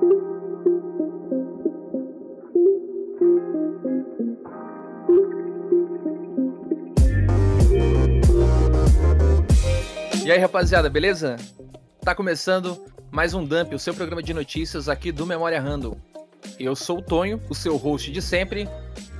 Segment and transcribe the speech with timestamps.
[0.00, 0.04] E
[10.32, 11.36] aí, rapaziada, beleza?
[12.02, 15.94] Tá começando mais um Dump, o seu programa de notícias aqui do Memória Random.
[16.58, 18.66] Eu sou o Tonho, o seu host de sempre,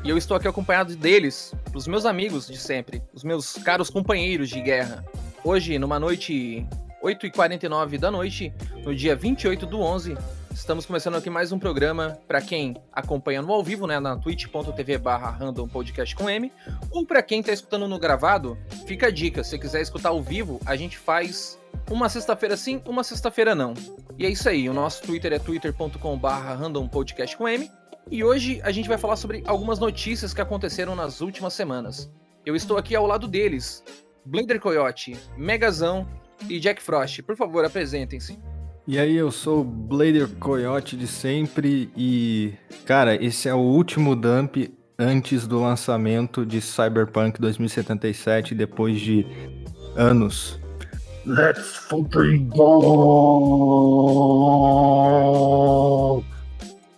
[0.02, 4.48] e eu estou aqui acompanhado deles, os meus amigos de sempre, os meus caros companheiros
[4.48, 5.04] de guerra.
[5.44, 6.66] Hoje, numa noite
[7.02, 8.50] 8h49 da noite,
[8.82, 10.16] no dia 28 do 11,
[10.60, 14.98] estamos começando aqui mais um programa para quem acompanha no ao vivo, né, na twitch.tv
[14.98, 16.52] barra random podcast com M,
[16.90, 20.60] ou para quem está escutando no gravado, fica a dica, se quiser escutar ao vivo,
[20.66, 21.58] a gente faz
[21.90, 23.72] uma sexta-feira sim, uma sexta-feira não.
[24.18, 27.70] E é isso aí, o nosso Twitter é twitter.com barra random podcast com M,
[28.10, 32.12] e hoje a gente vai falar sobre algumas notícias que aconteceram nas últimas semanas.
[32.44, 33.82] Eu estou aqui ao lado deles,
[34.26, 36.06] Blader Coyote, Megazão
[36.50, 37.22] e Jack Frost.
[37.22, 38.38] Por favor, apresentem-se.
[38.90, 42.54] E aí, eu sou o Blader Coyote de sempre e,
[42.84, 49.24] cara, esse é o último dump antes do lançamento de Cyberpunk 2077, depois de
[49.94, 50.58] anos.
[51.24, 52.64] Let's fucking go!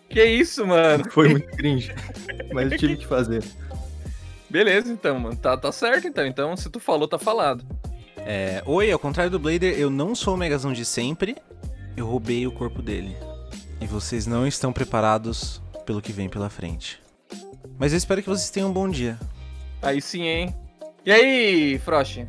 [0.08, 1.05] Que isso, mano?
[1.11, 1.95] Foi muito cringe,
[2.55, 3.45] mas eu tive que fazer.
[4.48, 5.36] Beleza, então, mano.
[5.36, 6.24] Tá, tá certo, então.
[6.27, 7.62] Então, se tu falou, tá falado.
[8.17, 11.36] É, oi, ao contrário do Blader, eu não sou o Megazão de sempre.
[11.97, 13.17] Eu roubei o corpo dele.
[13.81, 17.01] E vocês não estão preparados pelo que vem pela frente.
[17.79, 19.19] Mas eu espero que vocês tenham um bom dia.
[19.83, 20.55] Aí sim, hein?
[21.05, 22.25] E aí, Frost?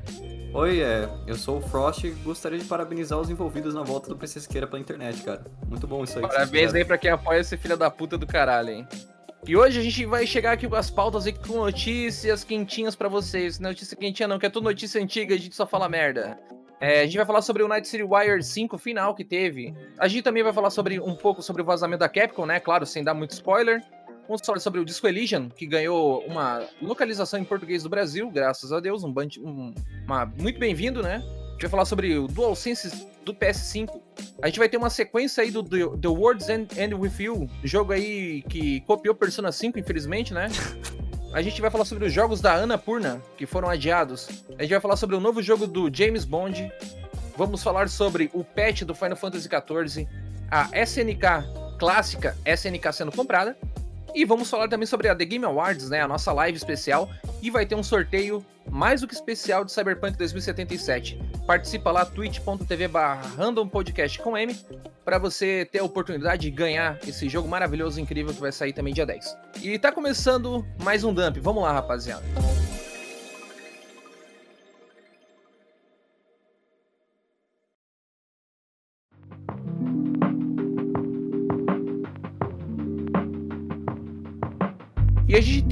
[0.53, 4.17] Oi, é, eu sou o Frost e gostaria de parabenizar os envolvidos na volta do
[4.17, 5.43] PC Siqueira pela internet, cara.
[5.67, 6.21] Muito bom isso aí.
[6.21, 8.87] Parabéns aí pra quem apoia esse filho da puta do caralho, hein?
[9.47, 13.09] E hoje a gente vai chegar aqui com as pautas aqui com notícias quentinhas pra
[13.09, 13.59] vocês.
[13.59, 16.39] Notícia quentinha não, que é tudo notícia antiga, a gente só fala merda.
[16.85, 19.73] É, a gente vai falar sobre o Night City Wire 5 final que teve.
[19.97, 22.59] A gente também vai falar sobre um pouco sobre o vazamento da Capcom, né?
[22.59, 23.81] Claro, sem dar muito spoiler.
[24.27, 28.73] Vamos falar sobre o Disco Elysium, que ganhou uma localização em português do Brasil, graças
[28.73, 29.01] a Deus.
[29.01, 29.73] Um, band- um-
[30.05, 31.23] uma, muito bem-vindo, né?
[31.23, 34.01] A gente vai falar sobre o DualSense do PS5.
[34.41, 37.49] A gente vai ter uma sequência aí do The, The World's End, End With You,
[37.63, 40.47] jogo aí que copiou Persona 5, infelizmente, né?
[41.33, 44.29] A gente vai falar sobre os jogos da Annapurna, que foram adiados.
[44.57, 46.71] A gente vai falar sobre o novo jogo do James Bond.
[47.35, 50.07] Vamos falar sobre o patch do Final Fantasy XIV,
[50.51, 53.57] a SNK clássica SNK sendo comprada.
[54.13, 56.01] E vamos falar também sobre a The Game Awards, né?
[56.01, 57.09] A nossa live especial.
[57.41, 61.19] E vai ter um sorteio mais do que especial de Cyberpunk 2077.
[61.45, 64.55] Participa lá, twitch.tv barra random podcast com M,
[65.03, 68.93] para você ter a oportunidade de ganhar esse jogo maravilhoso, incrível, que vai sair também
[68.93, 69.37] dia 10.
[69.61, 71.39] E tá começando mais um dump.
[71.39, 72.23] Vamos lá, rapaziada.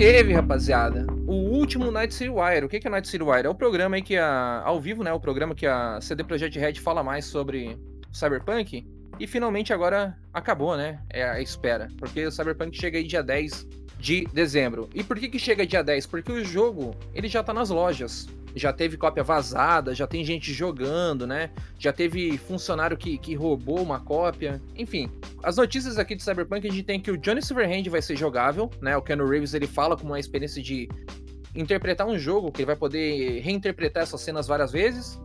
[0.02, 2.66] Teve, rapaziada, o último Night City Wire.
[2.66, 3.46] O que é Night City Wire?
[3.46, 4.64] É o programa aí que a.
[4.66, 5.14] Ao vivo, né?
[5.14, 7.78] O programa que a CD Projekt Red fala mais sobre
[8.12, 8.84] Cyberpunk.
[9.20, 11.00] E finalmente agora acabou, né?
[11.08, 11.88] É a espera.
[12.00, 13.68] Porque o Cyberpunk chega aí dia 10
[14.00, 14.90] de dezembro.
[14.96, 16.08] E por que que chega dia 10?
[16.08, 18.28] Porque o jogo, ele já tá nas lojas.
[18.56, 21.52] Já teve cópia vazada, já tem gente jogando, né?
[21.80, 24.62] Já teve funcionário que, que roubou uma cópia.
[24.76, 25.10] Enfim,
[25.44, 28.70] as notícias aqui de Cyberpunk, a gente tem que o Johnny Silverhand vai ser jogável,
[28.82, 28.96] né?
[28.98, 30.90] O Keanu Reeves, ele fala com uma experiência de
[31.56, 35.20] interpretar um jogo, que ele vai poder reinterpretar essas cenas várias vezes.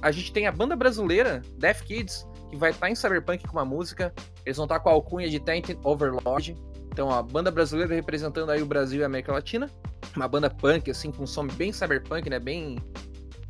[0.00, 3.64] A gente tem a banda brasileira, Death Kids, que vai estar em Cyberpunk com uma
[3.64, 4.12] música.
[4.44, 6.56] Eles vão estar com a alcunha de Tainted Overlord.
[6.92, 9.70] Então, a banda brasileira representando aí o Brasil e a América Latina.
[10.14, 12.38] Uma banda punk, assim, com um som bem cyberpunk, né?
[12.38, 12.76] Bem.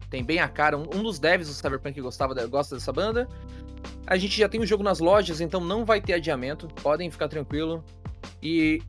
[0.08, 0.78] Tem bem a cara.
[0.78, 3.26] Um, um dos devs do Cyberpunk gostava da- gosta dessa banda.
[4.06, 6.68] A gente já tem o jogo nas lojas, então não vai ter adiamento.
[6.82, 7.82] Podem ficar tranquilo.
[8.40, 8.80] E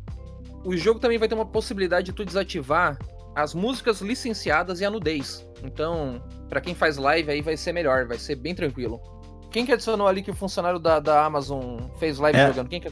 [0.64, 3.00] o jogo também vai ter uma possibilidade de tu desativar
[3.36, 5.48] as músicas licenciadas e a nudez.
[5.64, 9.02] Então, pra quem faz live aí vai ser melhor, vai ser bem tranquilo.
[9.50, 12.48] Quem que adicionou ali que o funcionário da, da Amazon fez live É.
[12.48, 12.68] jogando?
[12.70, 12.92] Quem que...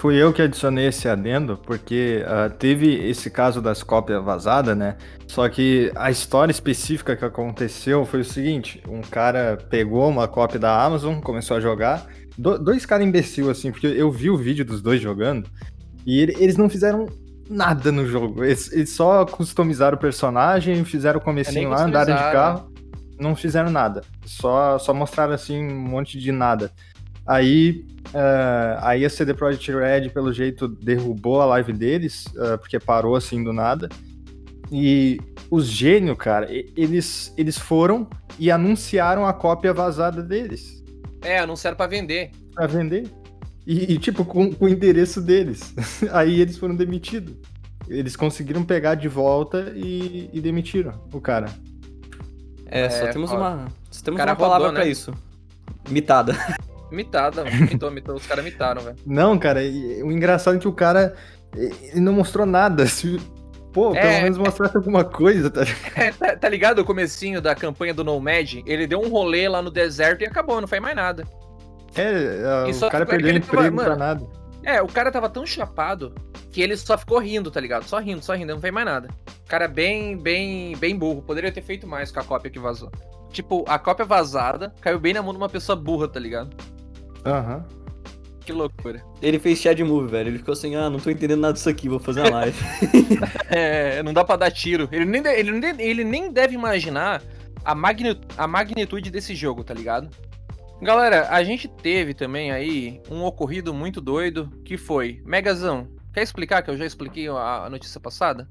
[0.00, 4.96] Fui eu que adicionei esse adendo, porque ah, teve esse caso das cópias vazadas, né?
[5.26, 10.58] Só que a história específica que aconteceu foi o seguinte: um cara pegou uma cópia
[10.58, 12.06] da Amazon, começou a jogar.
[12.38, 15.46] Do- dois caras imbecil, assim, porque eu vi o vídeo dos dois jogando
[16.06, 17.04] e ele- eles não fizeram
[17.50, 18.42] nada no jogo.
[18.42, 22.72] Eles, eles só customizaram o personagem, fizeram o É comecinho lá, andaram de carro,
[23.20, 24.00] não fizeram nada.
[24.24, 26.72] Só, só mostraram assim um monte de nada.
[27.30, 32.80] Aí, eh, aí a CD Projekt Red, pelo jeito, derrubou a live deles, eh, porque
[32.80, 33.88] parou assim do nada.
[34.72, 40.82] E os gênios, cara, eles, eles foram e anunciaram a cópia vazada deles
[41.22, 42.30] É, anunciaram pra vender.
[42.52, 43.08] pra vender.
[43.64, 45.72] E, e, tipo, com, com o endereço deles.
[46.10, 47.34] Aí eles foram demitidos.
[47.88, 51.48] Eles conseguiram pegar de volta e, e demitiram o cara.
[52.66, 53.40] É, só É, temos foda.
[53.42, 53.68] uma.
[53.88, 54.88] Só temos Cara uma palavra né?
[54.88, 55.12] isso.
[55.88, 56.34] Mitada.
[56.90, 58.14] Mitada, mitou, mitou.
[58.16, 58.96] Os caras mitaram, velho.
[59.06, 61.14] Não, cara, e- o engraçado é que o cara
[61.56, 62.86] ele não mostrou nada.
[62.88, 63.18] Se,
[63.72, 64.22] pô, pelo É.
[64.22, 65.80] menos mostrasse alguma coisa, tá ligado?
[65.96, 68.54] É, tá, tá ligado o comecinho da campanha do Nomad?
[68.66, 71.24] Ele deu um rolê lá no deserto e acabou, não faz mais nada.
[71.96, 74.26] É, E o cara perdeu emprego pra mano, nada.
[74.62, 76.14] É, o cara tava tão chapado
[76.52, 77.84] que ele só ficou rindo, tá ligado?
[77.84, 79.08] Só rindo, só rindo, não fez mais nada.
[79.44, 81.22] O cara é bem, bem, bem burro.
[81.22, 82.90] Poderia ter feito mais com a cópia que vazou.
[83.32, 86.50] Tipo, a cópia vazada caiu bem na mão de uma pessoa burra, tá ligado?
[87.24, 87.64] Aham.
[88.44, 89.02] Que loucura.
[89.22, 90.28] Ele fez chat move, velho.
[90.30, 92.56] Ele ficou assim, ah, não tô entendendo nada disso aqui, vou fazer uma live.
[93.50, 94.88] É, não dá pra dar tiro.
[94.92, 97.20] Ele nem, de- ele, nem- ele nem deve imaginar
[97.64, 100.08] a, magni, a magnitude desse jogo, tá ligado?
[100.80, 105.20] Galera, a gente teve também aí um ocorrido muito doido que foi.
[105.26, 108.48] Megazão, quer explicar que eu já expliquei a, a notícia passada?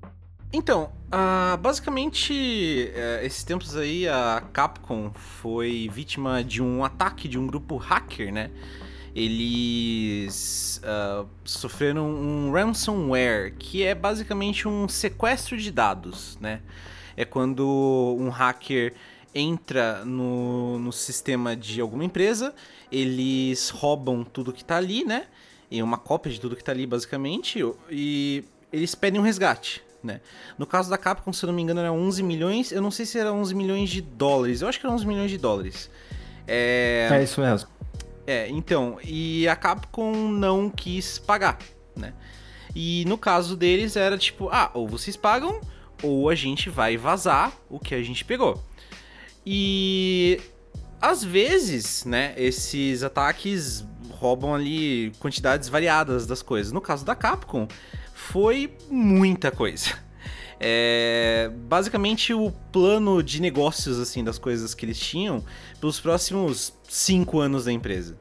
[0.51, 7.37] Então, ah, basicamente, eh, esses tempos aí, a Capcom foi vítima de um ataque de
[7.37, 8.49] um grupo hacker, né?
[9.15, 16.61] Eles ah, sofreram um ransomware, que é basicamente um sequestro de dados, né?
[17.15, 18.95] É quando um hacker
[19.35, 22.55] entra no, no sistema de alguma empresa,
[22.91, 25.27] eles roubam tudo que tá ali, né?
[25.69, 28.43] E uma cópia de tudo que tá ali, basicamente, e
[28.73, 30.21] eles pedem um resgate, né?
[30.57, 32.71] No caso da Capcom, se eu não me engano, era 11 milhões.
[32.71, 34.61] Eu não sei se era 11 milhões de dólares.
[34.61, 35.89] Eu acho que era 11 milhões de dólares.
[36.47, 37.69] É, É isso mesmo.
[38.25, 41.59] é, então, e a Capcom não quis pagar,
[41.95, 42.13] né?
[42.75, 45.59] E no caso deles era tipo, ah, ou vocês pagam,
[46.01, 48.63] ou a gente vai vazar o que a gente pegou.
[49.45, 50.39] E
[51.01, 56.71] às vezes, né, esses ataques roubam ali quantidades variadas das coisas.
[56.71, 57.67] No caso da Capcom,
[58.27, 59.97] foi muita coisa.
[60.61, 65.41] É, basicamente o plano de negócios assim das coisas que eles tinham
[65.79, 68.19] pelos próximos cinco anos da empresa.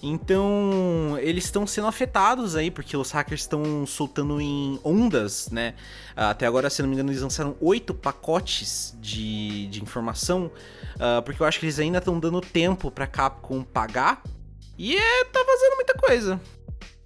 [0.00, 5.74] Então, eles estão sendo afetados aí, porque os hackers estão soltando em ondas, né?
[6.14, 10.48] Até agora, se não me engano, eles lançaram oito pacotes de, de informação,
[10.98, 14.22] ah, porque eu acho que eles ainda estão dando tempo pra Capcom pagar.
[14.78, 16.40] E é, tá vazando muita coisa.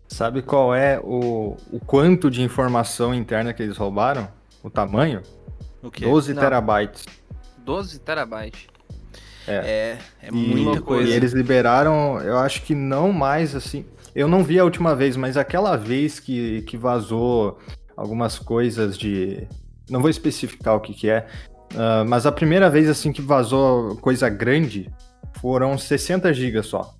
[0.09, 4.29] Sabe qual é o, o quanto de informação interna que eles roubaram?
[4.63, 5.23] O tamanho?
[5.83, 6.05] O que?
[6.05, 6.43] 12 Não.
[6.43, 7.05] terabytes.
[7.65, 8.67] 12 terabytes.
[9.47, 11.11] É, é E- muita coisa.
[11.11, 13.85] E eles liberaram, eu acho que não mais assim.
[14.15, 17.59] Eu não vi a última vez, mas aquela vez que, que vazou
[17.97, 19.47] algumas coisas de.
[19.91, 21.27] Não vou especificar o que, que é,
[21.77, 24.91] ah, mas a primeira vez assim que vazou coisa grande
[25.41, 26.95] foram 60 GB só.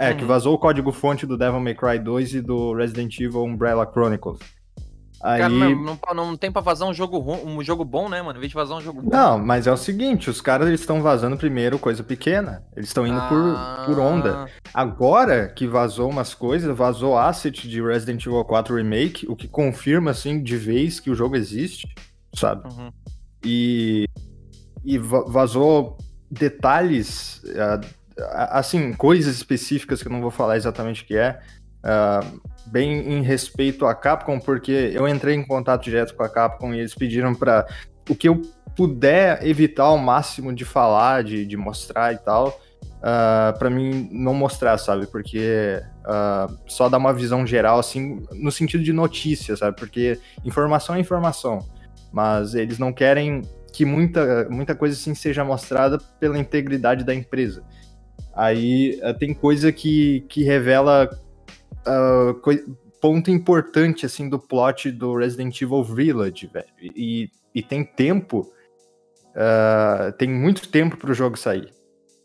[0.00, 0.28] É, que Uhum.
[0.28, 4.38] vazou o código-fonte do Devil May Cry 2 e do Resident Evil Umbrella Chronicles.
[5.22, 5.38] Aí.
[5.42, 5.74] Cara, não,
[6.14, 8.38] não, não tem pra vazar um jogo, um jogo bom, né, mano?
[8.38, 9.10] Em vez de vazar um jogo bom.
[9.14, 12.64] Não, mas é o seguinte, os caras estão vazando primeiro coisa pequena.
[12.74, 14.46] Eles estão indo Ah, por, por onda.
[14.72, 20.12] Agora que vazou umas coisas, vazou asset de Resident Evil 4 Remake, o que confirma,
[20.12, 21.86] assim, de vez que o jogo existe,
[22.34, 22.66] sabe?
[22.72, 22.90] Uhum.
[23.44, 24.06] E,
[24.82, 25.98] e va- vazou
[26.30, 27.80] detalhes, ah,
[28.32, 31.40] assim, coisas específicas que eu não vou falar exatamente o que é,
[31.82, 32.20] ah,
[32.66, 36.80] bem em respeito à Capcom, porque eu entrei em contato direto com a Capcom e
[36.80, 37.66] eles pediram para
[38.08, 38.42] o que eu
[38.76, 42.60] puder evitar ao máximo de falar, de, de mostrar e tal,
[42.98, 45.06] uh, para mim não mostrar, sabe?
[45.06, 49.76] Porque ah, só dá uma visão geral, assim, no sentido de notícia, sabe?
[49.76, 51.66] Porque informação é informação,
[52.12, 53.42] mas eles não querem
[53.72, 57.62] que muita, muita coisa assim seja mostrada pela integridade da empresa.
[58.34, 61.08] Aí ah, tem coisa que, que revela
[61.86, 62.64] ah, coi-
[63.00, 66.66] ponto importante assim do plot do Resident Evil Village, velho.
[66.80, 68.50] E, e tem tempo,
[69.34, 71.72] ah, tem muito tempo pro jogo sair.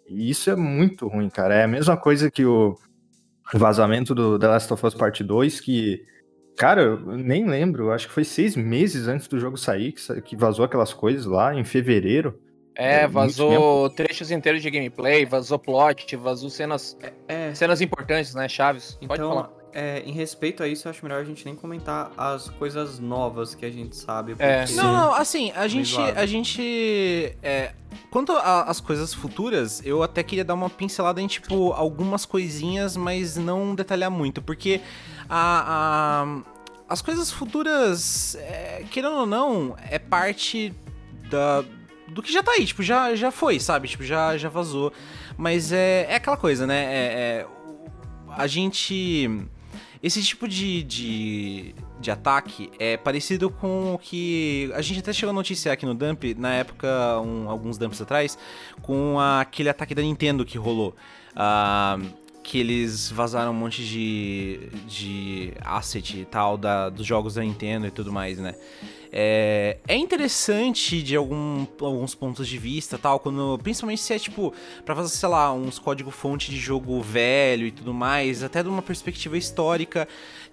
[0.08, 1.56] E isso é muito ruim, cara.
[1.56, 2.78] É a mesma coisa que o
[3.54, 6.04] vazamento do The Last of Us Part 2, que,
[6.58, 10.36] cara, eu nem lembro, acho que foi seis meses antes do jogo sair, que, que
[10.36, 12.40] vazou aquelas coisas lá, em fevereiro.
[12.76, 18.48] É, É, vazou trechos inteiros de gameplay, vazou plot, vazou cenas, É, cenas importantes, né?
[18.50, 18.98] Chaves.
[19.08, 19.50] Pode então, falar.
[19.74, 23.56] é, em respeito a isso, eu acho melhor a gente nem comentar as coisas novas
[23.56, 24.36] que a gente sabe.
[24.40, 24.62] É.
[24.66, 25.90] porque- Não, não, assim, a gente.
[25.94, 26.20] zoado.
[26.20, 27.38] A gente.
[27.42, 27.72] É,
[28.12, 33.38] quanto às coisas futuras, eu até queria dar uma pincelada em, tipo, algumas coisinhas, mas
[33.38, 34.82] não detalhar muito, porque
[35.30, 36.24] a.
[36.44, 36.56] a-
[36.88, 40.72] as coisas futuras, é, querendo ou não, é parte
[41.32, 41.64] da.
[42.08, 43.88] Do que já tá aí, tipo, já, já foi, sabe?
[43.88, 44.94] Tipo, já, já vazou.
[45.38, 46.84] Mas é, é aquela coisa, né?
[46.86, 46.98] É,
[47.44, 47.48] é,
[48.30, 49.30] a gente.
[50.04, 54.70] Esse tipo de, de, de ataque é parecido com o que.
[54.76, 56.88] A gente até chegou a noticiar aqui no Dump, na época,
[57.22, 58.38] um- alguns dumps atrás,
[58.84, 60.96] com aquele ataque da Nintendo que rolou.
[61.36, 61.98] Ah,
[62.44, 67.88] que eles vazaram um monte de, de asset e tal da, dos jogos da Nintendo
[67.88, 68.54] e tudo mais, né?
[69.18, 74.54] É, é interessante de algum, alguns pontos de vista, tal, quando, principalmente se é tipo
[74.84, 78.82] pra fazer, sei lá, uns código-fonte de jogo velho e tudo mais, até de uma
[78.82, 80.06] perspectiva histórica.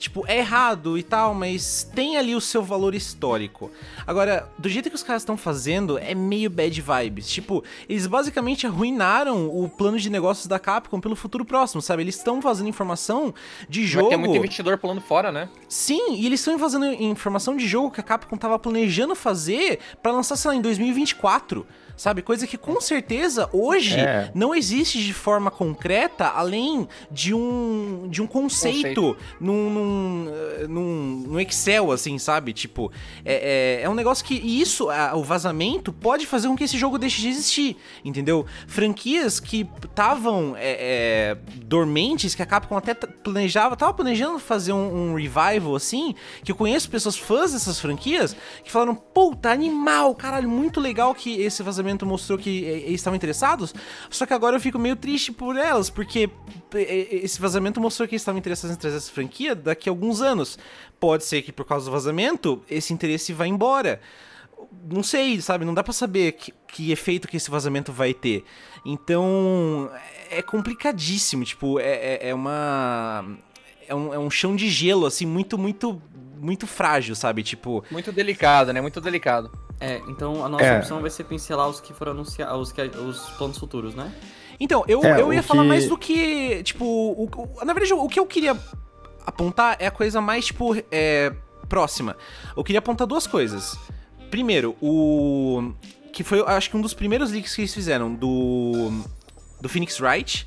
[0.02, 3.70] Tipo, é errado e tal, mas tem ali o seu valor histórico.
[4.04, 7.28] Agora, do jeito que os caras estão fazendo, é meio bad vibes.
[7.30, 12.02] Tipo, eles basicamente arruinaram o plano de negócios da Capcom pelo futuro próximo, sabe?
[12.02, 13.32] Eles estão fazendo informação
[13.68, 14.08] de jogo.
[14.08, 15.48] ter muito investidor pulando fora, né?
[15.68, 20.10] Sim, e eles estão fazendo informação de jogo que a Capcom tava planejando fazer pra
[20.10, 21.64] lançar, sei lá, em 2024.
[21.96, 22.22] Sabe?
[22.22, 24.30] Coisa que com certeza hoje É.
[24.34, 31.24] não existe de forma concreta, além de um, de um conceito, Num, num, eh, num-
[31.28, 32.52] num Excel, assim, sabe?
[32.52, 32.90] Tipo,
[33.24, 34.34] é, é, é um negócio que.
[34.34, 38.44] Isso, a- o vazamento, pode fazer com que esse jogo deixe de existir, entendeu?
[38.66, 45.12] Franquias que estavam é, é, dormentes, que a Capcom até planejava, tava planejando fazer um,
[45.12, 48.34] um revival, assim, que eu conheço pessoas fãs dessas franquias
[48.64, 53.16] que falaram, puta, animal, caralho, muito legal que esse vazamento mostrou que eh, eles estavam
[53.16, 53.74] interessados,
[54.10, 56.30] só que agora eu fico meio triste por elas, porque
[56.74, 60.20] eh, esse vazamento mostrou que eles estavam interessados em trazer essa franquia daqui a alguns
[60.20, 60.58] anos.
[61.00, 64.00] Pode ser que por causa do vazamento, esse interesse vá embora.
[64.90, 65.64] Não sei, sabe?
[65.64, 68.44] Não dá pra saber que, que efeito que esse vazamento vai ter.
[68.86, 69.90] Então,
[70.30, 71.44] é complicadíssimo.
[71.44, 73.36] Tipo, é, é- é uma.
[73.88, 76.00] É um, é um chão de gelo, assim, muito, muito,
[76.40, 77.42] muito frágil, sabe?
[77.42, 78.80] Tipo, Muito delicado, né?
[78.80, 79.50] Muito delicado.
[79.82, 80.78] É, então a nossa É.
[80.78, 84.12] opção vai ser pincelar os que foram anunciados, os, que- os planos futuros, né?
[84.60, 86.62] Então, eu, É, eu ia o falar que- mais do que.
[86.62, 88.56] Tipo, o- o- na verdade, o que eu queria
[89.26, 91.32] apontar é a coisa mais, tipo, é,
[91.68, 92.16] próxima.
[92.56, 93.76] Eu queria apontar duas coisas.
[94.30, 95.72] Primeiro, o.
[96.12, 98.90] Que foi, acho que um dos primeiros leaks que eles fizeram do.
[99.60, 100.46] Do Phoenix Wright.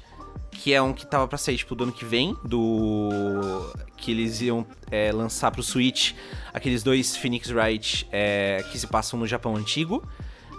[0.61, 2.35] Que é um que tava pra sair, tipo, do ano que vem.
[2.43, 3.09] Do.
[3.97, 6.13] Que eles iam é, lançar pro Switch
[6.53, 10.03] aqueles dois Phoenix Wright é, que se passam no Japão antigo,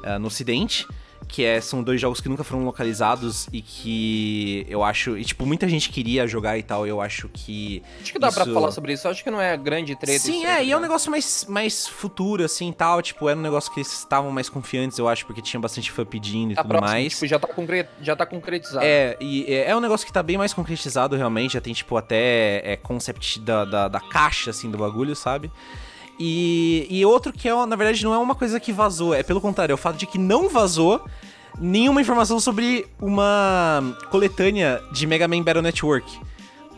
[0.05, 0.87] é, no Ocidente.
[1.29, 5.19] Que é, são dois jogos que nunca foram localizados e que eu acho.
[5.19, 6.87] E, tipo, muita gente queria jogar e tal.
[6.87, 7.83] Eu acho que.
[8.01, 9.09] Acho que dá pra Isso- falar sobre isso.
[9.09, 10.21] Acho que não é grande treta.
[10.21, 10.87] Sim, é, aí, e é um né?
[10.87, 13.03] negócio mais, mais futuro, assim tal.
[13.03, 16.05] Tipo, era um negócio que eles estavam mais confiantes, eu acho, porque tinha bastante fã
[16.05, 17.13] pedindo e Tá tudo próximo, mais.
[17.15, 17.87] Tipo, já tá, concre...
[18.01, 18.85] já tá concretizado.
[18.87, 21.97] É, e é, é um negócio que tá bem mais concretizado realmente, já tem, tipo,
[21.97, 25.51] até é, concept da, da, da caixa, assim, do bagulho, sabe?
[26.19, 29.41] E, e outro que, é, na verdade, não é uma coisa que vazou, é pelo
[29.41, 31.05] contrário, é o fato de que não vazou
[31.61, 36.19] nenhuma informação sobre uma coletânea de Mega Man Battle Network.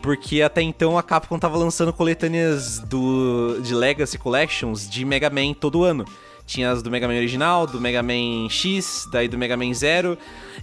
[0.01, 5.53] Porque até então a Capcom tava lançando coletâneas do, de Legacy Collections de Mega Man
[5.53, 6.05] todo ano.
[6.45, 10.17] Tinha as do Mega Man original, do Mega Man X, daí do Mega Man Zero.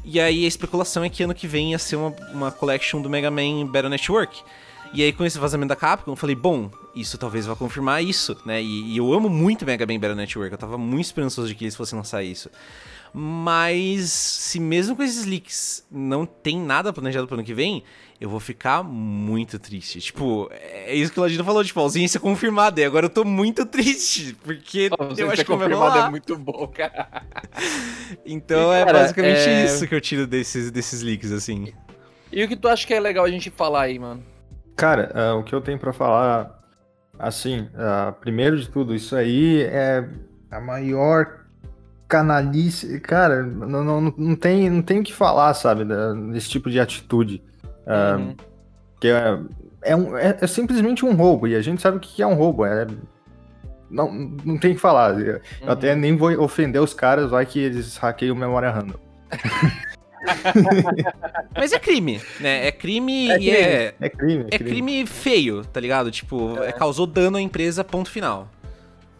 [0.04, 3.10] E aí a especulação é que ano que vem ia ser uma, uma collection do
[3.10, 4.42] Mega Man Battle Network.
[4.96, 8.34] E aí com esse vazamento da Capcom, eu falei, bom, isso talvez vá confirmar isso,
[8.46, 8.62] né?
[8.62, 11.64] E, e eu amo muito Mega Man Battle Network, eu tava muito esperançoso de que
[11.64, 12.50] eles fossem lançar isso.
[13.12, 17.84] Mas se mesmo com esses leaks não tem nada planejado pro ano que vem,
[18.18, 20.00] eu vou ficar muito triste.
[20.00, 22.80] Tipo, é isso que o Ladino falou, tipo, ausência confirmada.
[22.80, 26.06] E agora eu tô muito triste, porque você eu acho que rolar.
[26.06, 27.22] é muito bom, cara.
[28.24, 31.72] Então E, é cara, basicamente é- isso que eu tiro desses, desses leaks, assim.
[32.32, 34.22] E o que tu acha que é legal a gente falar aí, mano?
[34.76, 36.60] Cara, ah, o que eu tenho pra falar,
[37.18, 40.06] assim, ah, primeiro de tudo, isso aí é
[40.50, 41.46] a maior
[42.08, 43.00] canalice.
[43.00, 45.84] Cara, não, não, não, tem, não tem o que falar, sabe,
[46.32, 47.42] desse tipo de atitude.
[47.86, 48.36] Ah, Uhum.
[49.00, 49.38] Que é,
[49.82, 52.34] é, um- é- é simplesmente um roubo, e a gente sabe o que é um
[52.34, 52.64] roubo.
[52.64, 52.86] É,
[53.90, 55.18] não, não tem o que falar.
[55.20, 55.70] Eu Uhum.
[55.70, 58.98] até nem vou ofender os caras, vai que eles hackeiam memória random.
[61.56, 62.66] Mas é crime, né?
[62.66, 64.46] É crime É e é, É crime.
[64.50, 66.10] é crime feio, tá ligado?
[66.10, 68.48] Tipo, é, causou dano à empresa, ponto final.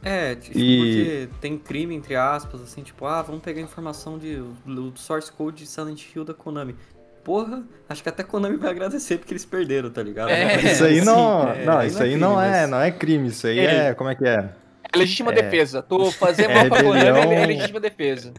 [0.02, 4.18] É, tipo, E- porque tem crime, entre aspas, assim, tipo, ah, vamos pegar a informação
[4.18, 6.76] de, do source code de Silent Hill da Konami.
[7.24, 10.28] Porra, acho que até a Konami vai agradecer porque eles perderam, tá ligado?
[10.30, 12.90] É, Isso aí Sim, não, é, não, isso aí crime, não é, mas- não é
[12.92, 14.48] crime, isso aí é, como é que é?
[14.92, 15.34] É legítima É.
[15.42, 15.82] defesa.
[15.82, 18.32] Tu fazer É mal pra Konami é- é legítima defesa.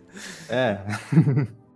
[0.50, 0.78] É.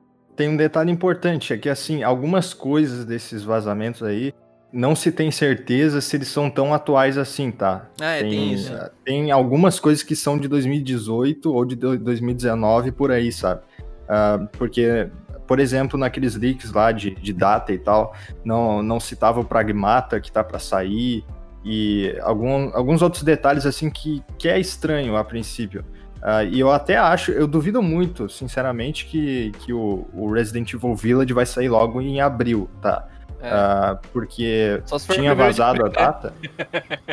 [0.41, 4.33] tem um detalhe importante, é que assim, algumas coisas desses vazamentos aí,
[4.74, 7.88] não se tem certeza se eles são tão atuais assim, tá?
[8.01, 8.74] Ah, é, tem, isso.
[9.05, 13.62] tem algumas coisas que são de 2018 ou de do- 2019 por aí, sabe?
[14.10, 15.10] Ah, porque,
[15.45, 20.19] por exemplo, naqueles leaks lá de, de data e tal, não, não citava o Pragmata
[20.19, 21.24] que tá para sair
[21.63, 25.86] e algum, alguns outros detalhes assim que, que é estranho a princípio.
[26.21, 30.95] Uh, e eu até acho, eu duvido muito, sinceramente, que, que o, o Resident Evil
[30.95, 33.07] Village vai sair logo em abril, tá?
[33.41, 33.53] É.
[33.53, 36.31] Uh, porque tinha vazado a data.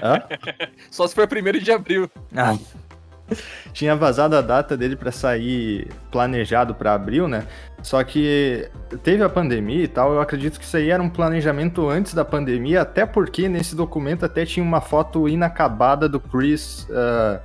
[0.91, 2.11] Só se for primeiro de abril.
[2.37, 2.55] Ah.
[3.73, 7.47] Tinha vazado a data dele para sair planejado para abril, né?
[7.83, 8.69] Só que
[9.03, 10.13] teve a pandemia e tal.
[10.13, 14.25] Eu acredito que isso aí era um planejamento antes da pandemia, até porque nesse documento
[14.25, 17.41] até tinha uma foto inacabada do Chris, ah,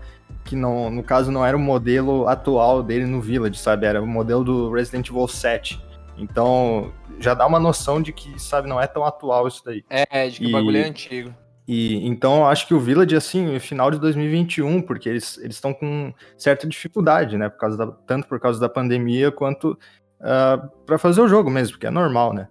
[0.46, 3.86] que não, no caso não era o modelo atual dele no Village, sabe?
[3.86, 5.82] Era o modelo do Resident Evil 7.
[6.18, 9.84] Então já dá uma noção de que, sabe, não é tão atual isso daí.
[9.90, 11.34] É, de que E- o bagulho é antigo.
[11.68, 15.74] E então eu acho que o Village, assim, final de 2021, porque eles eles estão
[15.74, 17.48] com certa dificuldade, né?
[17.48, 19.78] Por causa da- tanto por causa da pandemia quanto
[20.86, 22.48] para fazer o jogo mesmo, porque é normal, né?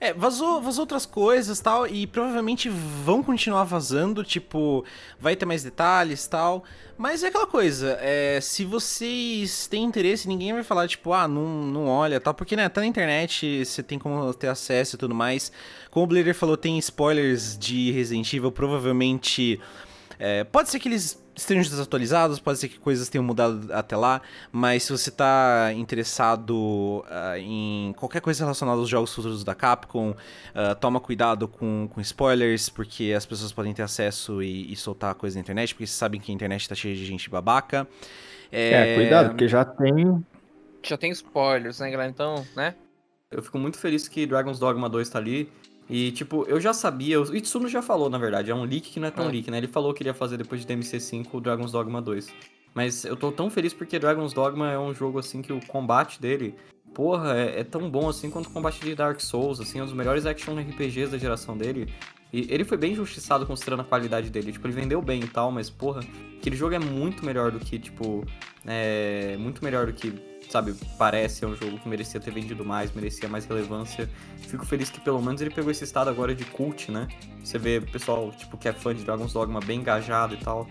[0.00, 4.84] É, vazou, vazou outras coisas tal, e provavelmente vão continuar vazando, tipo,
[5.18, 6.62] vai ter mais detalhes tal.
[6.96, 11.64] Mas é aquela coisa, é, se vocês têm interesse, ninguém vai falar, tipo, ah, não,
[11.66, 15.14] não olha tal, porque, né, tá na internet, você tem como ter acesso e tudo
[15.16, 15.50] mais.
[15.90, 19.60] Como o Blader falou, tem spoilers de Resident Evil, provavelmente.
[20.18, 24.20] é, pode ser que eles estejam desatualizados, pode ser que coisas tenham mudado até lá,
[24.50, 30.14] mas se você tá interessado ah, em qualquer coisa relacionada aos jogos futuros da Capcom,
[30.54, 35.14] ah, toma cuidado com, com spoilers, porque as pessoas podem ter acesso e, e soltar
[35.14, 37.86] coisa na internet, porque vocês sabem que a internet tá cheia de gente babaca.
[38.50, 40.24] É, cuidado, porque já tem.
[40.82, 42.10] Já tem spoilers, né, galera?
[42.10, 42.74] Então, né?
[43.30, 45.50] Eu fico muito feliz que Dragon's Dogma 2 tá ali.
[45.90, 49.00] E, tipo, eu já sabia, o Itsuno já falou, na verdade, é um leak que
[49.00, 49.32] não é tão É.
[49.32, 49.56] leak, né?
[49.58, 52.28] Ele falou que iria fazer depois de DMC5 o Dragon's Dogma 2.
[52.74, 56.20] Mas eu tô tão feliz porque Dragon's Dogma é um jogo, assim, que o combate
[56.20, 56.54] dele,
[56.94, 59.86] porra, é, é tão bom, assim, quanto o combate de Dark Souls, assim, é um
[59.86, 61.92] dos melhores action RPGs da geração dele.
[62.30, 64.52] E ele foi bem injustiçado considerando a qualidade dele.
[64.52, 66.02] Tipo, ele vendeu bem e tal, mas, porra,
[66.38, 68.26] aquele jogo é muito melhor do que, tipo,
[68.66, 69.34] é...
[69.38, 70.12] Muito melhor do que,
[70.50, 71.44] sabe, parece.
[71.44, 74.08] É um jogo que merecia ter vendido mais, merecia mais relevância.
[74.38, 77.08] Fico feliz que pelo menos ele pegou esse estado agora de cult, né?
[77.42, 80.66] Você vê o pessoal, tipo, que é fã de Dragon's Dogma bem engajado e tal.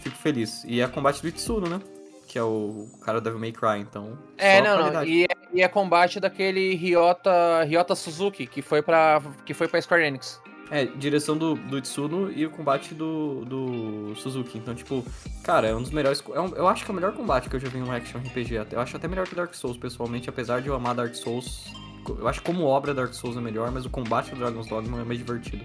[0.00, 0.64] Fico feliz.
[0.64, 1.80] E é combate do Itsuno, né?
[2.26, 4.18] Que é o cara do Devil May Cry, então...
[4.38, 5.04] É, não, não.
[5.04, 9.80] E é, e é combate daquele Ryota, Ryota Suzuki, que foi pra, que foi pra
[9.80, 10.40] Square Enix.
[10.70, 14.56] É, direção do, do Itsuno e o combate do, do Suzuki.
[14.56, 15.04] Então, tipo,
[15.44, 16.22] cara, é um dos melhores.
[16.34, 17.92] é um- eu acho que é o melhor combate que eu já vi em um
[17.92, 18.54] action RPG.
[18.72, 21.66] Eu acho até melhor que Dark Souls, pessoalmente, apesar de eu amar Dark Souls.
[22.08, 25.04] Eu acho como obra Dark Souls é melhor, mas o combate do Dragon's Dogma é
[25.04, 25.62] mais divertido.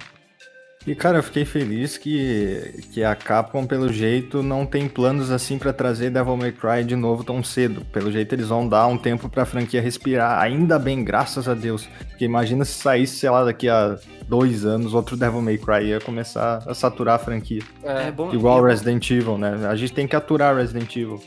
[0.87, 5.57] E cara, eu fiquei feliz que, que a Capcom, pelo jeito, não tem planos assim
[5.57, 7.83] pra trazer Devil May Cry de novo tão cedo.
[7.91, 10.39] Pelo jeito, eles vão dar um tempo pra franquia respirar.
[10.41, 11.89] Ainda bem, graças a Deus.
[12.07, 15.99] Porque imagina se saísse, sei lá, daqui a dois anos, outro Devil May Cry ia
[15.99, 17.63] começar a saturar a franquia.
[17.83, 18.33] É, bom.
[18.33, 19.67] Igual é Resident Evil, né?
[19.67, 21.21] A gente tem que aturar Resident Evil.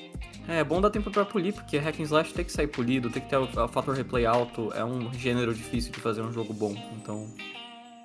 [0.48, 3.10] É, é bom dar tempo pra polir, porque hack and slash tem que sair polido,
[3.10, 4.72] tem que ter o, o fator replay alto.
[4.74, 7.26] É um gênero difícil de fazer um jogo bom, então.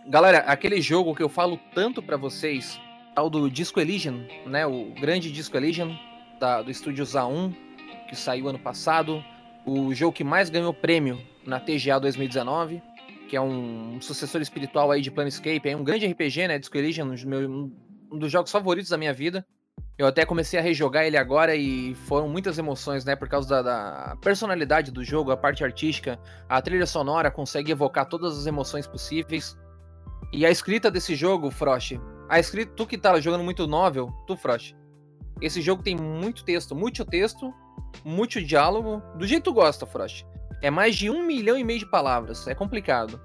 [0.07, 2.79] Galera, aquele jogo que eu falo tanto pra vocês,
[3.15, 4.65] tal do Disco Elysium, né?
[4.65, 5.97] O grande Disco Elysium
[6.39, 7.55] da, do estúdio A1,
[8.07, 9.23] que saiu ano passado.
[9.65, 12.83] O jogo que mais ganhou prêmio na TGA 2019,
[13.27, 16.59] que é um, sucessor espiritual aí de Planescape, é um grande RPG, né?
[16.59, 19.45] Disco Elysium, um um dos jogos favoritos da minha vida.
[19.97, 23.15] Eu até comecei a rejogar ele agora e foram muitas emoções, né?
[23.15, 28.07] Por causa da, da personalidade do jogo, a parte artística, a trilha sonora consegue evocar
[28.07, 29.57] todas as emoções possíveis.
[30.31, 31.99] E a escrita desse jogo, Frost,
[32.29, 34.75] a escrita, tu que tá jogando muito novel, tu, Frost,
[35.41, 37.53] esse jogo tem muito texto, muito texto,
[38.03, 40.25] muito diálogo, do jeito que tu gosta, Frost.
[40.61, 43.19] É mais de um milhão e meio de palavras, é complicado.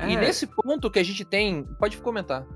[0.00, 0.20] E É.
[0.20, 2.46] nesse ponto que a gente tem, pode comentar.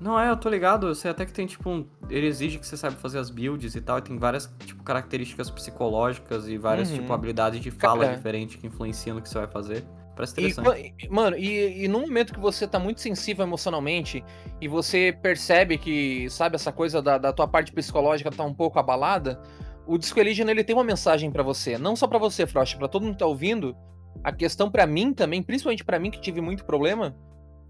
[0.00, 0.86] Não, é, eu tô ligado.
[0.88, 1.86] Eu sei até que tem, tipo, um...
[2.08, 5.50] ele exige que você saiba fazer as builds e tal, e tem várias, tipo, características
[5.50, 6.96] psicológicas e várias, Uhum.
[7.00, 8.16] tipo, habilidades de fala Cara.
[8.16, 9.84] diferentes que influenciam no que você vai fazer.
[10.20, 10.94] Parece interessante.
[11.02, 14.24] e- mano, e, e num momento que você tá muito sensível emocionalmente
[14.60, 18.78] e você percebe que, sabe, essa coisa da, da tua parte psicológica tá um pouco
[18.78, 19.40] abalada,
[19.86, 22.88] o Disco Elysium ele tem uma mensagem pra você, não só pra você, Frost, pra
[22.88, 23.76] todo mundo que tá ouvindo.
[24.22, 27.16] A questão pra mim também, principalmente pra mim que tive muito problema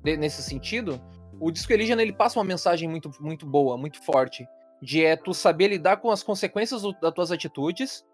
[0.02, 1.00] de- nesse sentido,
[1.38, 4.46] o Disco Elysium ele passa uma mensagem muito, muito boa, muito forte,
[4.82, 8.04] de é tu saber lidar com as consequências do- das tuas atitudes,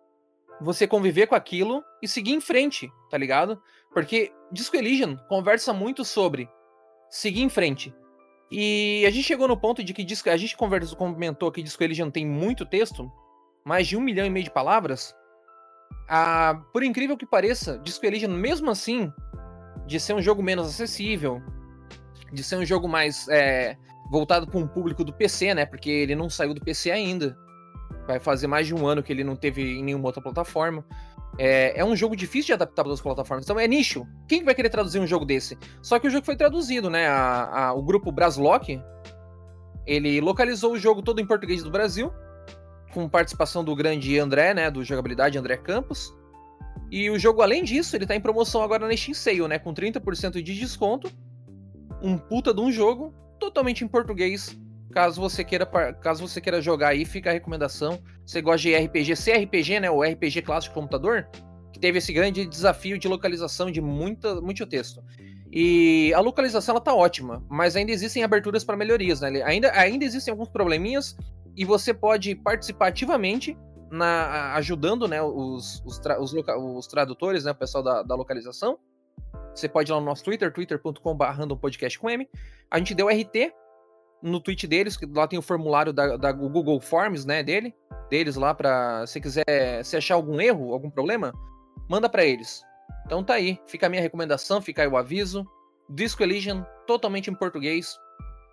[0.60, 3.60] você conviver com aquilo e seguir em frente, tá ligado?
[3.96, 6.50] Porque Disco Elysium conversa muito sobre
[7.08, 7.94] seguir em frente.
[8.52, 11.82] E a gente chegou no ponto de que Disco, a gente conversou, comentou que Disco
[11.82, 13.10] Elysium tem muito texto,
[13.64, 15.14] mais de um milhão e meio de palavras.
[16.06, 19.10] a, por incrível que pareça, Disco Elysium, mesmo assim,
[19.86, 21.40] de ser um jogo menos acessível,
[22.30, 23.78] de ser um jogo mais é,
[24.10, 25.64] voltado para um público do PC, né?
[25.64, 27.34] Porque ele não saiu do PC ainda.
[28.06, 30.84] Vai fazer mais de um ano que ele não teve em nenhuma outra plataforma.
[31.38, 33.44] É, é um jogo difícil de adaptar para outras plataformas.
[33.44, 34.06] Então é nicho.
[34.26, 35.58] Quem vai querer traduzir um jogo desse?
[35.82, 37.06] Só que o jogo foi traduzido, né?
[37.06, 38.80] A, a, o grupo Braslock,
[39.86, 42.12] ele localizou o jogo todo em português do Brasil,
[42.92, 44.70] com participação do grande André, né?
[44.70, 46.14] Do Jogabilidade André Campos.
[46.90, 49.58] E o jogo, além disso, ele tá em promoção agora na Steam Sale, né?
[49.58, 51.10] Com 30% de desconto.
[52.02, 54.56] Um puta de um jogo, totalmente em português.
[54.96, 55.66] Caso você queira,
[56.00, 58.02] caso você queira jogar aí, fica a recomendação.
[58.24, 59.90] Você gosta de RPG, CRPG, né?
[59.90, 61.28] O RPG clássico computador,
[61.70, 65.04] que teve esse grande desafio de localização de muita, muito texto.
[65.52, 69.42] E a localização ela tá ótima, mas ainda existem aberturas para melhorias, né?
[69.42, 71.14] Ainda, ainda existem alguns probleminhas
[71.54, 73.54] e você pode participar ativamente
[73.90, 78.78] na, ajudando né, os, os, tra, os, os, tradutores, né, o pessoal da, da, localização.
[79.54, 82.26] Você pode ir lá no nosso Twitter, twitter.com.br podcast com M.
[82.70, 83.52] A gente deu RT
[84.22, 87.74] no tweet deles, que lá tem o formulário da, da Google Forms, né, dele,
[88.10, 91.32] deles lá para se quiser, se achar algum erro, algum problema,
[91.88, 92.62] manda para eles.
[93.04, 95.46] Então tá aí, fica a minha recomendação, fica aí o aviso.
[95.88, 97.96] Disco Elysium, totalmente em português.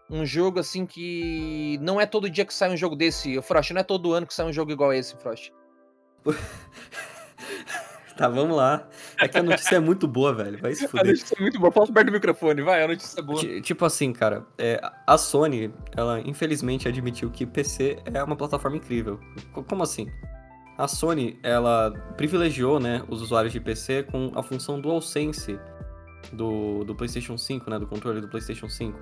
[0.09, 3.81] Um jogo assim que não é todo dia que sai um jogo desse, Frost, não
[3.81, 5.51] é todo ano que sai um jogo igual esse, Frost.
[8.15, 8.87] Tá, vamos lá.
[9.19, 10.59] É que a notícia é muito boa, velho.
[10.59, 11.05] Vai se fuder.
[11.05, 11.71] A notícia é muito boa.
[11.71, 13.61] Fala perto do microfone, vai, a notícia é boa.
[13.61, 19.19] Tipo assim, cara, é, a Sony, ela infelizmente admitiu que PC é uma plataforma incrível.
[19.67, 20.11] Como assim?
[20.77, 25.59] A Sony, ela privilegiou, né, os usuários de PC com a função DualSense
[26.31, 28.99] do, do PlayStation 5, né, do controle do PlayStation 5.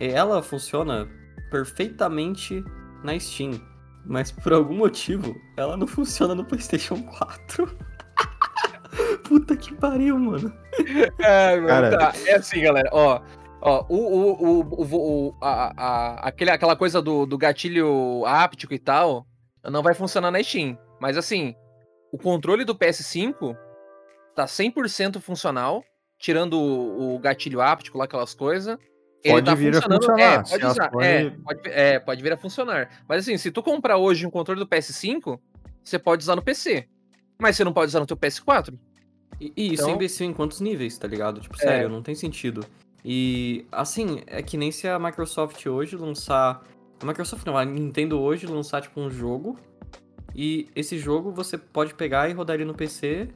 [0.00, 1.08] E ela funciona
[1.50, 2.62] perfeitamente
[3.02, 3.60] na Steam,
[4.04, 7.85] mas por algum motivo ela não funciona no PlayStation 4.
[9.28, 10.52] Puta que pariu, mano.
[11.18, 11.98] É, Cara...
[11.98, 12.12] tá.
[12.26, 13.20] É assim, galera, ó.
[13.60, 18.78] Ó, o, o, o, o, a, a, aquele, aquela coisa do, do gatilho áptico e
[18.78, 19.26] tal
[19.64, 20.78] não vai funcionar na Steam.
[21.00, 21.54] Mas assim,
[22.12, 23.56] o controle do PS5
[24.34, 25.82] tá 100% funcional,
[26.18, 28.78] tirando o, o gatilho áptico lá, aquelas coisas.
[29.24, 29.96] Ele pode tá vir funcionando.
[29.96, 31.06] A funcionar, é, pode, usar, pode...
[31.06, 33.04] É, pode, é, pode vir a funcionar.
[33.08, 35.40] Mas assim, se tu comprar hoje um controle do PS5,
[35.82, 36.86] você pode usar no PC.
[37.38, 38.78] Mas você não pode usar no teu PS4.
[39.40, 39.90] E, e isso é então...
[39.90, 41.40] é imbecil em quantos níveis, tá ligado?
[41.40, 41.88] Tipo, sério, é.
[41.88, 42.64] não tem sentido.
[43.04, 46.62] E, assim, é que nem se a Microsoft hoje lançar.
[47.00, 49.58] A Microsoft não, a Nintendo hoje lançar, tipo, um jogo.
[50.34, 53.28] E esse jogo você pode pegar e rodar ele no PC,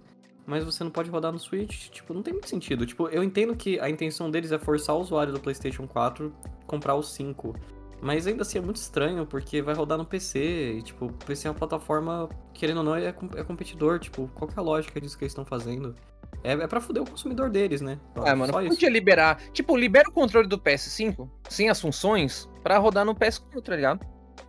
[0.47, 1.89] mas você não pode rodar no Switch.
[1.89, 2.85] Tipo, não tem muito sentido.
[2.85, 6.35] Tipo, eu entendo que a intenção deles é forçar o usuário do PlayStation 4
[6.67, 7.55] comprar o 5.
[8.03, 10.75] Mas ainda assim é muito estranho, porque vai rodar no PC.
[10.79, 13.99] E, tipo, o PC é uma plataforma, querendo ou não, é, é competidor.
[13.99, 15.95] Tipo, qual que é a lógica disso que eles estão fazendo?
[16.43, 17.99] É, é pra fuder o consumidor deles, né?
[18.25, 19.39] é, mano, Só podia liberar.
[19.53, 24.07] Tipo, libera o controle do PS5, sem as funções, pra rodar no PS4, tá ligado?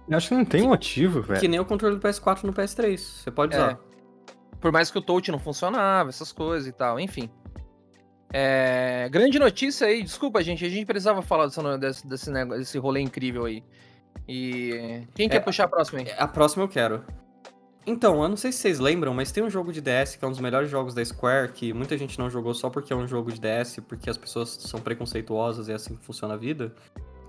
[0.07, 1.39] Eu acho que não tem motivo, velho.
[1.39, 2.97] Que nem o controle do PS4 no PS3.
[2.97, 3.71] Você pode usar.
[3.71, 3.91] É.
[4.59, 7.29] Por mais que o touch não funcionava, essas coisas e tal, enfim.
[8.33, 13.01] É, grande notícia aí, desculpa, gente, a gente precisava falar desse, desse, negócio, desse rolê
[13.01, 13.63] incrível aí.
[14.27, 16.07] E quem quer é, puxar a próxima aí?
[16.17, 17.03] A próxima eu quero.
[17.85, 20.27] Então, eu não sei se vocês lembram, mas tem um jogo de DS que é
[20.27, 23.07] um dos melhores jogos da Square, que muita gente não jogou só porque é um
[23.07, 26.73] jogo de DS, porque as pessoas são preconceituosas e é assim que funciona a vida.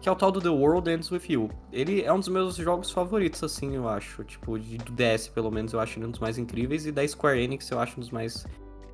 [0.01, 1.49] Que é o tal do The World Ends With You.
[1.73, 4.25] Ele é um dos meus jogos favoritos, assim, eu acho.
[4.25, 6.87] Tipo, de, do DS, pelo menos, eu acho ele um dos mais incríveis.
[6.87, 8.45] E da Square Enix, eu acho um dos mais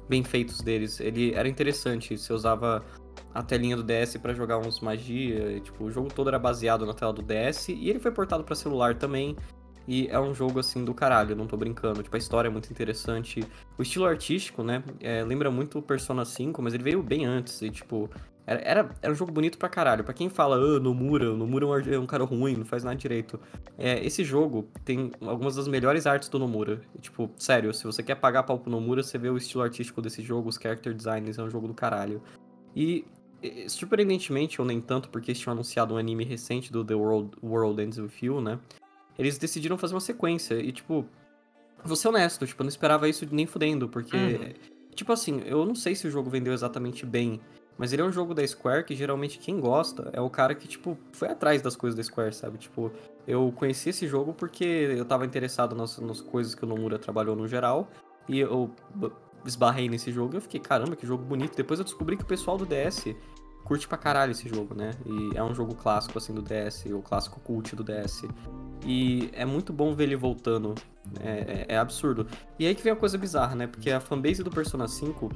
[0.09, 1.01] bem feitos deles.
[1.01, 2.85] Ele era interessante, você usava
[3.35, 6.94] a telinha do DS para jogar uns magia, tipo, o jogo todo era baseado na
[6.94, 9.37] tela do DS e ele foi portado para celular também.
[9.87, 12.03] E é um jogo assim do caralho, não tô brincando.
[12.03, 13.42] Tipo, a história é muito interessante.
[13.79, 14.85] O estilo artístico, né?
[15.01, 17.62] É, lembra muito o Persona 5, mas ele veio bem antes.
[17.62, 18.11] E, tipo,
[18.48, 20.02] era, era, era, um jogo bonito pra caralho.
[20.02, 23.38] Pra quem fala, ah, Nomura, Nomura é um cara ruim, não faz nada direito.
[23.76, 26.80] É, esse jogo tem algumas das melhores artes do Nomura.
[26.94, 30.00] E, tipo, sério, se você quer pagar pau pro Nomura, você vê o estilo artístico
[30.00, 32.22] desse jogo, os character designs, é um jogo do caralho.
[32.74, 33.04] E,
[33.68, 37.82] surpreendentemente, ou nem tanto, porque eles tinham anunciado um anime recente do The World, World
[37.82, 38.58] Ends With You, né?
[39.18, 40.54] Eles decidiram fazer uma sequência.
[40.54, 41.04] E, tipo,
[41.84, 44.16] vou ser honesto, tipo, eu não esperava isso nem fudendo, porque.
[44.16, 44.78] Uhum.
[44.94, 47.40] Tipo assim, eu não sei se o jogo vendeu exatamente bem.
[47.79, 50.67] Mas ele é um jogo da Square que geralmente quem gosta é o cara que,
[50.67, 52.59] tipo, foi atrás das coisas da Square, sabe?
[52.59, 52.91] Tipo,
[53.27, 57.37] eu conheci esse jogo porque eu tava interessado nas, nas coisas que o Nomura trabalhou
[57.37, 57.88] no geral.
[58.29, 58.71] E eu
[59.47, 61.57] esbarrei nesse jogo e eu fiquei, caramba, que jogo bonito.
[61.57, 63.14] Depois eu descobri que o pessoal do DS
[63.64, 64.91] curte pra caralho esse jogo, né?
[65.07, 68.23] E é um jogo clássico, assim, do DS, o clássico cult do DS.
[68.85, 70.75] E é muito bom ver ele voltando.
[71.21, 72.27] É, é- é absurdo.
[72.59, 73.67] E aí que vem a coisa bizarra, né?
[73.67, 75.31] Porque a fanbase do Persona 5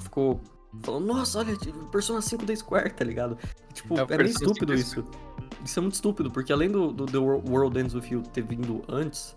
[0.00, 0.40] ficou
[0.80, 3.36] falando, nossa, olha, o Persona 5 da Square, tá ligado?
[3.70, 5.04] E, tipo, É o é, meio Persona 5 estúpido isso.
[5.64, 8.42] Isso é muito estúpido, porque além do, do The Wor- World Ends With You ter
[8.42, 9.36] vindo antes,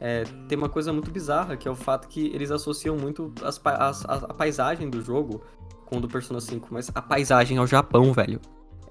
[0.00, 3.60] é, tem uma coisa muito bizarra, que é o fato que eles associam muito as,
[3.64, 5.42] as- a, a paisagem do jogo
[5.86, 8.40] com o do Persona 5, mas a paisagem é o Japão, velho.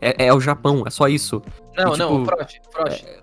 [0.02, 1.42] É, é o Japão, é só isso.
[1.76, 3.04] Não, E, não, tipo, Frost, Frost.
[3.06, 3.22] É,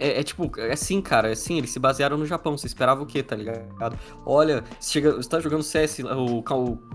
[0.00, 3.06] é tipo, é assim, cara, é assim, eles se basearam no Japão, você esperava o
[3.06, 3.98] quê, tá ligado?
[4.24, 6.42] Olha, você, chega, você tá jogando CS, o, o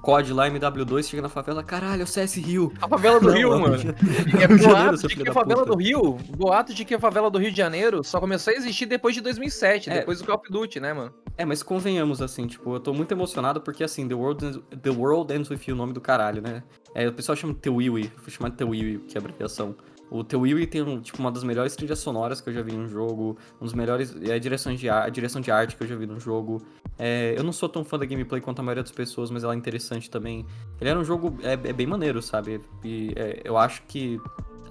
[0.01, 2.71] COD lá, MW2, chega na favela, caralho, é o CS Rio.
[2.81, 3.75] A favela do Não, Rio, é o mano.
[3.75, 5.71] É Janeiro, boato seu de que a favela puta.
[5.75, 8.85] do Rio, boato de que a favela do Rio de Janeiro só começou a existir
[8.85, 9.99] depois de 2007, É.
[9.99, 11.13] depois do Call of Duty, né, mano?
[11.37, 14.89] É, mas convenhamos, assim, tipo, eu tô muito emocionado porque, assim, The World Ends, The
[14.89, 16.63] World Ends With You, o nome do caralho, né?
[16.93, 19.75] É, o pessoal chama de Tewiwi, fui chamar de Tewiwi, que é a abreviação.
[20.15, 22.87] O Tewiwi tem, um, tipo, uma das melhores trilhas sonoras que eu já vi num
[22.87, 25.95] jogo, um dos melhores, é a direção de, a direção de arte que eu já
[25.95, 26.61] vi num jogo.
[26.97, 29.53] É, eu não sou tão fã da gameplay quanto a maioria das pessoas, mas ela
[29.53, 30.45] é interessante também.
[30.79, 32.61] Ele era um jogo, é, é bem maneiro, sabe?
[32.83, 34.17] E é, eu acho que,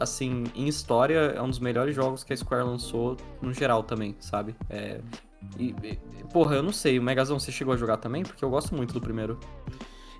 [0.00, 4.16] assim, em história, é um dos melhores jogos que a Square lançou no geral também,
[4.20, 4.56] sabe?
[4.70, 5.00] É,
[5.58, 5.98] e, e-
[6.32, 8.22] porra, eu não sei, o Megazão você chegou a jogar também?
[8.22, 9.38] Porque eu gosto muito do primeiro.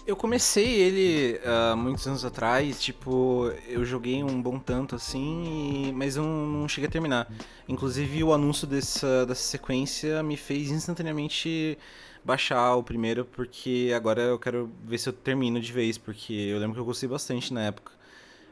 [0.06, 5.92] Eu comecei ele há muitos anos atrás, tipo, eu joguei um bom tanto assim, e-
[5.92, 7.26] mas eu não, cheguei a terminar.
[7.66, 11.78] Inclusive o anúncio dessa, dessa sequência me fez instantaneamente
[12.22, 16.58] baixar o primeiro, porque agora eu quero ver se eu termino de vez, porque eu
[16.58, 17.92] lembro que eu gostei bastante na época.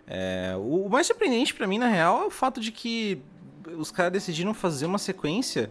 [0.07, 3.21] É, o, mais surpreendente pra mim, na real, é o fato de que
[3.77, 5.69] os caras decidiram fazer uma sequência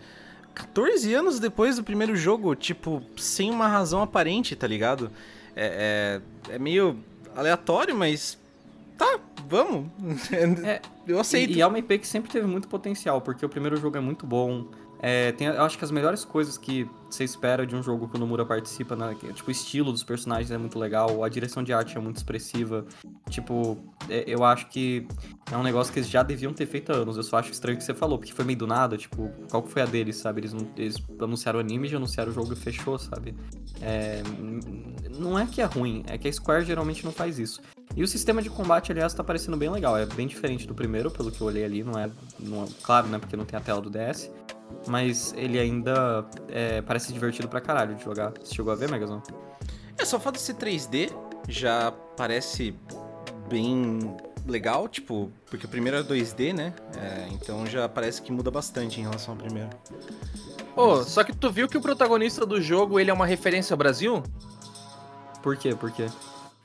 [0.53, 5.11] 14 anos depois do primeiro jogo, tipo, sem uma razão aparente, tá ligado?
[5.55, 6.97] É, é, é meio
[7.35, 8.37] aleatório, mas
[8.97, 9.87] tá, vamos.
[10.63, 11.53] É, eu aceito.
[11.53, 14.01] E, e é uma IP que sempre teve muito potencial, porque o primeiro jogo é
[14.01, 14.65] muito bom.
[15.03, 18.15] É, tem, eu acho que as melhores coisas que você espera de um jogo que
[18.15, 21.73] o Nomura participa, né, tipo, o estilo dos personagens é muito legal, a direção de
[21.73, 22.85] arte é muito expressiva.
[23.27, 25.07] Tipo, é, eu acho que
[25.51, 27.17] é um negócio que eles já deviam ter feito há anos.
[27.17, 29.63] Eu só acho estranho o que você falou, porque foi meio do nada, tipo, qual
[29.63, 30.41] que foi a deles, sabe?
[30.41, 33.33] Eles, eles anunciaram o anime, já anunciaram o jogo e fechou, sabe?
[33.81, 34.21] É,
[35.17, 37.59] não é que é ruim, é que a Square geralmente não faz isso.
[37.95, 39.97] E o sistema de combate, aliás, tá parecendo bem legal.
[39.97, 41.83] É bem diferente do primeiro, pelo que eu olhei ali.
[41.83, 42.09] Não é,
[42.39, 43.19] não é- claro, né?
[43.19, 44.31] Porque não tem a tela do DS.
[44.87, 48.31] Mas ele ainda é, parece divertido pra caralho de jogar.
[48.39, 49.21] Você chegou a ver, Megazon?
[49.97, 51.11] É, só falta ser 3D,
[51.47, 52.75] já parece
[53.49, 53.99] bem
[54.45, 56.73] legal, tipo, porque o primeiro é 2D, né?
[56.97, 59.69] É, então já parece que muda bastante em relação ao primeiro.
[60.73, 63.77] Pô, só que tu viu que o protagonista do jogo, ele é uma referência ao
[63.77, 64.23] Brasil?
[65.43, 65.75] Por quê?
[65.75, 66.07] Por quê?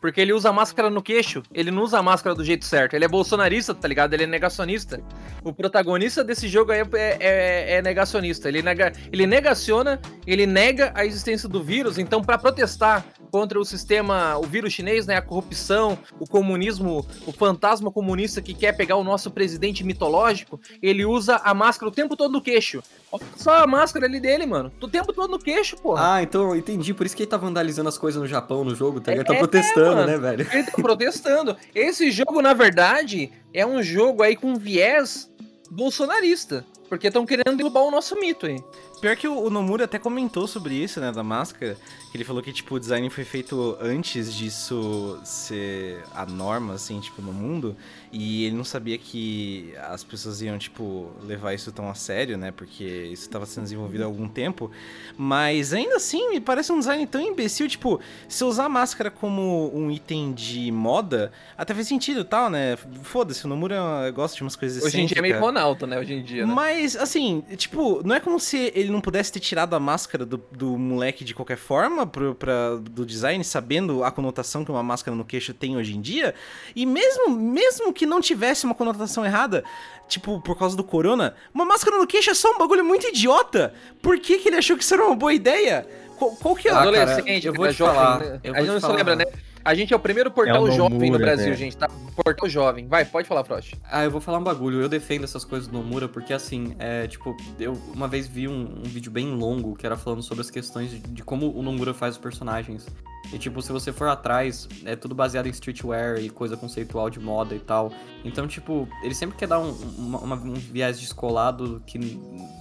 [0.07, 2.95] Porque ele usa máscara no queixo, ele não usa máscara do jeito certo.
[2.95, 4.14] Ele é bolsonarista, tá ligado?
[4.14, 5.01] Ele é negacionista.
[5.42, 8.49] O protagonista desse jogo aí é, é- é negacionista.
[8.49, 11.99] Ele, nega, ele negaciona, ele nega a existência do vírus.
[11.99, 17.33] Então, pra protestar contra o sistema, o vírus chinês, né, a corrupção, o comunismo, o
[17.33, 22.17] fantasma comunista que quer pegar o nosso presidente mitológico, ele usa a máscara o tempo
[22.17, 22.83] todo no queixo.
[23.12, 24.73] Olha só a máscara ali dele, mano.
[24.81, 26.17] O tempo todo no queixo, porra.
[26.17, 26.93] Ah, então eu entendi.
[26.93, 29.12] Por isso que ele tá vandalizando as coisas no Japão, no jogo, tá?
[29.25, 30.07] Tá É, protestando, mano.
[30.07, 30.49] né, velho?
[30.53, 31.57] Ele tá protestando.
[31.75, 35.31] Esse jogo, na verdade, é um jogo aí com viés
[35.71, 36.65] bolsonarista.
[36.89, 38.62] Porque estão querendo derrubar o nosso mito aí.
[39.00, 41.76] Pior que o, o Nomura até comentou sobre isso, né, da máscara,
[42.11, 46.98] que ele falou que, tipo, o design foi feito antes disso ser a norma, assim,
[47.00, 47.76] tipo, no mundo,
[48.11, 52.50] e ele não sabia que as pessoas iam, tipo, levar isso tão a sério, né,
[52.50, 54.70] porque isso estava sendo desenvolvido há algum tempo,
[55.16, 59.11] mas ainda assim me parece um design tão imbecil, tipo, se eu usar a máscara
[59.11, 64.37] como um item de moda, até faz sentido e tal, né, foda-se, o Nomura gosta
[64.37, 65.40] de umas coisas Hoje em dia é meio.
[65.40, 65.98] Ronaldo, né?
[65.98, 66.54] Hoje em dia, né?
[66.54, 70.37] Mas, assim, tipo, não é como se ele não pudesse ter tirado a máscara do,
[70.53, 75.16] do moleque de qualquer forma pro, pra, do design, sabendo a conotação que uma máscara
[75.16, 76.35] no queixo tem hoje em dia.
[76.75, 79.64] E mesmo, mesmo que não tivesse uma conotação errada,
[80.09, 83.75] tipo, por causa do corona, uma máscara no queixo é só um bagulho muito idiota.
[84.03, 85.87] Por que, que ele achou que isso era uma boa ideia?
[86.18, 86.85] Qual, qual que é Ah, a.
[86.85, 88.40] cara, Adolescente, eu vou tá te jovem, falar, né?
[88.42, 89.25] eu A vou gente te não se lembra, né?
[89.66, 91.57] A gente é o primeiro portal É jovem no Brasil, velho.
[91.57, 91.88] gente, tá?
[92.14, 92.87] Portal jovem.
[92.87, 93.74] Vai, pode falar, Frost.
[93.90, 94.81] Ah, eu vou falar um bagulho.
[94.81, 98.79] Eu defendo essas coisas do Nomura porque, assim, é tipo, eu uma vez vi um,
[98.79, 101.92] um vídeo bem longo que era falando sobre as questões de, de como o Nomura
[101.92, 102.87] faz os personagens.
[103.33, 107.19] E, tipo, se você for atrás, é tudo baseado em streetwear e coisa conceitual de
[107.19, 107.93] moda e tal.
[108.25, 111.99] Então, tipo, ele sempre quer dar um, uma- uma- um viés descolado que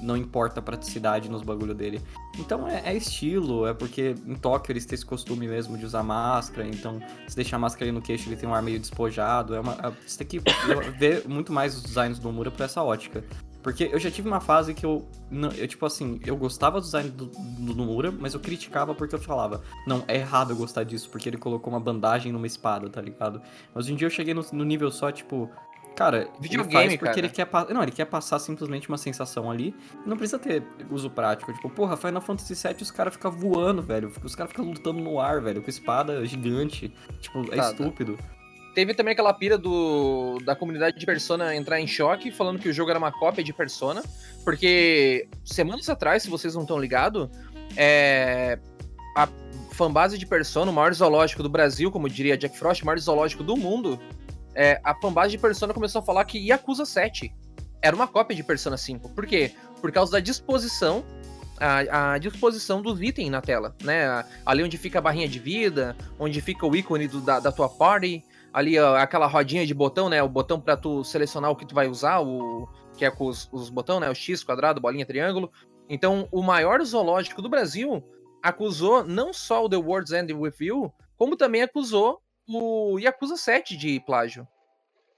[0.02, 2.02] não importa a praticidade nos bagulho dele.
[2.40, 6.04] Então é, é estilo, é porque em Tóquio eles têm esse costume mesmo de usar
[6.04, 9.56] máscara, então se deixar a máscara ali no queixo ele tem um ar meio despojado.
[9.56, 10.52] É uma, é- você tem que
[11.00, 13.24] ver muito mais os designs do Nomura por essa ótica.
[13.66, 16.84] Porque eu já tive uma fase que eu, não- eu tipo assim, eu gostava do
[16.84, 20.84] design do, do Nomura, mas eu criticava porque eu falava, não, é errado eu gostar
[20.84, 23.42] disso, porque ele colocou uma bandagem numa espada, tá ligado?
[23.74, 25.50] Mas hoje em dia eu cheguei no, no nível só, tipo,
[25.96, 27.20] cara, Videogame, ele faz porque cara.
[27.22, 29.74] ele quer Não, ele quer passar simplesmente uma sensação ali,
[30.06, 31.52] não precisa ter uso prático.
[31.52, 34.14] Tipo, porra, Final Fantasy VII os caras ficam voando, velho.
[34.24, 36.94] Os caras ficam lutando no ar, velho, com espada gigante.
[37.20, 37.84] Tipo, é Tá, tá.
[38.76, 42.74] Teve também aquela pira do, da comunidade de Persona entrar em choque, falando que o
[42.74, 44.04] jogo era uma cópia de Persona,
[44.44, 47.30] porque semanas atrás, se vocês não estão ligados,
[47.78, 48.60] é,
[49.16, 49.30] a
[49.72, 53.44] fanbase de Persona, o maior zoológico do Brasil, como diria Jack Frost, o maior zoológico
[53.44, 53.98] do mundo,
[54.54, 57.34] é, a fanbase de Persona começou a falar que Yakuza 7
[57.82, 59.10] era uma cópia de Persona 5.
[59.10, 59.54] Por quê?
[59.80, 61.04] Por causa da disposição
[61.58, 64.26] a, a disposição dos itens na tela, né?
[64.46, 67.70] Ali onde fica a barrinha de vida, onde fica o ícone do- da, da tua
[67.70, 68.22] party,
[68.56, 70.24] ali ó, aquela rodinha de botão, né?
[70.24, 73.50] O botão pra tu selecionar o que tu vai usar, o que é com os,
[73.52, 74.10] os botões, né?
[74.10, 75.52] O X, quadrado, bolinha, triângulo.
[75.90, 78.02] Então, o maior zoológico do Brasil
[78.42, 83.76] acusou não só o The World's End With You, como também acusou o Yakuza 7
[83.76, 84.48] de plágio.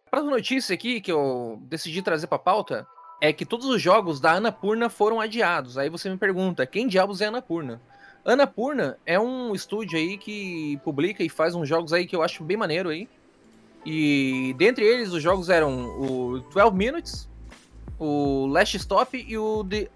[0.09, 2.87] Para notícia aqui que eu decidi trazer pra pauta
[3.21, 5.77] é que todos os jogos da Annapurna foram adiados.
[5.77, 7.79] Aí você me pergunta, quem diabos é Annapurna?
[8.25, 12.43] Annapurna é um estúdio aí que publica e faz uns jogos aí que eu acho
[12.43, 13.07] bem maneiro aí.
[13.85, 17.29] E dentre eles os jogos eram o 12 Minutes,
[17.99, 19.87] o Last Stop e o The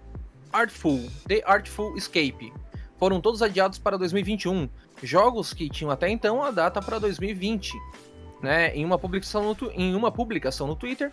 [0.52, 2.52] Artful, The Artful Escape.
[2.98, 4.68] Foram todos adiados para 2021.
[5.02, 7.72] Jogos que tinham até então a data para 2020.
[8.40, 8.74] Né?
[8.74, 11.12] Em, uma publicação no, em uma publicação no Twitter,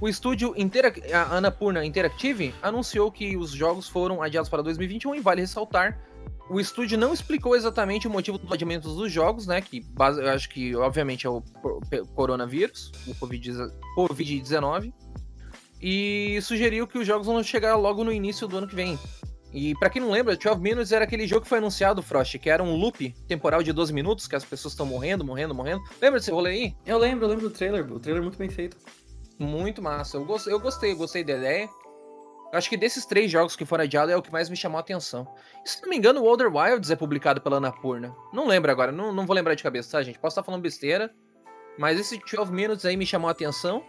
[0.00, 5.20] o estúdio Interac- a Annapurna Interactive anunciou que os jogos foram adiados para 2021 e
[5.20, 5.98] vale ressaltar.
[6.48, 9.60] O estúdio não explicou exatamente o motivo dos adiamentos dos jogos, né?
[9.60, 11.42] Que base- eu acho que, obviamente, é o
[12.14, 13.52] coronavírus, o Covid-
[13.96, 14.92] Covid-19.
[15.82, 18.98] E sugeriu que os jogos vão chegar logo no início do ano que vem.
[19.52, 22.48] E pra quem não lembra, 12 Minutes era aquele jogo que foi anunciado, Frost, que
[22.50, 25.82] era um loop temporal de 12 minutos, que as pessoas estão morrendo, morrendo, morrendo.
[26.00, 26.74] Lembra desse rolê aí?
[26.84, 28.76] Eu lembro, eu lembro do trailer, o trailer é muito bem feito.
[29.38, 30.16] Muito massa.
[30.16, 31.68] Eu eu gostei, eu gostei da ideia.
[32.52, 34.78] Eu acho que desses três jogos que foram adiados é o que mais me chamou
[34.78, 35.26] a atenção.
[35.64, 38.14] E, se não me engano, o Older Wilds é publicado pela Annapurna.
[38.32, 40.18] Não lembro agora, não, não vou lembrar de cabeça, tá, gente?
[40.18, 41.12] Posso estar falando besteira.
[41.78, 43.82] Mas esse 12 Minutes aí me chamou a atenção.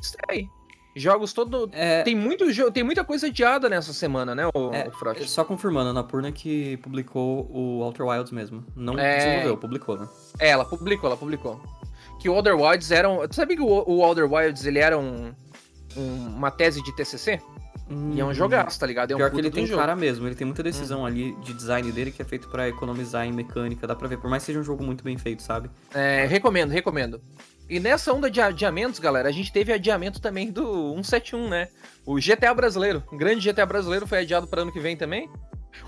[0.00, 0.46] Isso aí.
[0.94, 1.70] Jogos todo.
[1.72, 5.26] É, Tem, muito, jo- tem muita coisa adiada nessa semana, né, o, É, o Frost?
[5.26, 8.62] só confirmando, a Napurna que publicou o Outer Wilds mesmo.
[8.76, 9.16] Não É.
[9.16, 10.06] desenvolveu, publicou, né?
[10.38, 11.58] É, ela publicou, ela publicou.
[12.20, 13.26] Que o Older Wilds era um.
[13.26, 15.34] Tu sabia que o, o Older Wilds ele era um,
[15.96, 17.40] um- uma tese de TCC?
[18.14, 19.10] E é um jogaço, tá ligado?
[19.10, 19.20] É um Hum.
[19.20, 19.80] Pior que ele tem jogo.
[19.80, 23.26] cara mesmo, ele tem muita decisão ali de design dele que é feito pra economizar
[23.26, 25.70] em mecânica, dá pra ver, por mais que seja um jogo muito bem feito, sabe?
[25.92, 27.20] É, recomendo, recomendo.
[27.68, 31.68] E nessa onda de adiamentos, galera, a gente teve adiamento também do 171, né?
[32.04, 35.28] O GTA brasileiro, o grande GTA brasileiro foi adiado para ano que vem também.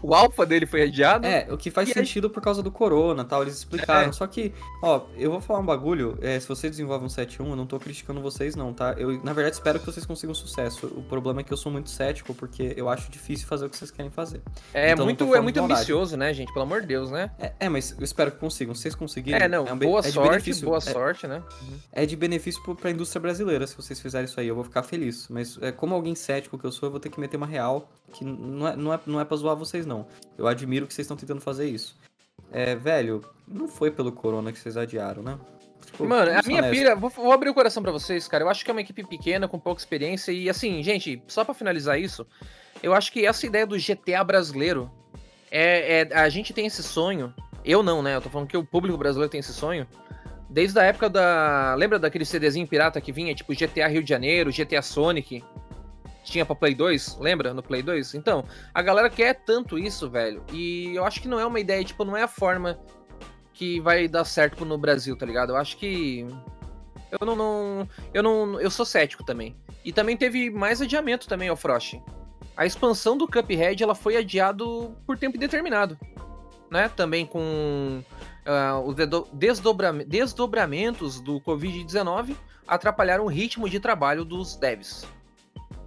[0.03, 1.27] O alfa dele foi adiado.
[1.27, 4.09] É, o que faz E aí- sentido por causa do corona tal, eles explicaram.
[4.09, 4.13] É.
[4.13, 7.57] Só que, ó, eu vou falar um bagulho, é, se você desenvolve um 7.1, eu
[7.57, 8.95] não tô criticando vocês não, tá?
[8.99, 10.87] Eu, na verdade, espero que vocês consigam sucesso.
[10.87, 13.77] O problema é que eu sou muito cético, porque eu acho difícil fazer o que
[13.77, 14.41] vocês querem fazer.
[14.73, 16.53] é então muito, é muito ambicioso, né, gente?
[16.53, 17.31] Pelo amor de Deus, né?
[17.39, 18.75] É, é, mas eu espero que consigam.
[18.75, 19.41] Vocês conseguirem...
[19.43, 21.43] É, não, um be- boa é sorte, benefício- boa é- sorte, né?
[21.93, 24.49] é de benefício pro- pra indústria brasileira se vocês fizerem isso aí.
[24.49, 25.27] Eu vou ficar feliz.
[25.29, 27.89] Mas é, como alguém cético que eu sou, eu vou ter que meter uma real
[28.15, 30.07] que não é, não é, não é pra zoar vocês, não.
[30.39, 31.97] Eu admiro que vocês estão tentando fazer isso.
[32.53, 35.39] É, velho, não foi pelo corona que vocês adiaram, né?
[35.87, 36.79] Tipo, Mano, a minha honestos.
[36.79, 38.45] pira, vou, vou abrir o coração pra vocês, cara.
[38.45, 40.33] Eu acho que é uma equipe pequena, com pouca experiência.
[40.33, 42.27] E assim, gente, só pra finalizar isso,
[42.83, 44.91] eu acho que essa ideia do GTA brasileiro
[45.51, 47.33] é, é- A gente tem esse sonho.
[47.65, 48.15] Eu não, né?
[48.17, 49.87] Eu tô falando que o público brasileiro tem esse sonho.
[50.51, 51.75] Desde a época da.
[51.77, 55.43] Lembra daquele CDzinho pirata que vinha, tipo GTA Rio de Janeiro, GTA Sonic?
[56.25, 57.53] Tinha pra Play 2, lembra?
[57.55, 58.15] No Play 2?
[58.15, 60.43] Então, a galera quer tanto isso, velho.
[60.53, 62.79] E eu acho que não é uma ideia, tipo, não é a forma
[63.53, 65.51] que vai dar certo no Brasil, tá ligado?
[65.51, 66.27] Eu acho que.
[67.21, 68.61] Eu não, não- Eu não.
[68.61, 69.55] Eu sou cético também.
[69.85, 72.01] E também teve mais adiamento também, ó, Frost.
[72.57, 75.99] A expansão do Cuphead ela foi adiado por tempo indeterminado.
[76.71, 76.89] Né?
[76.97, 78.03] Também com
[78.47, 78.95] ah, os
[79.33, 82.35] desdobra- desdobramentos do Covid-19
[82.67, 85.07] atrapalharam o ritmo de trabalho dos devs.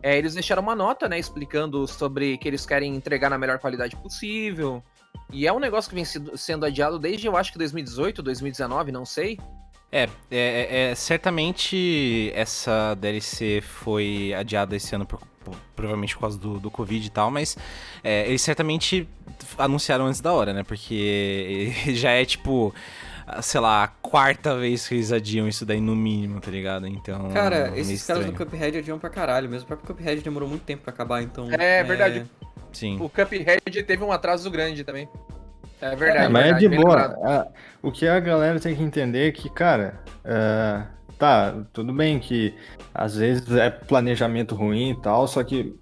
[0.01, 3.95] É, eles deixaram uma nota, né, explicando sobre que eles querem entregar na melhor qualidade
[3.95, 4.83] possível.
[5.31, 9.05] E é um negócio que vem sendo adiado desde, eu acho que 2018, 2019, não
[9.05, 9.37] sei.
[9.91, 16.21] É, é, é, é, certamente essa DLC foi adiada esse ano por- por- provavelmente por
[16.21, 17.57] causa do, do Covid e tal, mas
[18.03, 19.07] é, eles certamente
[19.57, 20.63] anunciaram antes da hora, né?
[20.63, 22.73] Porque já é tipo
[23.41, 26.87] sei lá, a quarta vez que eles adiam isso daí no mínimo, tá ligado?
[26.87, 27.29] Então.
[27.29, 28.49] Cara, meio esses caras do estranho.
[28.51, 29.65] Cuphead adiam pra caralho mesmo.
[29.65, 31.47] O próprio Cuphead demorou muito tempo pra acabar, então.
[31.51, 32.25] É verdade.
[32.71, 32.97] Sim.
[32.99, 35.07] O Cuphead teve um atraso grande também.
[35.81, 36.25] É verdade.
[36.25, 37.15] É, mas é verdade, de bem boa.
[37.23, 37.47] Ah,
[37.83, 40.83] o que a galera tem que entender é que, cara, é,
[41.19, 42.55] tá, tudo bem que
[42.93, 45.75] às vezes é planejamento ruim e tal, só que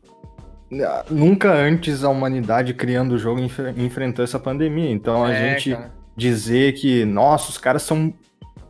[0.84, 4.89] ah, nunca antes a humanidade criando o jogo enfre- enfrentou essa pandemia.
[4.91, 5.91] Então a É, gente cara.
[6.16, 8.13] Dizer que, nossa, os caras são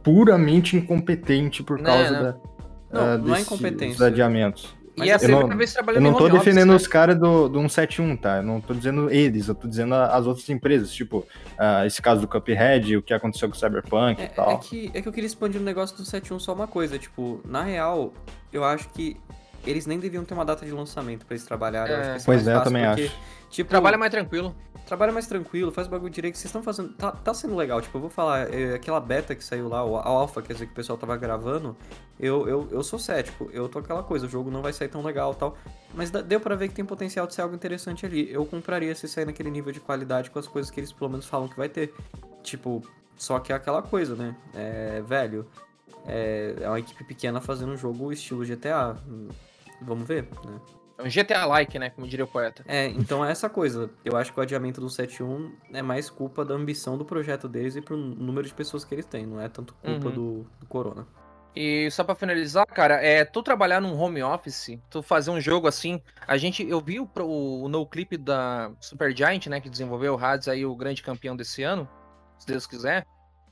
[0.04, 2.24] puramente incompetentes por Não, causa não.
[2.24, 2.32] da,
[2.92, 4.76] Não, ah, não é desse- dos adiamentos.
[4.98, 6.76] E é a eu não- vez Eu trabalhando não em tô home office, defendendo né?
[6.76, 8.38] os caras do, do 171, tá?
[8.38, 11.26] Eu não tô dizendo eles, eu tô dizendo as outras empresas, tipo,
[11.58, 14.52] ah, esse caso do Cuphead, o que aconteceu com o Cyberpunk e É, tal.
[14.52, 17.42] é que, é que eu queria expandir no negócio do 7.1 só uma coisa, tipo,
[17.44, 18.14] na real,
[18.54, 19.18] eu acho que
[19.66, 21.94] eles nem deviam ter uma data de lançamento pra eles trabalharem.
[21.94, 22.26] eu acho É.
[22.26, 23.16] Pois é, eu também porque, acho.
[23.50, 24.54] Tipo, Trabalha mais tranquilo.
[24.86, 26.36] trabalha mais tranquilo, faz o bagulho direito.
[26.36, 26.90] Vocês estão fazendo.
[26.94, 27.82] Tá, tá sendo legal.
[27.82, 30.66] Tipo, eu vou falar, é, aquela beta que saiu lá, o a alpha, quer dizer,
[30.66, 31.76] que o pessoal tava gravando.
[32.20, 33.50] Eu, eu, eu sou cético.
[33.54, 35.58] Eu tô aquela coisa, o jogo não vai sair tão legal e tal.
[35.94, 38.30] Mas deu pra ver que tem potencial de ser algo interessante ali.
[38.32, 41.26] Eu compraria se sair naquele nível de qualidade com as coisas que eles pelo menos
[41.26, 41.94] falam que vai ter.
[42.44, 42.82] Tipo,
[43.16, 44.36] só que é aquela coisa, né?
[44.54, 45.46] É, velho.
[46.06, 48.96] É, é uma equipe pequena fazendo um jogo estilo GTA.
[49.82, 50.60] Vamos ver, né?
[50.98, 51.90] É um GTA-like, né?
[51.90, 52.64] Como diria o poeta.
[52.68, 53.90] É, então é essa coisa.
[54.06, 57.76] Eu acho que o adiamento do 7.1 é mais culpa da ambição do projeto deles
[57.76, 60.14] e pro número de pessoas que eles têm, não é tanto culpa Uhum.
[60.14, 61.06] do, do Corona.
[61.54, 65.68] E só pra finalizar, cara, é tu trabalhar num home office, tu fazer um jogo
[65.68, 66.02] assim.
[66.28, 70.18] A gente, eu vi o, pro- o no clipe da Supergiant, né, que desenvolveu o
[70.18, 71.88] Hades aí, o grande campeão desse ano,
[72.40, 73.06] se Deus quiser.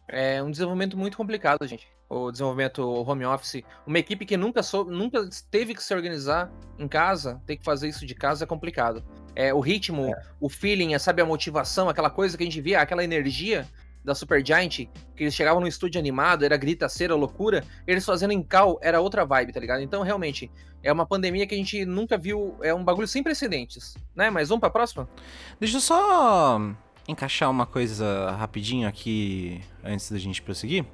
[0.08, 1.88] É um desenvolvimento muito complicado, gente.
[2.14, 6.88] O desenvolvimento home office, uma equipe que nunca sou, nunca teve que se organizar em
[6.88, 9.04] casa, ter que fazer isso de casa é complicado.
[9.36, 12.82] É o ritmo, o feeling, é, sabe a motivação, aquela coisa que a gente via,
[12.82, 13.68] aquela energia
[14.04, 14.70] da Supergiant,
[15.16, 19.26] que eles chegavam no estúdio animado, era gritaceira, loucura, eles fazendo em cal era outra
[19.26, 19.82] vibe, tá ligado?
[19.82, 20.52] Então, realmente,
[20.84, 24.30] é uma pandemia que a gente nunca viu, é um bagulho sem precedentes, né?
[24.30, 25.10] Mais um pra próxima?
[25.60, 26.60] Deixa eu só
[27.08, 30.86] encaixar uma coisa rapidinho aqui antes da gente prosseguir.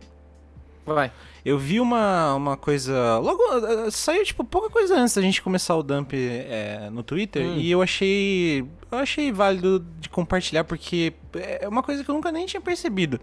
[0.93, 1.11] Vai.
[1.45, 3.17] Eu vi uma, uma coisa.
[3.19, 3.41] Logo.
[3.65, 7.45] eh, Saiu, tipo, pouca coisa antes da gente começar o dump eh, no Twitter.
[7.45, 7.57] Hum.
[7.57, 8.59] E eu achei.
[8.91, 13.19] Eu achei válido de compartilhar, porque é uma coisa que eu nunca nem tinha percebido.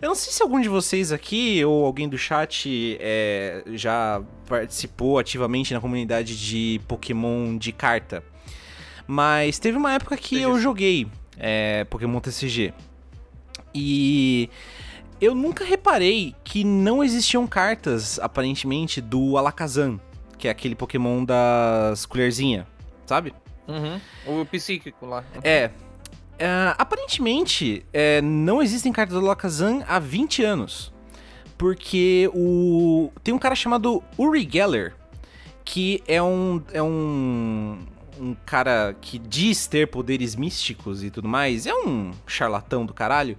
[0.00, 5.18] Eu não sei se algum de vocês aqui ou alguém do chat eh, já participou
[5.18, 8.22] ativamente na comunidade de Pokémon de carta.
[9.06, 11.06] Mas teve uma época que eu joguei
[11.38, 12.72] eh, Pokémon TCG.
[13.74, 14.48] E
[15.20, 20.00] eu nunca reparei que não existiam cartas, aparentemente, do Alakazam,
[20.38, 22.66] que é aquele Pokémon das colherzinha,
[23.06, 23.34] sabe?
[23.68, 24.00] Uhum.
[24.26, 25.22] O psíquico lá.
[25.44, 25.70] É.
[26.38, 30.92] é, aparentemente, é, não existem cartas do Alakazam há 20 anos.
[31.58, 33.12] Porque o.
[33.22, 34.94] Tem um cara chamado Uri Geller,
[35.62, 36.62] que é um.
[36.72, 37.78] É um.
[38.20, 43.36] Um cara que diz ter poderes místicos e tudo mais, é um charlatão do caralho.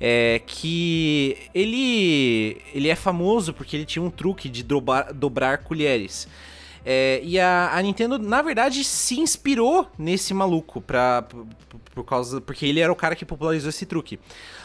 [0.00, 2.60] É que ele.
[2.74, 6.26] Ele é famoso porque ele tinha um truque de dobrar, dobrar colheres.
[6.86, 11.46] É, e a, a Nintendo, na verdade, se inspirou nesse maluco pra, por,
[11.94, 12.40] por causa.
[12.40, 14.18] Porque ele era o cara que popularizou esse truque.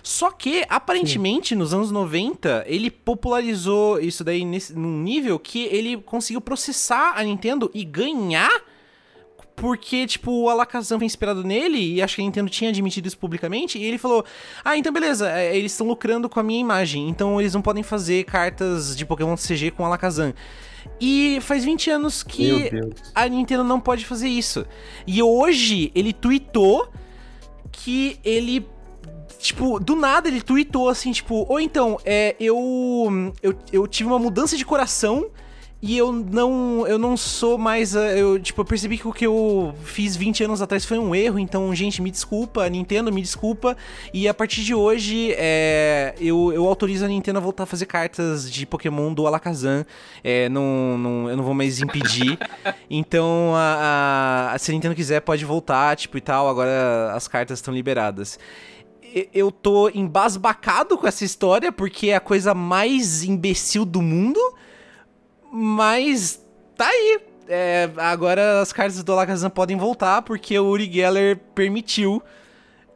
[0.03, 5.97] Só que, aparentemente, nos anos 90, ele popularizou isso daí nesse, num nível que ele
[5.97, 8.51] conseguiu processar a Nintendo e ganhar.
[9.59, 13.17] Porque, tipo, o Alakazam foi inspirado nele e acho que a Nintendo tinha admitido isso
[13.17, 13.77] publicamente.
[13.77, 14.23] E ele falou:
[14.63, 17.83] Ah, então beleza, é, eles estão lucrando com a minha imagem, então eles não podem
[17.83, 20.33] fazer cartas de Pokémon CG com Alakazam.
[20.99, 22.69] E faz 20 anos que
[23.13, 24.65] a Nintendo não pode fazer isso.
[25.05, 26.89] E hoje ele tweetou
[27.71, 28.65] que ele.
[29.39, 33.53] Tipo, do nada ele tweetou assim, tipo, ou então, é, eu, eu.
[33.71, 35.29] Eu tive uma mudança de coração
[35.81, 36.85] e eu não.
[36.85, 37.95] Eu não sou mais.
[37.95, 41.15] ah, Eu, tipo, eu percebi que o que eu fiz 20 anos atrás foi um
[41.15, 43.77] erro, então, gente, me desculpa, Nintendo, me desculpa.
[44.13, 47.85] E a partir de hoje, é, eu, eu autorizo a Nintendo a voltar a fazer
[47.85, 49.85] cartas de Pokémon do Alakazam.
[50.23, 52.37] É, não, não, eu não vou mais impedir.
[52.89, 56.49] Então, a, a- se a Nintendo quiser, pode voltar, tipo, e tal.
[56.49, 58.37] Agora as cartas estão liberadas.
[59.33, 64.39] Eu tô embasbacado com essa história, porque é a coisa mais imbecil do mundo.
[65.51, 66.43] Mas
[66.75, 67.19] tá aí.
[67.47, 72.21] É, agora as cartas do Alakazam podem voltar, porque o Uri Geller permitiu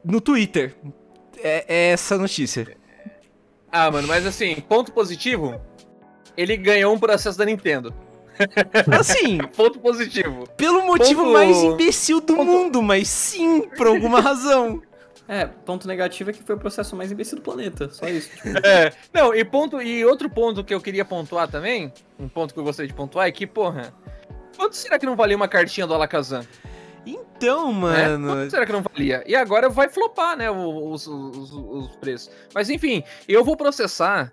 [0.05, 0.75] no Twitter.
[1.41, 2.77] É, é essa notícia.
[3.71, 5.59] Ah, mano, mas assim, ponto positivo,
[6.37, 7.93] ele ganhou um processo da Nintendo.
[8.99, 10.47] Assim, Ponto positivo.
[10.57, 14.81] pelo motivo Ponto- mais imbecil do mundo, mas sim, por alguma razão.
[15.27, 17.89] É, ponto negativo é que foi o processo mais imbecil do planeta.
[17.89, 18.29] Só isso.
[18.35, 22.53] Tipo, É, não, e ponto e outro ponto que eu queria pontuar também, um ponto
[22.53, 23.93] que eu gostaria de pontuar é que, porra,
[24.57, 26.45] quanto será que não valia uma cartinha do Alakazam?
[27.05, 27.79] Então, né?
[28.17, 28.27] mano.
[28.27, 29.23] Quanto será que não valia?
[29.27, 32.29] E agora vai flopar, né, os, os, os- os preços.
[32.53, 34.31] Mas enfim, eu vou processar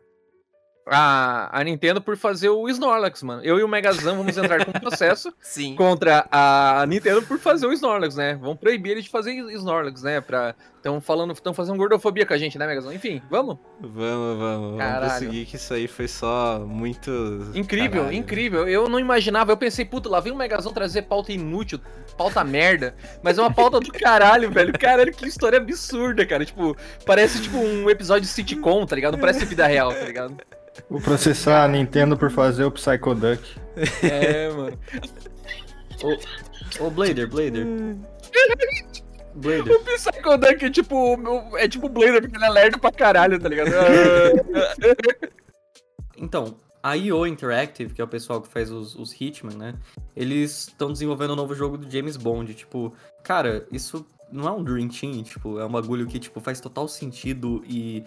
[0.90, 3.42] a, a Nintendo por fazer o Snorlax, mano.
[3.44, 5.76] Eu e o Megazão vamos entrar com um processo Sim.
[5.76, 8.34] contra a Nintendo por fazer o Snorlax, né?
[8.34, 10.20] Vão proibir ele de fazer Snorlax, né?
[10.20, 10.54] Pra...
[10.76, 12.90] Estão falando, estão fazendo gordofobia com a gente, né, Megazão?
[12.90, 13.58] Enfim, vamos?
[13.80, 14.78] Vamos, vamos.
[14.78, 15.00] Caralho.
[15.00, 17.10] Vamos conseguir que isso aí foi só muito.
[17.54, 18.16] Incrível, caralho.
[18.16, 18.66] incrível.
[18.66, 21.78] Eu não imaginava, eu pensei, puta, lá vem o Megazão trazer pauta inútil,
[22.16, 24.72] pauta merda, mas é uma pauta do caralho, velho.
[24.72, 26.46] Caralho, que história absurda, cara.
[26.46, 26.74] Tipo,
[27.04, 29.12] parece tipo um episódio de sitcom, tá ligado?
[29.12, 30.34] Não parece vida real, tá ligado?
[30.88, 33.42] Vou processar a Nintendo por fazer o Psychoduck.
[34.02, 34.78] É, mano.
[36.80, 37.66] ô, Blader, Blader.
[39.34, 39.72] Blader.
[39.76, 43.38] O Psychodunk é tipo, o- é tipo o Blader, porque ele é lerdo pra caralho,
[43.38, 43.70] tá ligado?
[46.22, 49.74] Então, a IO Interactive, que é o pessoal que faz os, os Hitman, né?
[50.14, 52.52] Eles estão desenvolvendo um novo jogo do James Bond.
[52.52, 52.92] Tipo,
[53.24, 56.86] cara, isso não é um Dream Team, tipo, é um bagulho que, tipo, faz total
[56.88, 58.04] sentido e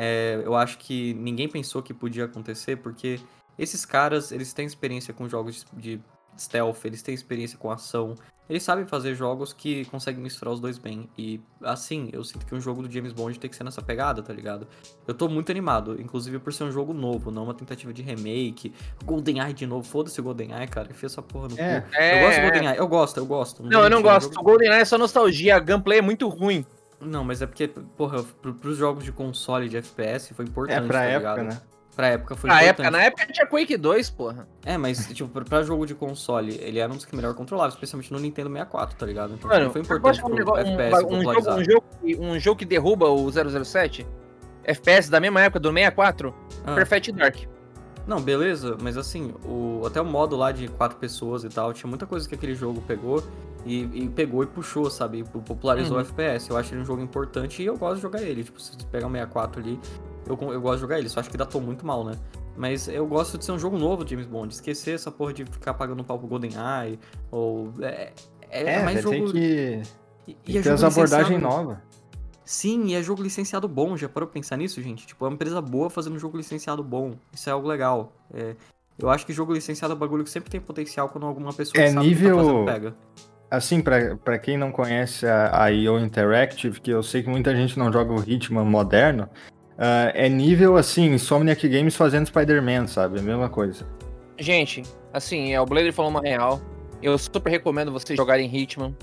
[0.00, 3.18] é, eu acho que ninguém pensou que podia acontecer, porque
[3.58, 6.00] esses caras, eles têm experiência com jogos de
[6.38, 8.14] stealth, eles têm experiência com ação,
[8.48, 11.08] eles sabem fazer jogos que conseguem misturar os dois bem.
[11.18, 14.22] E, assim, eu sinto que um jogo do James Bond tem que ser nessa pegada,
[14.22, 14.68] tá ligado?
[15.06, 18.72] Eu tô muito animado, inclusive por ser um jogo novo, não uma tentativa de remake.
[19.04, 21.80] GoldenEye de novo, foda-se o GoldenEye, cara, enfia essa porra no É.
[21.80, 21.88] cu.
[21.96, 22.50] Eu gosto do É.
[22.50, 23.62] GoldenEye, eu gosto, eu gosto.
[23.64, 24.40] Não, eu não é um gosto.
[24.40, 26.64] O GoldenEye é só nostalgia, a gameplay é muito ruim.
[27.00, 30.86] Não, mas é porque, porra, pro, pros jogos de console de FPS foi importante, É,
[30.86, 31.54] pra tá época, ligado?
[31.54, 31.60] né?
[31.94, 32.70] Pra época foi Na importante.
[32.86, 34.48] época, na época tinha Quake 2, porra.
[34.64, 37.70] É, mas, tipo, pra, pra jogo de console, ele era um dos que melhor controlava,
[37.70, 39.34] especialmente no Nintendo 64, tá ligado?
[39.34, 41.84] Então Mano, foi importante pro de um, negócio- um, FPS ba- um jogo, um, jogo,
[42.00, 44.06] que- um jogo que derruba o 007,
[44.64, 46.34] FPS da mesma época do 64,
[46.64, 46.74] Ah.
[46.74, 47.36] Perfect Dark.
[48.06, 51.88] Não, beleza, mas assim, o, até o modo lá de quatro pessoas e tal, tinha
[51.88, 53.22] muita coisa que aquele jogo pegou
[53.68, 55.18] e, e pegou e puxou, sabe?
[55.20, 56.02] E popularizou Uhum.
[56.02, 56.50] o FPS.
[56.50, 58.42] Eu acho ele um jogo importante e eu gosto de jogar ele.
[58.44, 59.78] Tipo, se você pegar o 64 ali,
[60.26, 61.08] eu, eu gosto de jogar ele.
[61.08, 62.12] Só acho que datou muito mal, né?
[62.56, 64.52] Mas eu gosto de ser um jogo novo James Bond.
[64.52, 66.98] Esquecer essa porra de ficar pagando um pau pro GoldenEye.
[67.30, 67.72] Ou.
[67.80, 68.12] É,
[68.50, 69.32] é, É, mais velho, jogo.
[69.32, 69.82] tem que
[70.26, 70.98] e- tem e é abordagens
[71.28, 71.78] licenciado- novas.
[72.44, 75.06] Sim, e é jogo licenciado bom, já parou pra pensar nisso, gente?
[75.06, 77.12] Tipo, é uma empresa boa fazendo um jogo licenciado bom.
[77.32, 78.10] Isso é algo legal.
[78.32, 78.56] É,
[78.98, 81.80] eu acho que jogo licenciado é um bagulho que sempre tem potencial quando alguma pessoa
[81.82, 82.96] É que sabe o que nível- tá fazendo pega.
[83.50, 87.78] Assim, pra quem não conhece a, a IO Interactive, que eu sei que muita gente
[87.78, 89.28] não joga o Hitman moderno,
[89.78, 93.20] ah, é nível assim, Insomniac Games fazendo Spider-Man, sabe?
[93.20, 93.86] A mesma coisa.
[94.36, 94.82] Gente,
[95.12, 96.60] assim, é, o Blader falou uma real.
[97.00, 98.94] Eu super recomendo vocês jogarem Hitman.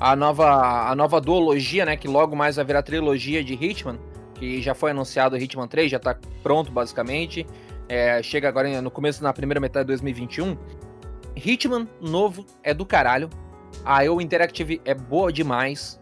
[0.00, 1.96] A nova, a nova duologia, né?
[1.96, 3.96] Que logo mais virar trilogia de Hitman.
[4.34, 7.46] Que já foi anunciado o Hitman 3, já tá pronto, basicamente.
[7.88, 10.56] É, chega agora no começo, na primeira metade de 2021.
[11.36, 13.30] Hitman novo é do caralho.
[13.84, 15.98] A IO Interactive é boa demais.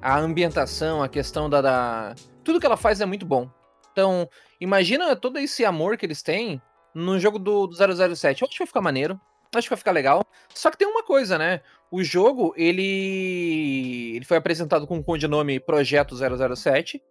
[0.00, 2.14] A ambientação, a questão da, da.
[2.44, 3.50] Tudo que ela faz é muito bom.
[3.92, 4.28] Então,
[4.60, 6.60] imagina todo esse amor que eles têm
[6.94, 8.42] no jogo do, do 007.
[8.42, 9.20] Eu acho que vai ficar maneiro.
[9.54, 10.24] Acho que vai ficar legal.
[10.54, 11.62] Só que tem uma coisa, né?
[11.90, 14.12] O jogo, ele.
[14.16, 17.02] Ele foi apresentado com o codinome Projeto 007.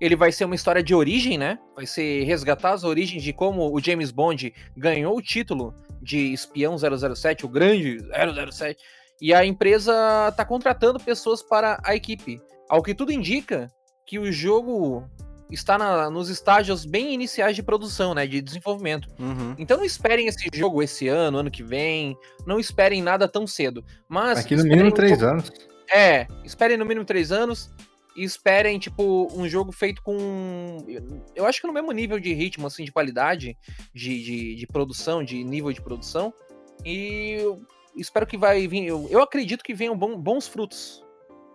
[0.00, 1.58] Ele vai ser uma história de origem, né?
[1.74, 6.76] Vai ser resgatar as origens de como o James Bond ganhou o título de espião
[6.78, 7.98] 007, o grande
[8.52, 8.82] 007.
[9.20, 9.92] E a empresa
[10.36, 12.40] tá contratando pessoas para a equipe.
[12.68, 13.70] Ao que tudo indica
[14.06, 15.04] que o jogo
[15.50, 18.26] está na- nos estágios bem iniciais de produção, né?
[18.26, 19.08] De desenvolvimento.
[19.18, 19.54] Uhum.
[19.58, 22.16] Então não esperem esse jogo esse ano, ano que vem.
[22.46, 23.84] Não esperem nada tão cedo.
[24.08, 24.38] Mas.
[24.38, 25.50] Aqui no mínimo um três anos.
[25.92, 27.70] É, esperem no mínimo três anos.
[28.16, 30.78] E esperem, tipo, um jogo feito com.
[31.34, 33.56] Eu acho que no mesmo nível de ritmo, assim, de qualidade,
[33.94, 36.32] de, de, de produção, de nível de produção.
[36.84, 37.38] E
[37.96, 38.86] espero que vai vir.
[38.86, 41.04] Eu, eu acredito que venham bom- bons frutos.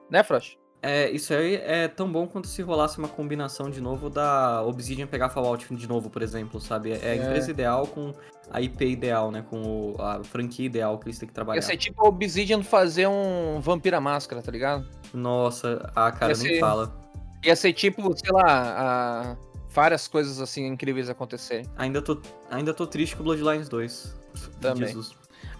[0.09, 0.57] Né, Frost?
[0.81, 5.07] É, isso aí é tão bom quanto se rolasse uma combinação de novo da Obsidian
[5.07, 6.91] pegar Fallout de novo, por exemplo, sabe?
[6.91, 7.15] É a É.
[7.15, 8.13] empresa ideal com
[8.51, 9.43] a IP ideal, né?
[9.49, 11.57] Com o- a franquia ideal que eles têm que trabalhar.
[11.57, 14.87] Ia ser tipo a Obsidian fazer um Vampira Máscara, tá ligado?
[15.11, 16.95] Nossa, ah, cara, Ia nem ser- fala.
[17.43, 19.37] Ia ser tipo, sei lá, a-
[19.69, 21.65] várias coisas assim incríveis acontecerem.
[21.77, 22.21] Ainda tô,
[22.51, 24.15] ainda tô triste com Bloodlines 2.
[24.61, 24.87] Também.
[24.87, 25.15] Jesus.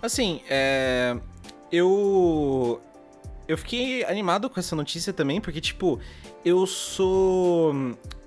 [0.06, 1.18] Assim, é.
[1.72, 2.82] Eu.
[3.47, 5.99] Eu fiquei animado com essa notícia também, porque, tipo,
[6.43, 7.74] eu sou.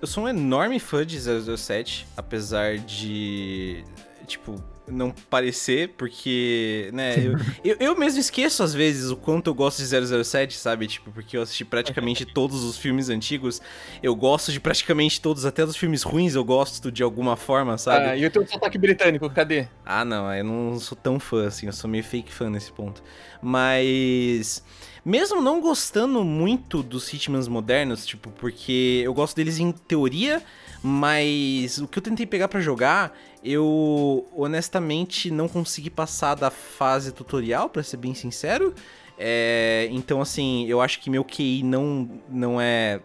[0.00, 3.84] Eu sou um enorme fã de 007, apesar de.
[4.26, 9.54] Tipo, não parecer, porque, né, eu, eu, eu mesmo esqueço às vezes o quanto eu
[9.54, 10.86] gosto de 007, sabe?
[10.86, 13.60] Tipo, porque eu assisti praticamente todos os filmes antigos,
[14.02, 18.06] eu gosto de praticamente todos, até dos filmes ruins eu gosto de alguma forma, sabe?
[18.06, 19.68] Ah, e o teu sotaque britânico, cadê?
[19.84, 23.02] Ah, não, eu não sou tão fã assim, eu sou meio fake fã nesse ponto.
[23.40, 24.62] Mas
[25.04, 30.42] mesmo não gostando muito dos Hitmans modernos, tipo, porque eu gosto deles em teoria,
[30.82, 37.12] mas o que eu tentei pegar pra jogar, eu honestamente não consegui passar da fase
[37.12, 38.74] tutorial, pra ser bem sincero.
[39.18, 43.00] É, então, assim, eu acho que meu QI não, não é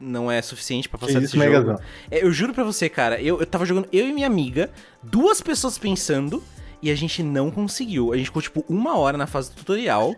[0.00, 1.80] não é suficiente pra passar desse jogo.
[2.10, 4.70] É, eu juro pra você, cara, eu, eu tava jogando eu e minha amiga,
[5.02, 6.40] duas pessoas pensando,
[6.80, 8.12] e a gente não conseguiu.
[8.12, 10.14] A gente ficou, tipo, uma hora na fase do tutorial,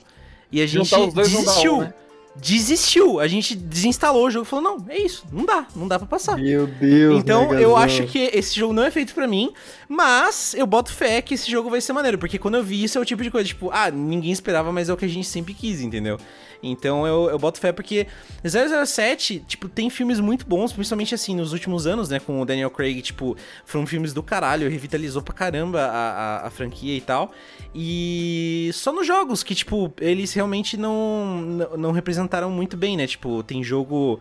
[0.52, 1.78] e a gente dá um, desistiu.
[1.78, 1.94] né?
[2.36, 3.18] Desistiu.
[3.18, 6.06] A gente desinstalou o jogo e falou, não, é isso, não dá, não dá pra
[6.06, 6.38] passar.
[6.38, 9.52] Meu Deus, Então, eu acho que esse jogo não é feito pra mim,
[9.88, 12.96] mas eu boto fé que esse jogo vai ser maneiro, porque quando eu vi isso
[12.96, 15.26] é o tipo de coisa, tipo, ah, ninguém esperava, mas é o que a gente
[15.26, 16.18] sempre quis, entendeu?
[16.62, 18.06] Então eu, eu boto fé porque
[18.44, 22.70] 007, tipo, tem filmes muito bons, principalmente assim, nos últimos anos, né, com o Daniel
[22.70, 26.10] Craig, tipo, foram filmes do caralho, revitalizou pra caramba a,
[26.42, 27.32] a, a franquia e tal.
[27.74, 33.06] E só nos jogos que, tipo, eles realmente não, não, não representaram muito bem, né?
[33.06, 34.20] Tipo, tem jogo.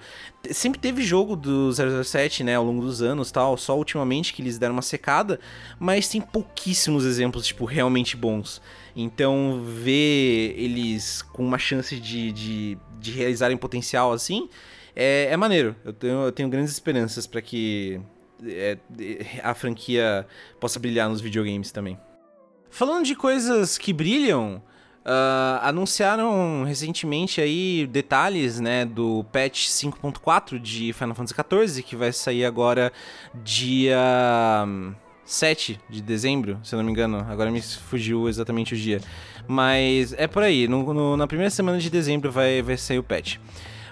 [0.51, 4.57] Sempre teve jogo do 007, né, ao longo dos anos tal, só ultimamente que eles
[4.57, 5.39] deram uma secada,
[5.79, 8.61] mas tem pouquíssimos exemplos, tipo, realmente bons.
[8.95, 14.49] Então, ver eles com uma chance de, de, de realizarem potencial assim
[14.95, 15.75] é, é maneiro.
[15.85, 18.01] Eu tenho, eu tenho grandes esperanças pra que
[18.45, 18.77] é,
[19.43, 20.27] a franquia
[20.59, 21.97] possa brilhar nos videogames também.
[22.69, 24.61] Falando de coisas que brilham,
[25.05, 32.11] ah, anunciaram recentemente aí detalhes, né, do patch 5.4 de Final Fantasy XIV, que vai
[32.11, 32.91] sair agora
[33.33, 33.97] dia
[34.67, 34.93] hum,
[35.31, 37.25] 7 de dezembro, se eu não me engano.
[37.29, 38.99] Agora me fugiu exatamente o dia.
[39.47, 43.03] Mas é por aí, no- no- na primeira semana de dezembro vai, vai sair o
[43.03, 43.37] patch.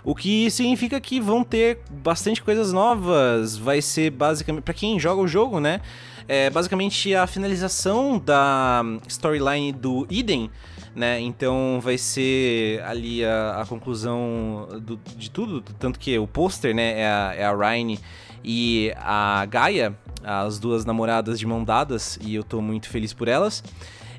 [0.04, 3.56] O que significa que vão ter bastante coisas novas.
[3.58, 4.64] Vai ser basicamente.
[4.64, 5.82] Pra quem joga o jogo, né?
[6.28, 10.50] É basicamente a finalização da storyline do Eden.
[10.96, 11.20] Né?
[11.20, 15.62] Então vai ser ali a, a conclusão do- de tudo.
[15.78, 17.98] Tanto que o pôster né, é, a, é a Ryan
[18.44, 23.28] e a Gaia, as duas namoradas de mão dadas, e eu tô muito feliz por
[23.28, 23.64] elas.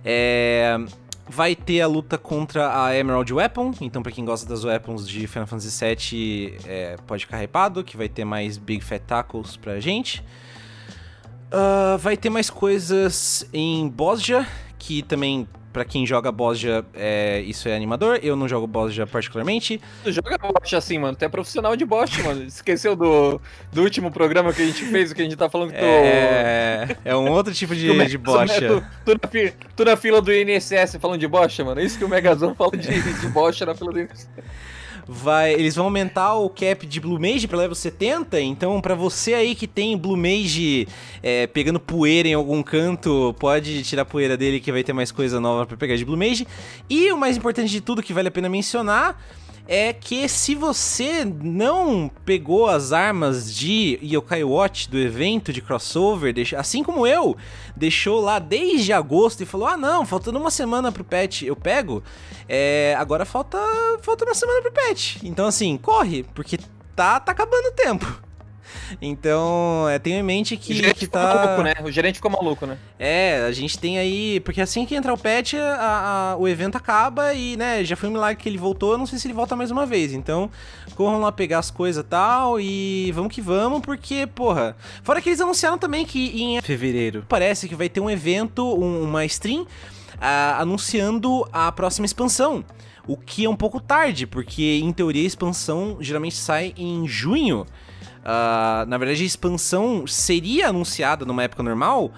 [0.04, 0.78] É,
[1.30, 5.26] Vai ter a luta contra a Emerald Weapon, então pra quem gosta das weapons de
[5.26, 9.78] Final Fantasy VII, é, pode ficar hypado, que vai ter mais Big Fat Tackles pra
[9.78, 10.24] gente.
[11.52, 14.46] Ah, vai ter mais coisas em Bosja,
[14.78, 15.46] que também,
[15.78, 18.18] pra quem joga Bosja, é, isso é animador.
[18.20, 19.80] Eu não jogo Bosja particularmente.
[20.02, 21.16] Tu joga bot assim, mano.
[21.16, 22.42] Tu é profissional de bot, mano.
[22.42, 23.40] Esqueceu do,
[23.72, 25.84] do último programa que a gente fez, o que a gente tá falando que tu.
[25.84, 28.66] É, é um outro tipo de, o de né, bocha.
[28.66, 31.80] Tu, tu na tu na fila do INSS falando de bocha, mano.
[31.80, 34.28] É isso que o Megazão fala de, de bocha na fila do INSS.
[35.08, 39.32] Vai, eles vão aumentar o cap de Blue Mage pra level 70, então pra você
[39.32, 40.86] aí que tem Blue Mage
[41.22, 45.10] é, pegando poeira em algum canto, pode tirar a poeira dele que vai ter mais
[45.10, 46.46] coisa nova pra pegar de Blue Mage.
[46.90, 49.18] E o mais importante de tudo que vale a pena mencionar
[49.70, 56.34] é que se você não pegou as armas de Yokai Watch do evento de crossover,
[56.56, 57.36] assim como eu,
[57.76, 62.02] deixou lá desde agosto e falou: ah não, faltando uma semana pro patch, eu pego.
[62.48, 63.58] É, agora falta,
[64.00, 65.18] falta uma semana pro patch.
[65.22, 66.58] Então assim, corre, porque
[66.96, 68.27] tá, tá acabando o tempo.
[69.00, 71.34] Então, é, tenha em mente O que, gerente que ficou tá.
[71.34, 71.74] maluco, né?
[71.84, 72.78] O gerente ficou maluco, né?
[72.98, 74.40] É, a gente tem aí.
[74.40, 78.08] Porque assim que entrar o patch, a- a- o evento acaba e, né, já foi
[78.08, 78.92] um milagre que ele voltou.
[78.92, 80.12] Eu não sei se ele volta mais uma vez.
[80.12, 80.50] Então,
[80.94, 82.60] corram lá pegar as coisas e tal.
[82.60, 84.76] E vamos que vamos, porque, porra.
[85.02, 89.02] Fora que eles anunciaram também que em fevereiro parece que vai ter um evento, um-
[89.04, 89.66] uma stream,
[90.58, 92.64] anunciando a próxima expansão.
[93.06, 97.66] O que é um pouco tarde, porque em teoria a expansão geralmente sai em junho.
[98.30, 102.12] Ah, na verdade, a expansão seria anunciada numa época normal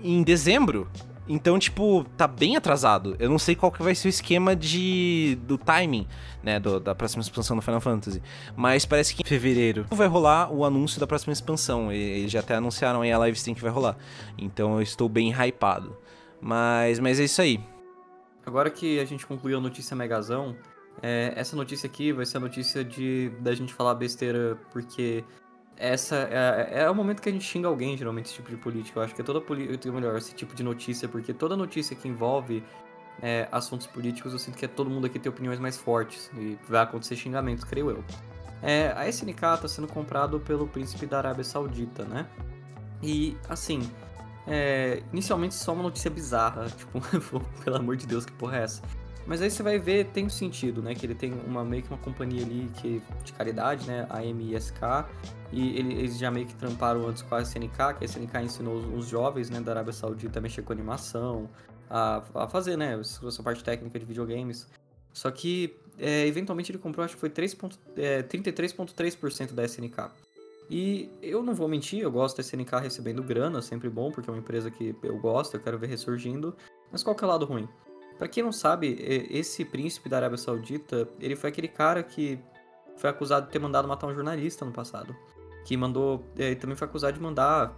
[0.00, 0.88] em dezembro.
[1.28, 3.16] Então, tipo, tá bem atrasado.
[3.18, 6.06] Eu não sei qual que vai ser o esquema de do timing,
[6.42, 8.22] né, do- da próxima expansão do Final Fantasy.
[8.56, 11.90] Mas parece que em fevereiro vai rolar o anúncio da próxima expansão.
[11.92, 13.96] Eles já até anunciaram aí a live stream que vai rolar.
[14.38, 15.96] Então eu estou bem hypado.
[16.40, 17.60] Mas, mas é isso aí.
[18.46, 20.56] Agora que a gente concluiu a notícia Megazão,
[21.02, 25.24] é, essa notícia aqui vai ser a notícia de da gente falar besteira, porque
[25.76, 28.98] essa é, é o momento que a gente xinga alguém, geralmente, esse tipo de política.
[28.98, 32.06] Eu acho que é toda política, melhor, esse tipo de notícia, porque toda notícia que
[32.06, 32.62] envolve
[33.22, 36.58] é, assuntos políticos, eu sinto que é todo mundo aqui tem opiniões mais fortes, e
[36.68, 38.04] vai acontecer xingamentos, creio eu.
[38.62, 42.26] É, a SNK está sendo comprado pelo príncipe da Arábia Saudita, né?
[43.02, 43.90] E, assim,
[44.46, 47.00] é, inicialmente só uma notícia bizarra, tipo,
[47.64, 48.82] pelo amor de Deus, que porra é essa?
[49.26, 50.94] Mas aí você vai ver, tem um sentido, né?
[50.94, 54.06] Que ele tem uma meio que uma companhia ali que, de caridade, né?
[54.10, 54.80] A MISK.
[55.52, 58.76] E ele- eles já meio que tramparam antes com a SNK, que a SNK ensinou
[58.76, 61.48] os, jovens, né, da Arábia Saudita a mexer com animação,
[61.88, 64.66] a, a fazer, né, essa parte técnica de videogames.
[65.12, 70.10] Só que, é, eventualmente, ele comprou, acho que foi 3 ponto- é, 33,3% da SNK.
[70.68, 74.32] E eu não vou mentir, eu gosto da SNK recebendo grana, sempre bom, porque é
[74.32, 76.56] uma empresa que eu gosto, eu quero ver ressurgindo.
[76.92, 77.68] Mas qual que é o lado ruim?
[78.20, 78.98] Pra quem não sabe,
[79.30, 82.38] esse príncipe da Arábia Saudita, ele foi aquele cara que
[82.98, 85.16] foi acusado de ter mandado matar um jornalista no passado.
[85.64, 86.22] Que mandou.
[86.36, 87.74] eh, também foi acusado de mandar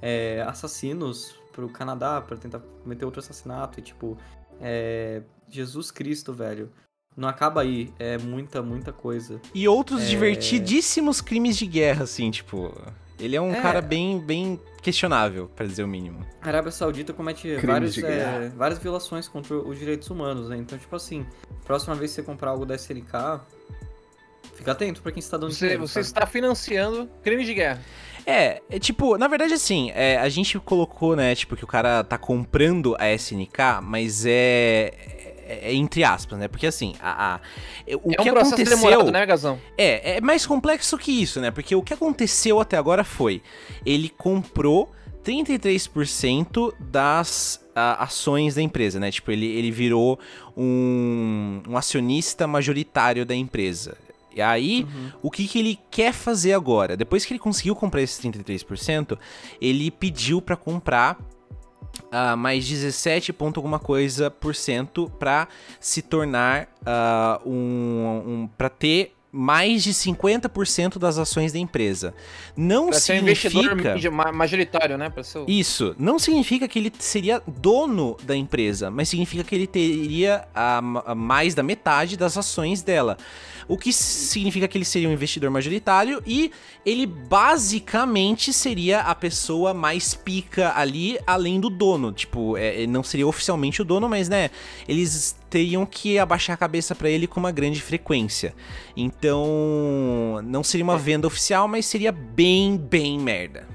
[0.00, 3.78] eh, assassinos pro Canadá pra tentar cometer outro assassinato.
[3.78, 4.16] E tipo,
[4.58, 5.20] eh,
[5.50, 6.72] Jesus Cristo, velho.
[7.14, 9.38] Não acaba aí, é muita, muita coisa.
[9.54, 10.06] E outros É.
[10.06, 12.72] divertidíssimos crimes de guerra, assim, tipo.
[13.18, 13.60] Ele é um É.
[13.60, 16.26] cara bem, bem questionável, pra dizer o mínimo.
[16.42, 20.56] A Arábia Saudita comete vários, é, várias violações contra os direitos humanos, né?
[20.56, 21.24] Então, tipo assim,
[21.64, 23.40] próxima vez que você comprar algo da SNK,
[24.54, 26.06] fica atento pra quem está dando Você, dinheiro, você sabe?
[26.06, 27.80] está financiando crimes de guerra.
[28.26, 32.02] É, é tipo, na verdade, assim, é, a gente colocou, né, tipo, que o cara
[32.02, 35.23] tá comprando a SNK, mas é.
[35.48, 36.48] É- é entre aspas, né?
[36.48, 37.40] Porque assim, a, a-
[37.88, 38.76] o é um que processo aconteceu.
[38.76, 39.58] demorado, né, Gazão?
[39.76, 41.50] É, é mais complexo que isso, né?
[41.50, 43.42] Porque o que aconteceu até agora foi:
[43.84, 44.90] ele comprou
[45.24, 49.10] 33% das ah, ações da empresa, né?
[49.10, 50.18] Tipo, ele, ele virou
[50.56, 53.96] um, um acionista majoritário da empresa.
[54.34, 55.10] E aí, Uhum.
[55.22, 56.96] o que, que ele quer fazer agora?
[56.96, 59.16] Depois que ele conseguiu comprar esses 33%,
[59.60, 61.16] ele pediu pra comprar
[62.14, 65.48] ah, mais 17 ponto alguma coisa por cento pra
[65.80, 72.14] se tornar ah, um, um para ter mais de 50% das ações da empresa.
[72.56, 75.12] Não Pra ser um investidor significa majoritário, né?
[75.34, 80.46] O- isso não significa que ele seria dono da empresa, mas significa que ele teria
[80.54, 83.18] a, a mais da metade das ações dela.
[83.68, 86.50] O que significa que ele seria um investidor majoritário e
[86.84, 92.12] ele basicamente seria a pessoa mais pica ali, além do dono.
[92.12, 94.50] Tipo, é, é, não seria oficialmente o dono, mas né,
[94.88, 98.54] eles teriam que abaixar a cabeça pra ele com uma grande frequência.
[98.96, 103.66] Então, não seria uma venda oficial, mas seria bem, bem merda.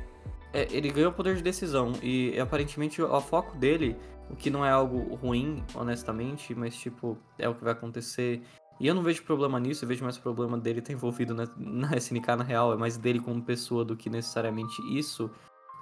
[0.53, 3.95] É, ele ganhou poder de decisão e aparentemente o foco dele,
[4.29, 8.41] o que não é algo ruim, honestamente, mas tipo, é o que vai acontecer.
[8.79, 11.95] E eu não vejo problema nisso, eu vejo mais problema dele estar envolvido na, na
[11.97, 15.29] SNK na real, é mais dele como pessoa do que necessariamente isso.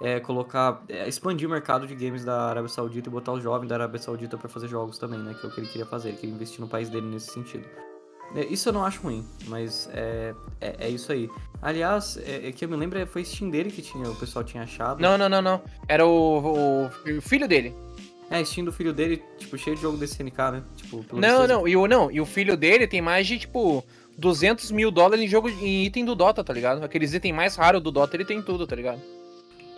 [0.00, 3.68] É colocar, é, expandir o mercado de games da Arábia Saudita e botar os jovens
[3.68, 5.34] da Arábia Saudita pra fazer jogos também, né?
[5.34, 7.66] Que é o que ele queria fazer, ele queria investir no país dele nesse sentido.
[8.34, 11.30] É, isso eu não acho ruim, mas é, é, é isso aí.
[11.62, 14.62] Aliás, é, é que eu me lembro, foi Steam dele que tinha, o pessoal tinha
[14.62, 15.00] achado.
[15.00, 15.62] Não, não, não, não.
[15.88, 17.74] Era o, o filho dele.
[18.30, 20.62] É, Steam do filho dele, tipo, cheio de jogo desse SNK, né?
[20.76, 21.68] Tipo, Não, visto, não.
[21.68, 22.10] E o, não.
[22.10, 23.82] E o filho dele tem mais de, tipo,
[24.18, 26.84] 200 mil dólares em jogo em item do Dota, tá ligado?
[26.84, 29.00] Aqueles itens mais raros do Dota, ele tem tudo, tá ligado?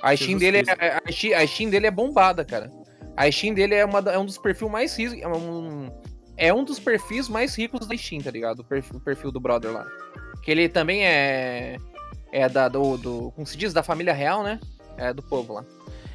[0.03, 2.73] A Steam, Jesus dele é, a, Steam, a Steam dele é bombada, cara.
[3.17, 5.21] A Steam dele é, uma, é um dos perfis mais ricos.
[5.21, 5.91] É um,
[6.37, 8.61] é um dos perfis mais ricos da Steam, tá ligado?
[8.61, 9.87] O perfil, o perfil do brother lá.
[10.43, 11.77] Que ele também é.
[12.33, 13.31] É da, do, do.
[13.33, 13.75] Como se diz?
[13.75, 14.59] Da família real, né?
[14.97, 15.65] É do povo lá.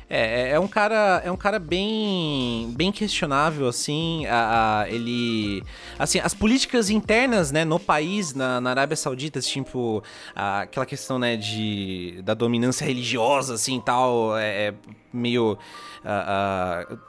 [0.07, 5.63] É, é- é um cara, é um cara bem, bem questionável, assim, a, a- ele,
[5.97, 10.03] assim, as políticas internas, né, no país, na, na Arábia Saudita, tipo,
[10.35, 14.73] a- aquela questão, né, de, da dominância religiosa, assim, tal, é, é
[15.11, 15.57] meio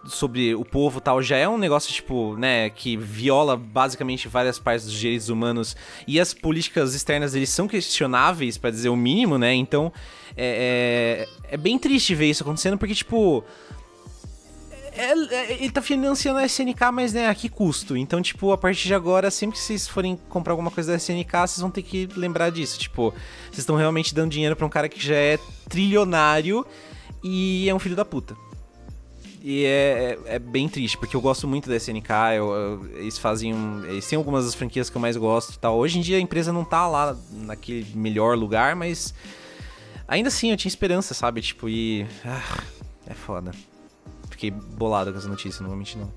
[0.07, 4.87] sobre o povo, tal, já é um negócio, tipo, né, que viola basicamente várias partes
[4.87, 5.77] dos direitos humanos.
[6.07, 9.93] E as políticas externas, eles são questionáveis, pra dizer o mínimo, né, então
[10.37, 13.43] é, é, é bem triste ver isso acontecendo, porque, tipo.
[14.93, 17.97] é- é- ele tá financiando a SNK, mas né, a que custo?
[17.97, 21.33] Então, tipo, a partir de agora, sempre que vocês forem comprar alguma coisa da SNK,
[21.47, 22.79] vocês vão ter que lembrar disso.
[22.79, 23.11] Tipo,
[23.47, 26.65] vocês estão realmente dando dinheiro pra um cara que já é trilionário
[27.23, 28.35] e é um filho da puta.
[29.43, 33.17] E é, é, é bem triste, porque eu gosto muito da SNK, eu- eu- eles
[33.17, 33.55] fazem.
[33.55, 35.77] um- Eles têm algumas das franquias que eu mais gosto tal.
[35.77, 39.15] Hoje em dia a empresa não tá lá naquele melhor lugar, mas.
[40.09, 41.41] Ainda assim, eu tinha esperança, sabe?
[41.41, 42.07] Tipo, e.
[42.25, 42.63] ah,
[43.07, 43.51] é foda.
[44.31, 46.13] Fiquei bolado com essa notícia, não vou mentir, não.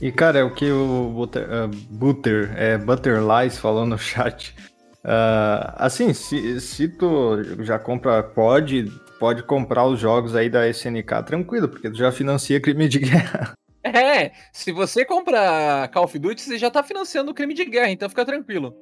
[0.00, 4.54] E, cara, é o que o Butter, ah, Butter é, Butterlies falou no chat.
[5.02, 11.22] Ah, assim, se, se tu já compra COD, pode comprar os jogos aí da SNK
[11.26, 13.54] tranquilo, porque tu já financia crime de guerra.
[13.86, 17.90] É, se você compra Call of Duty, você já tá financiando o crime de guerra,
[17.90, 18.74] então fica tranquilo.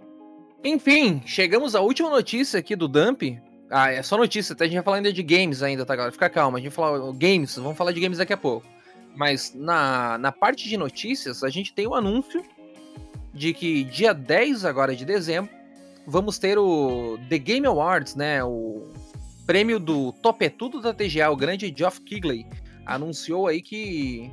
[0.63, 3.21] Enfim, chegamos à última notícia aqui do Dump.
[3.75, 4.65] Ah, é só notícia, tá?
[4.65, 6.13] A gente vai falar ainda de games ainda, tá, galera?
[6.13, 8.67] Fica calma, a gente vai falar games, vamos falar de games daqui a pouco.
[9.17, 12.45] Mas na, na parte de notícias, a gente tem o anúncio
[13.33, 15.51] de que dia 10 agora de dezembro,
[16.07, 18.45] vamos ter o The Game Awards, né?
[18.45, 18.93] O
[19.47, 22.47] prêmio do Topetudo da TGA, o grande Geoff Keighley,
[22.85, 24.31] anunciou aí que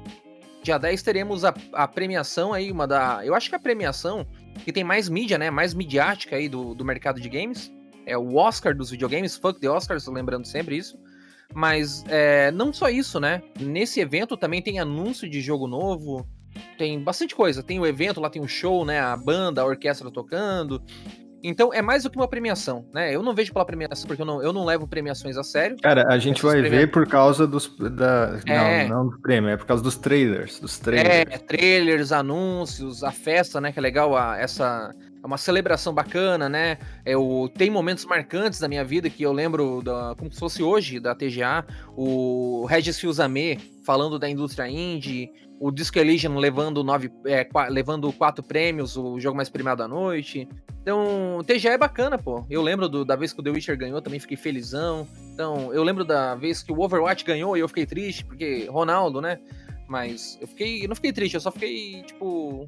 [0.62, 3.26] dia 10 teremos a, a premiação aí, uma da.
[3.26, 4.28] Eu acho que a premiação
[4.66, 5.50] que tem mais mídia, né?
[5.50, 7.72] Mais midiática aí do, do mercado de games.
[8.10, 10.97] É o Oscar dos videogames, fuck the Oscars, lembrando sempre isso.
[11.53, 13.41] Mas é, não só isso, né?
[13.60, 16.28] Nesse evento também tem anúncio de jogo novo,
[16.78, 17.64] tem bastante coisa.
[17.64, 18.99] Tem o evento, lá tem um show, né?
[18.99, 20.82] A banda, a orquestra tocando.
[21.41, 23.16] Então é mais do que uma premiação, né?
[23.16, 25.78] Eu não vejo pela premiação porque eu não, eu não levo premiações a sério.
[25.82, 27.74] Cara, a gente vai premia- ver por causa dos.
[27.80, 28.88] Da, É.
[28.89, 30.60] Não, não do prêmio, é por causa dos trailers.
[30.60, 31.41] Dos É, trailers.
[31.47, 33.72] trailers, anúncios, a festa, né?
[33.72, 36.78] Que é legal, a- essa é uma celebração bacana, né?
[37.05, 40.63] É o, tem momentos marcantes da minha vida que eu lembro da, como se fosse
[40.63, 41.65] hoje da TGA,
[41.95, 48.41] o Regis Fils-Aimé falando da indústria indie, o Disco Elysium levando nove, é, levando quatro
[48.41, 50.47] prêmios, o jogo mais premiado da noite.
[50.82, 52.45] Então, TGA é bacana, pô.
[52.49, 55.05] Eu lembro do- da vez que o The Witcher ganhou, também fiquei felizão.
[55.34, 59.20] Então, eu lembro da vez que o Overwatch ganhou e eu fiquei triste, porque Ronaldo,
[59.22, 59.38] né?
[59.88, 60.84] Mas eu fiquei.
[60.84, 62.65] Eu não fiquei triste, eu só fiquei, tipo.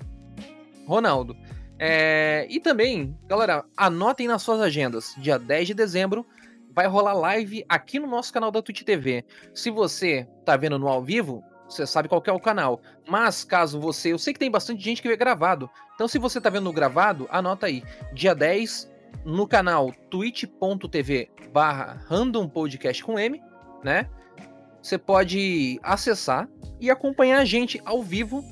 [0.86, 1.36] Ronaldo.
[1.84, 5.16] É, e também, galera, anotem nas suas agendas.
[5.18, 6.24] Dia 10 de dezembro
[6.72, 9.26] vai rolar live aqui no nosso canal da Twitch TV.
[9.52, 12.80] Se você tá vendo no ao vivo, você sabe qual é o canal.
[13.10, 14.14] Mas caso você.
[14.14, 15.68] Eu sei que tem bastante gente que vê gravado.
[15.96, 17.84] Então, se você tá vendo no gravado, anota aí.
[18.14, 18.88] Dia 10,
[19.26, 23.42] no canal twitch.tv barra random podcast com M,
[23.84, 24.08] né?
[24.84, 26.48] Você pode acessar
[26.80, 28.44] e acompanhar a gente ao vivo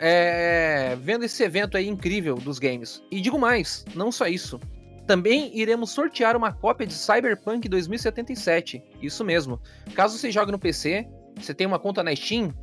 [0.00, 3.02] é, vendo esse evento aí incrível dos games.
[3.10, 4.58] E digo mais, não só isso.
[5.06, 8.82] Também iremos sortear uma cópia de Cyberpunk 2077.
[9.02, 9.60] Isso mesmo.
[9.94, 12.54] Caso você jogue no PC, você tem uma conta na Steam,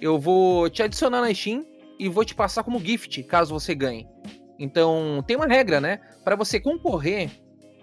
[0.00, 1.66] eu vou te adicionar na Steam
[1.98, 4.08] e vou te passar como gift, caso você ganhe.
[4.58, 6.00] Então, tem uma regra, né?
[6.24, 7.30] Para você concorrer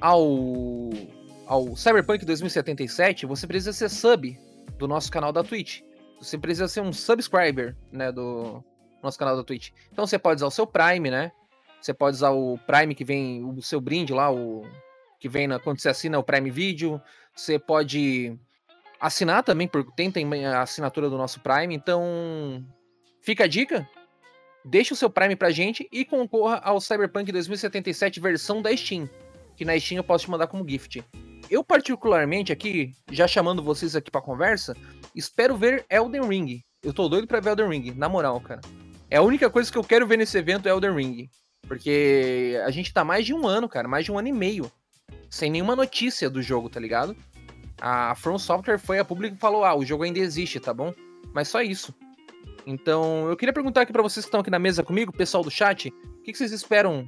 [0.01, 0.89] ao
[1.45, 4.35] ao Cyberpunk 2077, você precisa ser sub
[4.79, 5.81] do nosso canal da Twitch.
[6.19, 8.63] Você precisa ser um subscriber, né, do
[9.05, 9.71] nosso canal da Twitch.
[9.91, 11.31] Então você pode usar o seu Prime, né?
[11.81, 14.65] Você pode usar o Prime que vem, o seu brinde lá, o
[15.19, 17.01] que vem na, quando você assina o Prime Video.
[17.35, 18.37] Você pode
[18.99, 21.75] assinar também, porque tem, a assinatura do nosso Prime.
[21.75, 22.65] Então,
[23.21, 23.87] fica a dica.
[24.63, 29.07] Deixa o seu Prime pra gente e concorra ao Cyberpunk 2077 versão da Steam.
[29.55, 31.03] Que na Steam eu posso te mandar como gift.
[31.49, 34.75] Eu, particularmente, aqui, já chamando vocês aqui pra conversa,
[35.15, 36.63] espero ver Elden Ring.
[36.81, 38.61] Eu tô doido pra ver Elden Ring, na moral, cara.
[39.15, 41.29] É a única coisa que eu quero ver nesse evento é Elden Ring.
[41.65, 44.69] Porque a gente tá mais de um ano, cara, mais de um ano e meio,
[45.29, 47.15] sem nenhuma notícia do jogo, tá ligado?
[47.79, 50.93] A From Software foi a público e falou: ah, o jogo ainda existe, tá bom?
[51.33, 51.95] Mas só isso.
[52.67, 55.49] Então, eu queria perguntar aqui pra vocês que estão aqui na mesa comigo, pessoal do
[55.49, 57.07] chat, o que, que vocês esperam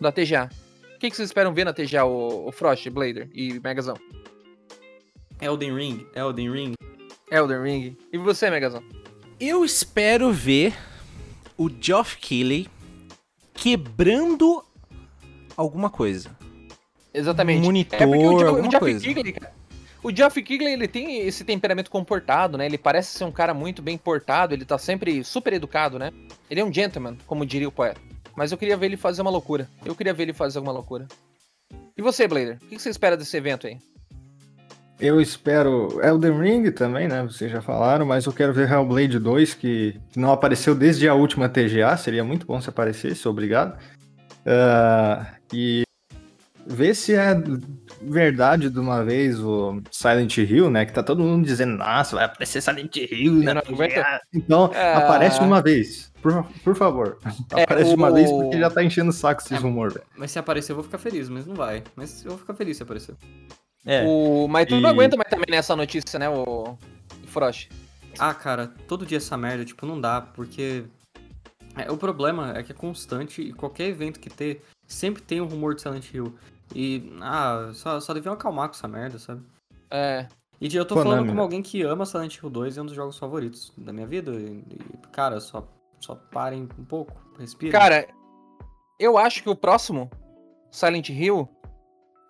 [0.00, 0.50] da TGA?
[0.96, 3.96] O que, que vocês esperam ver na TGA, o, o Frost, Blader e Megazão?
[5.40, 6.72] Elden Ring, Elden Ring.
[7.30, 7.96] Elden Ring.
[8.12, 8.82] E você, Megazão?
[9.38, 10.74] Eu espero ver
[11.64, 12.68] o Geoff Keighley
[13.54, 14.64] quebrando
[15.56, 16.30] alguma coisa.
[17.12, 17.62] Exatamente.
[17.64, 19.00] Monitor, é porque o, Jo- o alguma Geoff coisa.
[19.04, 19.52] Keighley, cara,
[20.02, 22.66] o Geoff Keighley, ele tem esse temperamento comportado, né?
[22.66, 26.10] Ele parece ser um cara muito bem portado, ele tá sempre super educado, né?
[26.50, 28.00] Ele é um gentleman, como diria o poeta.
[28.34, 29.68] Mas eu queria ver ele fazer uma loucura.
[29.84, 31.06] Eu queria ver ele fazer alguma loucura.
[31.96, 32.58] E você, Blader?
[32.62, 33.78] O que você espera desse evento aí?
[35.00, 37.22] Eu espero Elden Ring também, né?
[37.24, 41.48] Vocês já falaram, mas eu quero ver Hellblade 2, que não apareceu desde a última
[41.48, 41.96] TGA.
[41.96, 43.76] Seria muito bom se aparecesse, obrigado.
[44.46, 45.82] Ah, e
[46.64, 47.34] ver se é
[48.00, 50.84] verdade de uma vez o Silent Hill, né?
[50.86, 53.40] Que tá todo mundo dizendo, nossa, vai aparecer Silent Hill.
[53.42, 54.20] TGA.
[54.32, 54.98] Então, Ah.
[54.98, 56.12] aparece uma vez.
[56.22, 57.18] Por, por favor.
[57.56, 59.60] É, aparece de uma o- vez porque já tá enchendo o saco esses É.
[59.60, 60.06] rumores, velho.
[60.16, 61.82] Mas se aparecer eu vou ficar feliz, mas não vai.
[61.96, 63.16] Mas eu vou ficar feliz se aparecer.
[63.84, 64.04] É.
[64.06, 64.46] O...
[64.48, 67.68] Mas tu E- não aguenta mais também nessa notícia, né, o, o Frost?
[68.18, 70.84] Ah, cara, todo dia essa merda, tipo, não dá, porque.
[71.76, 75.46] É, o problema é que é constante e qualquer evento que ter, sempre tem um
[75.46, 76.34] rumor de Silent Hill.
[76.74, 79.42] E, ah, só, só deviam acalmar com essa merda, sabe?
[79.90, 80.26] É.
[80.60, 81.42] E eu tô Konami, falando como né?
[81.42, 84.30] alguém que ama Silent Hill 2 e é um dos jogos favoritos da minha vida.
[84.32, 85.66] E, e, cara, só,
[85.98, 87.72] só parem um pouco, respirem.
[87.72, 88.06] Cara,
[88.98, 90.10] eu acho que o próximo
[90.70, 91.48] Silent Hill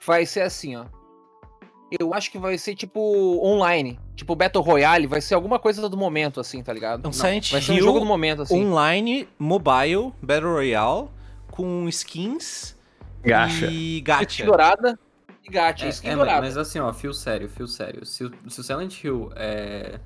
[0.07, 0.87] vai ser assim, ó.
[1.99, 3.01] Eu acho que vai ser tipo
[3.45, 7.07] online, tipo Battle Royale, vai ser alguma coisa do momento, assim, tá ligado?
[7.09, 8.65] Um Silent vai ser um Hill jogo do momento, assim.
[8.65, 11.09] online, mobile, Battle Royale,
[11.51, 12.77] com skins
[13.23, 13.67] Gacha.
[13.71, 14.45] e gacha.
[14.45, 14.99] dourada.
[15.45, 18.07] E gacha, É, que é, é, mas, assim, ó, fio sério, fio sério.
[18.07, 19.99] Se, o- se o Silent Hill é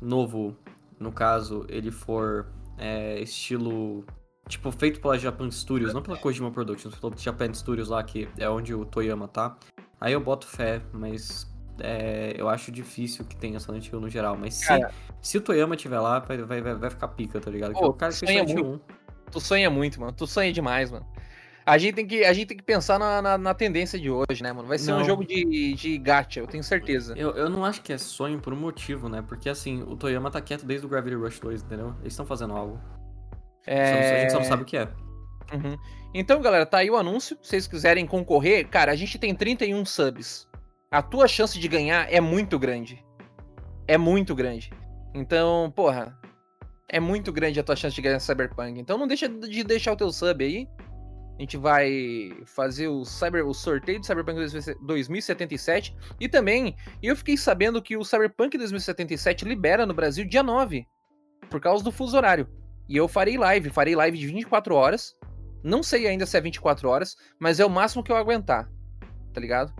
[0.00, 0.56] novo,
[0.98, 2.46] no caso, ele for
[2.78, 4.04] é, estilo.
[4.48, 8.48] Tipo, feito pela Japan Studios, não pela Kojima Productions, pela Japan Studios lá, que é
[8.50, 9.56] onde o Toyama tá.
[10.02, 11.46] Aí eu boto fé, mas
[11.78, 14.36] é, eu acho difícil que tenha Silent Hill no geral.
[14.36, 14.90] Mas se, Cara.
[15.20, 17.70] se o Toyama tiver lá, vai, vai, vai, ficar pica, tá ligado?
[17.70, 18.80] Porque Pô, o cara fez sonha Silent Hill 1.
[19.30, 20.12] Tu sonha muito, mano.
[20.12, 21.06] Tu sonha demais, mano.
[21.64, 24.42] A gente tem que, a gente tem que pensar na, na, na tendência de hoje,
[24.42, 24.66] né, mano?
[24.66, 25.04] Vai ser um Não.
[25.04, 27.14] jogo de, de gacha, eu tenho certeza.
[27.16, 29.22] Eu, eu não acho que é sonho por um motivo, né?
[29.22, 31.94] Porque assim, o Toyama tá quieto desde o Gravity Rush 2, entendeu?
[32.00, 32.80] Eles estão fazendo algo.
[33.64, 34.88] Só não- A gente só não sabe o que é.
[35.52, 35.76] Uhum.
[36.14, 37.36] Então, galera, tá aí o anúncio.
[37.42, 40.48] Se vocês quiserem concorrer, cara, a gente tem 31 subs.
[40.90, 43.04] A tua chance de ganhar é muito grande.
[43.86, 44.70] É muito grande.
[45.14, 46.18] Então, porra,
[46.92, 48.78] é muito grande a tua chance de ganhar Cyberpunk.
[48.78, 50.68] Então não deixa de deixar o teu sub aí.
[51.38, 54.38] A gente vai fazer o, cyber, o sorteio do Cyberpunk
[54.82, 55.96] 2077.
[56.20, 60.86] E também, eu fiquei sabendo que o Cyberpunk 2077 libera no Brasil dia 9.
[61.48, 62.46] Por causa do fuso horário.
[62.88, 65.16] E eu farei live, farei live de 24 horas.
[65.62, 68.68] Não sei ainda se é 24 horas, mas é o máximo que eu aguentar.
[69.32, 69.72] Tá ligado?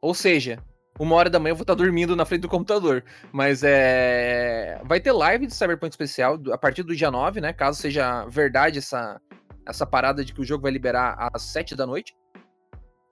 [0.00, 0.62] Ou seja,
[0.98, 3.04] uma hora da manhã eu vou estar dormindo na frente do computador.
[3.32, 4.80] Mas é.
[4.84, 7.52] Vai ter live de Cyberpunk especial a partir do dia 9, né?
[7.52, 9.20] Caso seja verdade essa,
[9.66, 12.14] essa parada de que o jogo vai liberar às 7 da noite.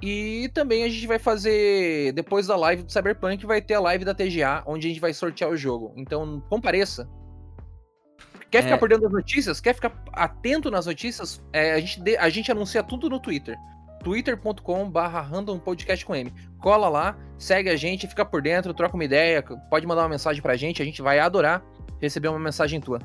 [0.03, 2.13] E também a gente vai fazer.
[2.13, 5.15] Depois da live do Cyberpunk, vai ter a live da TGA, onde a gente vai
[5.15, 5.95] sortear o jogo.
[5.97, 7.09] Então, compareça.
[8.51, 8.79] Quer ficar É.
[8.79, 9.61] por dentro das notícias?
[9.61, 11.43] Quer ficar atento nas notícias?
[11.53, 13.57] É, a, gente de- a gente anuncia tudo no Twitter.
[14.05, 16.33] twitter.com.br random podcast com M.
[16.61, 20.41] Cola lá, segue a gente, fica por dentro, troca uma ideia, pode mandar uma mensagem
[20.41, 21.61] pra gente, a gente vai adorar
[22.01, 23.01] receber uma mensagem tua.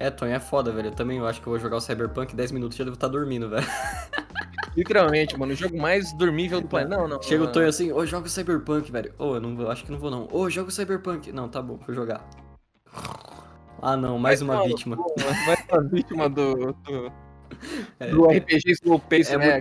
[0.00, 0.88] É, Tony, é foda, velho.
[0.88, 2.94] Eu também eu acho que eu vou jogar o Cyberpunk 10 minutos e já devo
[2.94, 3.66] estar dormindo, velho.
[4.76, 6.96] Literalmente, mano, o jogo mais dormível do planeta.
[6.96, 7.22] Não, não.
[7.22, 7.48] Chega o.
[7.52, 9.12] Tony assim, ô, joga o Cyberpunk, velho.
[9.18, 10.26] Ô, eu não vou, acho que não vou não.
[10.32, 11.30] Ô, joga o Cyberpunk.
[11.32, 12.24] Não, tá bom, vou jogar.
[13.82, 14.96] Ah, não, mais uma Vai, vítima.
[15.46, 17.12] Vai ser uma vítima do, do,
[17.98, 19.60] É, do RPG Slow Pace, é né?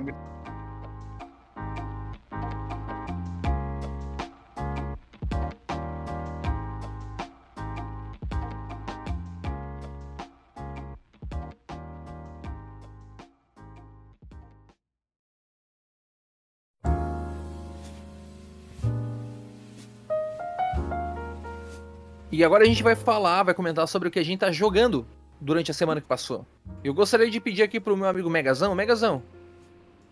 [22.39, 25.05] E agora a gente vai falar, vai comentar sobre o que a gente tá jogando
[25.41, 26.45] durante a semana que passou.
[26.81, 28.73] Eu gostaria de pedir aqui pro meu amigo Megazão.
[28.73, 29.21] Megazão,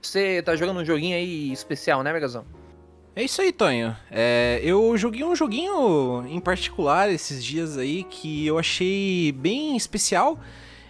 [0.01, 2.43] você tá jogando um joguinho aí especial, né, Megazão?
[3.15, 3.95] É isso aí, Tonho.
[4.11, 10.37] É, eu joguei um joguinho em particular esses dias aí que eu achei bem especial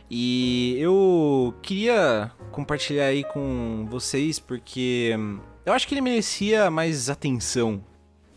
[0.10, 7.12] e eu queria compartilhar aí com vocês porque hum, eu acho que ele merecia mais
[7.12, 7.84] atenção.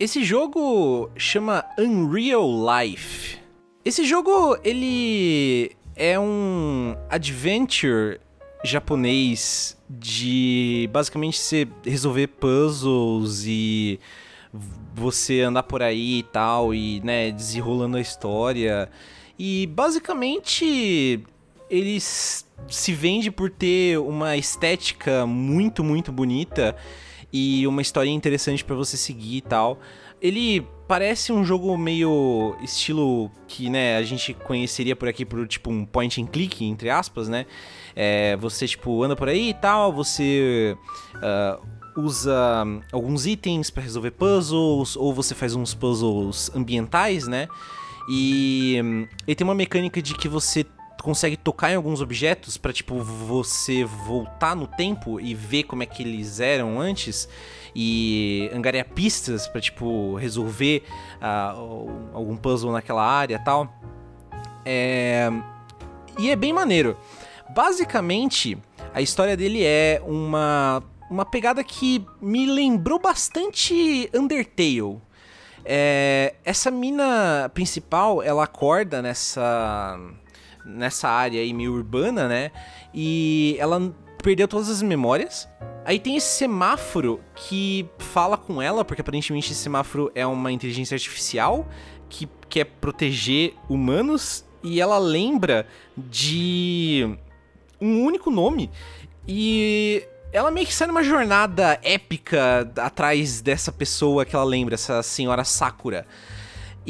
[0.01, 3.36] Esse jogo chama Unreal Life.
[3.84, 8.18] Esse jogo ele é um adventure
[8.64, 14.01] japonês de basicamente você resolver puzzles e
[14.94, 18.88] você andar por aí e tal e né desenrolando a história
[19.38, 21.22] e basicamente
[21.68, 26.74] ele se vende por ter uma estética muito muito bonita
[27.33, 29.78] e uma história interessante pra você seguir e tal.
[30.20, 35.70] Ele parece um jogo meio estilo que, né, a gente conheceria por aqui por tipo
[35.70, 37.47] um point and click, entre aspas, né?
[37.95, 40.76] É, você, tipo, anda por aí e tal, você
[41.16, 41.59] ah,
[41.97, 47.49] usa alguns itens pra resolver puzzles, ou você faz uns puzzles ambientais, né?
[48.11, 48.76] E
[49.26, 50.66] ele tem uma mecânica de que você
[51.03, 55.86] consegue tocar em alguns objetos pra tipo você voltar no tempo e ver como é
[55.86, 57.28] que eles eram antes
[57.74, 60.82] e angariar pistas pra tipo resolver
[61.57, 63.72] o- algum puzzle naquela área tal.
[64.64, 65.30] É...
[66.18, 66.96] E é bem maneiro.
[67.55, 68.59] Basicamente,
[68.94, 74.98] a história dele é uma, uma pegada que me lembrou bastante Undertale.
[75.64, 79.98] É, essa mina principal, ela acorda nessa
[80.70, 82.50] nessa área aí meio urbana, né?
[82.94, 83.92] E ela
[84.22, 85.48] perdeu todas as memórias.
[85.84, 90.94] Aí tem esse semáforo que fala com ela, porque aparentemente esse semáforo é uma inteligência
[90.94, 91.66] artificial
[92.08, 95.66] que quer proteger humanos e ela lembra
[95.96, 97.08] de
[97.80, 98.70] um único nome
[99.26, 105.02] e ela meio que sai numa jornada épica atrás dessa pessoa que ela lembra, essa
[105.02, 106.06] senhora Sakura.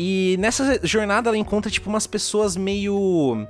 [0.02, 3.46] E nessa jornada ela encontra tipo umas pessoas meio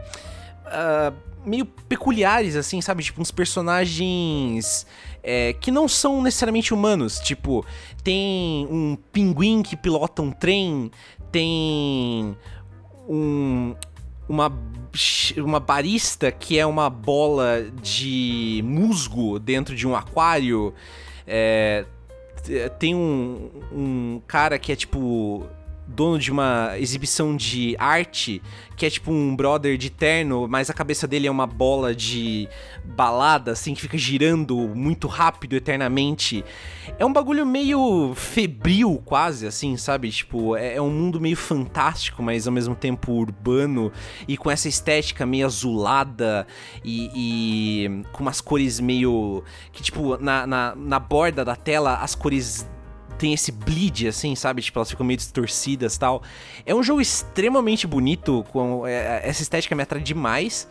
[0.67, 1.13] ah,
[1.47, 3.05] meio peculiares, assim, sabe?
[3.05, 4.85] Tipo, uns personagens
[5.23, 7.21] é, que não são necessariamente humanos.
[7.21, 7.65] Tipo,
[8.03, 10.91] tem um pinguim que pilota um trem,
[11.31, 12.37] tem
[13.09, 13.77] um,
[14.29, 14.53] uma,
[15.37, 20.75] uma barista que é uma bola de musgo dentro de um aquário.
[21.29, 21.85] É,
[22.81, 25.49] tem um, um cara que é tipo
[25.91, 28.41] dono de uma exibição de arte,
[28.77, 32.49] que é tipo um brother de terno, mas a cabeça dele é uma bola de
[32.85, 36.45] balada, assim, que fica girando muito rápido, eternamente.
[36.99, 40.11] É um bagulho meio febril, quase, assim, sabe?
[40.11, 43.93] Tipo, é, é um mundo meio fantástico, mas ao mesmo tempo urbano,
[44.27, 46.47] e com essa estética meio azulada
[46.85, 49.43] e, e com umas cores meio.
[49.73, 52.67] que, tipo, na, na, na borda da tela, as cores
[53.21, 54.63] tem esse bleed, assim, sabe?
[54.63, 56.23] Tipo, elas ficam meio distorcidas tal.
[56.65, 60.67] É um jogo extremamente bonito, com é, essa estética me atrai demais.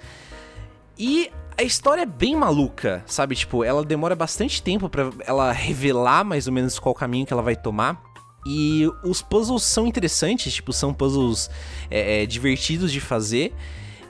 [0.98, 3.36] E a história é bem maluca, sabe?
[3.36, 7.44] Tipo, ela demora bastante tempo pra ela revelar mais ou menos qual caminho que ela
[7.44, 8.02] vai tomar.
[8.48, 11.52] E os puzzles são interessantes, tipo, são puzzles
[11.92, 13.54] é, é, divertidos de fazer.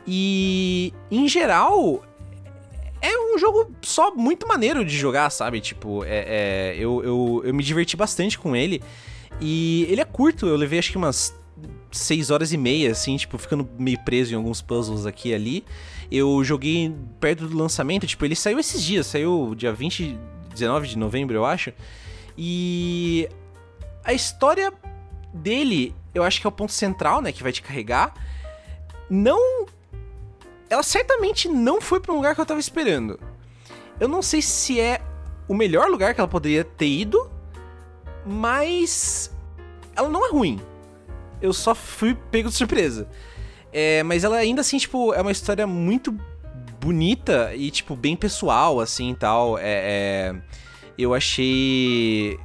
[0.07, 2.08] E, em geral, é
[3.39, 5.59] jogo só muito maneiro de jogar, sabe?
[5.61, 8.81] Tipo, é, é, eu, eu, eu me diverti bastante com ele.
[9.41, 11.33] E ele é curto, eu levei acho que umas
[11.91, 15.65] 6 horas e meia, assim, tipo, ficando meio preso em alguns puzzles aqui e ali.
[16.11, 20.17] Eu joguei perto do lançamento, tipo, ele saiu esses dias, saiu dia 20,
[20.53, 21.71] 19 de novembro, eu acho.
[22.37, 23.29] E
[24.03, 24.73] a história
[25.33, 28.13] dele, eu acho que é o ponto central, né, que vai te carregar.
[29.09, 29.67] Não
[30.69, 33.19] ela certamente não foi para um lugar que eu tava esperando.
[33.99, 35.01] Eu não sei se é
[35.47, 37.29] o melhor lugar que ela poderia ter ido,
[38.25, 39.31] mas
[39.95, 40.59] ela não é ruim.
[41.41, 43.07] Eu só fui pego de surpresa.
[43.71, 46.15] É, mas ela ainda assim, tipo, é uma história muito
[46.79, 49.57] bonita e, tipo, bem pessoal, assim, tal.
[49.57, 50.35] É, é,
[50.97, 52.39] eu achei...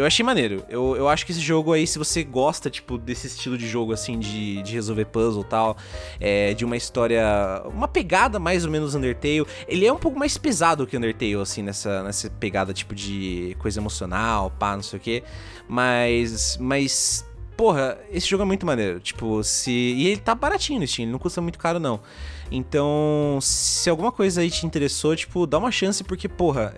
[0.00, 0.64] Eu achei maneiro.
[0.70, 3.92] Eu, eu acho que esse jogo aí, se você gosta, tipo, desse estilo de jogo,
[3.92, 5.76] assim, de, de resolver puzzle e tal,
[6.18, 7.22] é, de uma história.
[7.66, 9.44] Uma pegada mais ou menos Undertale.
[9.68, 13.78] Ele é um pouco mais pesado que Undertale, assim, nessa, nessa pegada, tipo, de coisa
[13.78, 15.22] emocional, pá, não sei o quê.
[15.68, 16.56] Mas.
[16.58, 17.26] Mas.
[17.54, 19.00] Porra, esse jogo é muito maneiro.
[19.00, 19.70] Tipo, se.
[19.70, 22.00] E ele tá baratinho no Steam, ele não custa muito caro, não.
[22.50, 26.74] Então, se alguma coisa aí te interessou, tipo, dá uma chance, porque, porra,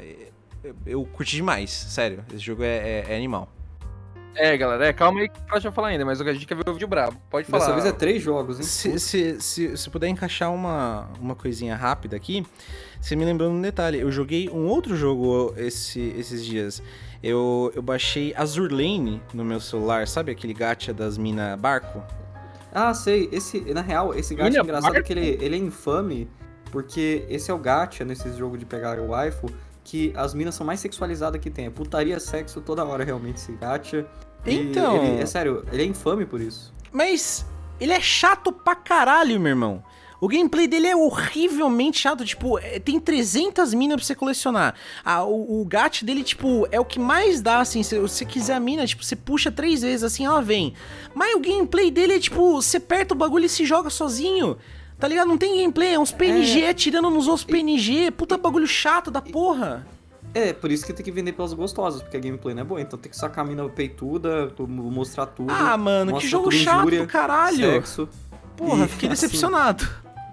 [0.62, 2.24] eu, eu curti demais, sério.
[2.30, 3.48] Esse jogo é, é- é animal.
[4.34, 6.66] É, galera, é, calma aí que o vai falar ainda, mas a gente quer ver
[6.66, 7.20] o vídeo brabo.
[7.28, 7.66] Pode falar.
[7.66, 8.64] Dessa vez é três jogos, hein?
[8.64, 12.46] Se, se, se, se puder encaixar uma, uma coisinha rápida aqui,
[12.98, 14.00] você me lembrou um detalhe.
[14.00, 16.82] Eu joguei um outro jogo esse, esses dias.
[17.22, 22.02] Eu, eu baixei Azur Lane no meu celular, sabe aquele gacha das mina barco?
[22.72, 23.28] Ah, sei.
[23.30, 25.06] Esse, na real, esse gacha é engraçado Barco?
[25.06, 26.26] que ele, ele é infame,
[26.70, 29.46] porque esse é o gacha nesses jogos de pegar o waifu,
[29.84, 31.66] que as minas são mais sexualizadas que tem.
[31.66, 34.06] É putaria, sexo toda hora, realmente, esse gacha.
[34.46, 36.72] Então- ele- é sério, ele é infame por isso.
[36.92, 37.44] Mas
[37.80, 39.82] ele é chato pra caralho, meu irmão.
[40.20, 44.74] O gameplay dele é horrivelmente chato, tipo, é- tem 300 minas pra você colecionar.
[45.04, 45.68] Ah, o, o
[46.04, 49.16] dele, tipo, é o que mais dá, assim, se você quiser a mina, tipo, você
[49.16, 50.74] puxa três vezes, assim, ela vem.
[51.12, 54.56] Mas o gameplay dele é, tipo, você aperta o bagulho e se joga sozinho.
[55.02, 55.26] Tá ligado?
[55.26, 58.12] Não tem gameplay, é uns PNG atirando nos outros PNG.
[58.12, 59.84] Puta bagulho chato da porra.
[60.32, 62.80] É, por isso que tem que vender pelas gostosas, porque a gameplay não é boa.
[62.80, 65.52] Então tem que sacar a mina peituda, mostrar tudo.
[65.52, 67.72] Ah, mano, que jogo chato injúria, do caralho.
[67.72, 68.08] Sexo.
[68.56, 69.88] Porra, E, fiquei assim, decepcionado.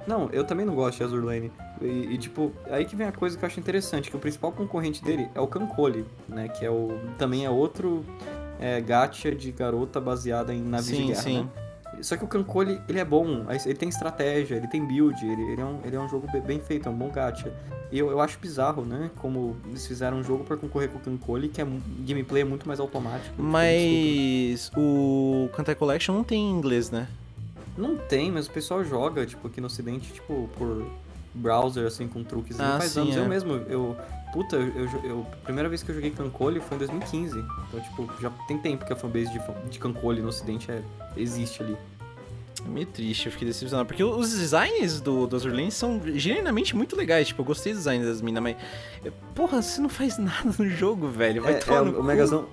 [0.05, 1.51] Não, eu também não gosto de Azur Lane.
[1.81, 4.51] E, e, tipo, aí que vem a coisa que eu acho interessante, que o principal
[4.51, 6.47] concorrente dele é o Cancole, né?
[6.47, 6.95] Que é o.
[7.17, 8.05] Também é outro
[8.59, 11.39] é, gacha de garota baseada em navios de Sim, guerra, sim.
[11.39, 11.68] né?
[12.01, 15.61] Só que o Cancole, ele é bom, ele tem estratégia, ele tem build, ele, ele
[15.61, 17.51] é, um, ele é um jogo be- bem feito, é um bom gacha.
[17.91, 19.09] E eu, eu acho bizarro, né?
[19.17, 21.67] Como eles fizeram um jogo pra concorrer com o Cancole, que é
[22.07, 23.33] gameplay é muito mais automático.
[23.41, 27.07] Mas o Kantai Collection não tem em inglês, né?
[27.77, 30.85] Não tem, mas o pessoal joga, tipo, aqui no ocidente, tipo, por
[31.33, 32.59] browser, assim, com truques.
[32.59, 33.19] Ah, faz sim, anos, é.
[33.19, 33.95] eu mesmo, eu...
[34.31, 37.39] Puta, eu, eu, eu- A primeira vez que eu joguei Cancole foi em 2015.
[37.39, 39.39] Então, tipo, já tem tempo que a fanbase de,
[39.69, 40.81] de Cancole no ocidente é,
[41.17, 41.75] existe ali.
[42.65, 43.87] É meio triste, eu fiquei decepcionado.
[43.87, 47.27] Porque os designs do, do Azur Lane são genuinamente muito legais.
[47.29, 48.55] Tipo, eu gostei do design das minas, mas.
[49.05, 51.41] eh, Porra, você não faz nada no jogo, velho.
[51.41, 52.03] Vai É, tomar é, no o, cu.
[52.03, 52.45] Megazão...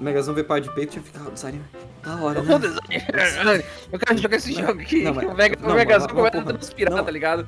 [0.00, 2.54] O Megazão vê par de peito e fica, ah, design é da hora, né?
[3.92, 5.04] Eu quero jogar esse Não, jogo aqui.
[5.04, 5.26] não, mas-
[5.62, 7.46] o Megazão começa a transpirar, tá ligado?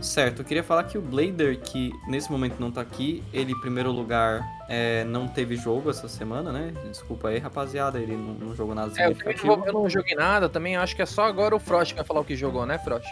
[0.00, 3.60] Certo, eu queria falar que o Blader, que nesse momento não tá aqui, ele, em
[3.60, 6.72] primeiro lugar, é, não teve jogo essa semana, né?
[6.88, 9.66] Desculpa aí, rapaziada, ele não, não jogou nada É, eu, também não significativo.
[9.66, 12.20] eu não joguei nada, também acho que é só agora o Frost que vai falar
[12.20, 13.08] o que jogou, né, Frost?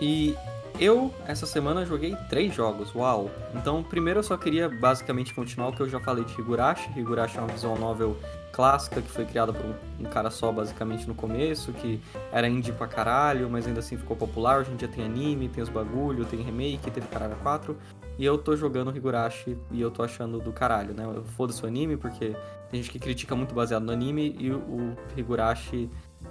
[0.00, 0.36] E
[0.78, 3.30] eu, essa semana, joguei três jogos, uau!
[3.54, 6.90] Então, primeiro eu só queria basicamente continuar o que eu já falei de Higurashi.
[6.96, 8.16] Higurashi é uma visual novel
[8.60, 9.64] clássica que foi criada por
[9.98, 11.98] um, cara só, basicamente, no começo, que
[12.30, 14.60] era indie pra caralho, mas ainda assim ficou popular.
[14.60, 17.74] Hoje em dia tem anime, tem os bagulho, tem remake, teve Caralho 4.
[18.18, 21.04] E eu tô jogando Higurashi e eu tô achando do caralho, né?
[21.38, 22.36] Foda-se o anime, porque
[22.70, 25.88] tem gente que critica muito baseado no anime e o, Higurashi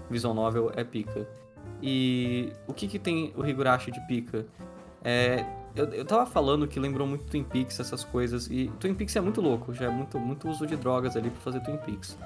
[0.08, 1.28] visual novel é pica.
[1.82, 4.46] E o que que tem o Higurashi de pica?
[5.04, 5.44] É,
[5.76, 9.22] eu, eu tava falando que lembrou muito Twin Peaks, essas coisas, e Twin Peaks é
[9.22, 12.18] muito louco, já é muito, muito uso de drogas ali pra fazer Twin Peaks.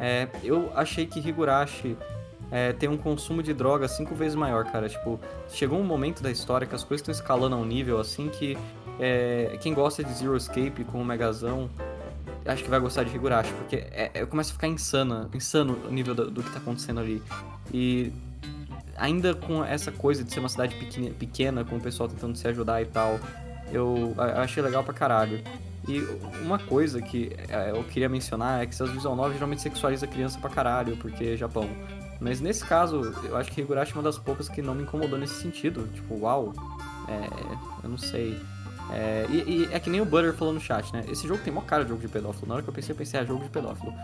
[0.00, 1.96] É, eu achei que Higurashi
[2.50, 4.88] é, tem um consumo de droga cinco vezes maior, cara.
[4.88, 8.28] Tipo, chegou um momento da história que as coisas estão escalando a um nível assim
[8.28, 8.56] que
[9.00, 11.68] é, quem gosta de Zero Escape com o Megazão
[12.46, 15.90] acho que vai gostar de Higurashi, porque é, é, começa a ficar insana, insano o
[15.90, 17.22] nível do, do que tá acontecendo ali.
[17.72, 18.12] E
[18.98, 22.46] ainda com essa coisa de ser uma cidade pequena, pequena, com o pessoal tentando se
[22.48, 23.18] ajudar e tal,
[23.72, 25.42] eu, achei legal pra caralho.
[25.88, 26.00] E
[26.42, 30.08] uma coisa que é, eu queria mencionar é que essas visual novels geralmente sexualiza a
[30.08, 31.68] criança pra caralho, porque é Japão.
[32.20, 35.18] Mas nesse caso, eu acho que Higurashi é uma das poucas que não me incomodou
[35.18, 35.88] nesse sentido.
[35.94, 36.52] Tipo, uau,
[37.08, 38.38] é, eu não sei.
[38.90, 41.04] É, e, e, é que nem o Butter falou no chat, né?
[41.08, 42.48] Esse jogo tem mó cara de jogo de pedófilo.
[42.48, 43.94] Na hora que eu pensei, eu pensei, é jogo de pedófilo.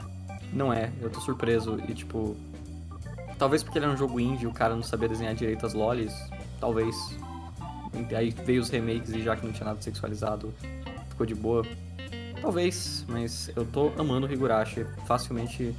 [0.52, 2.36] Não é, eu tô surpreso e tipo.
[3.38, 5.74] Talvez porque ele era um jogo indie e o cara não sabia desenhar direito as
[5.74, 6.12] lolis.
[6.60, 6.96] Talvez.
[8.16, 10.52] Aí veio os remakes e já que não tinha nada sexualizado,
[11.08, 11.64] ficou de boa.
[12.40, 14.86] Talvez, mas eu tô amando Higurashi.
[15.06, 15.74] Facilmente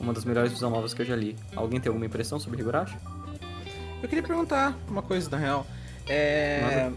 [0.00, 1.36] uma das melhores visão novas que eu já li.
[1.54, 2.96] Alguém tem alguma impressão sobre Higurashi?
[4.02, 5.66] Eu queria perguntar uma coisa, na real.
[6.06, 6.90] É.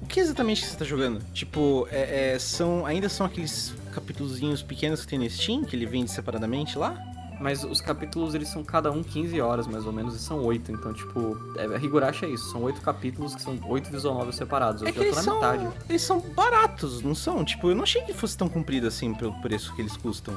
[0.00, 1.24] O que exatamente você tá jogando?
[1.32, 5.86] Tipo, é, é, são ainda são aqueles capítulozinhos pequenos que tem no Steam, que ele
[5.86, 6.94] vende separadamente lá?
[7.40, 10.72] Mas os capítulos, eles são cada um 15 horas, mais ou menos, e são 8.
[10.72, 12.50] Então, tipo, é, Higurashi é isso.
[12.50, 14.82] São 8 capítulos que são 8 visual novels separados.
[14.82, 15.68] Eu é já tô na são, metade.
[15.88, 17.44] Eles são baratos, não são?
[17.44, 20.34] Tipo, eu não achei que fosse tão comprido assim pelo preço que eles custam.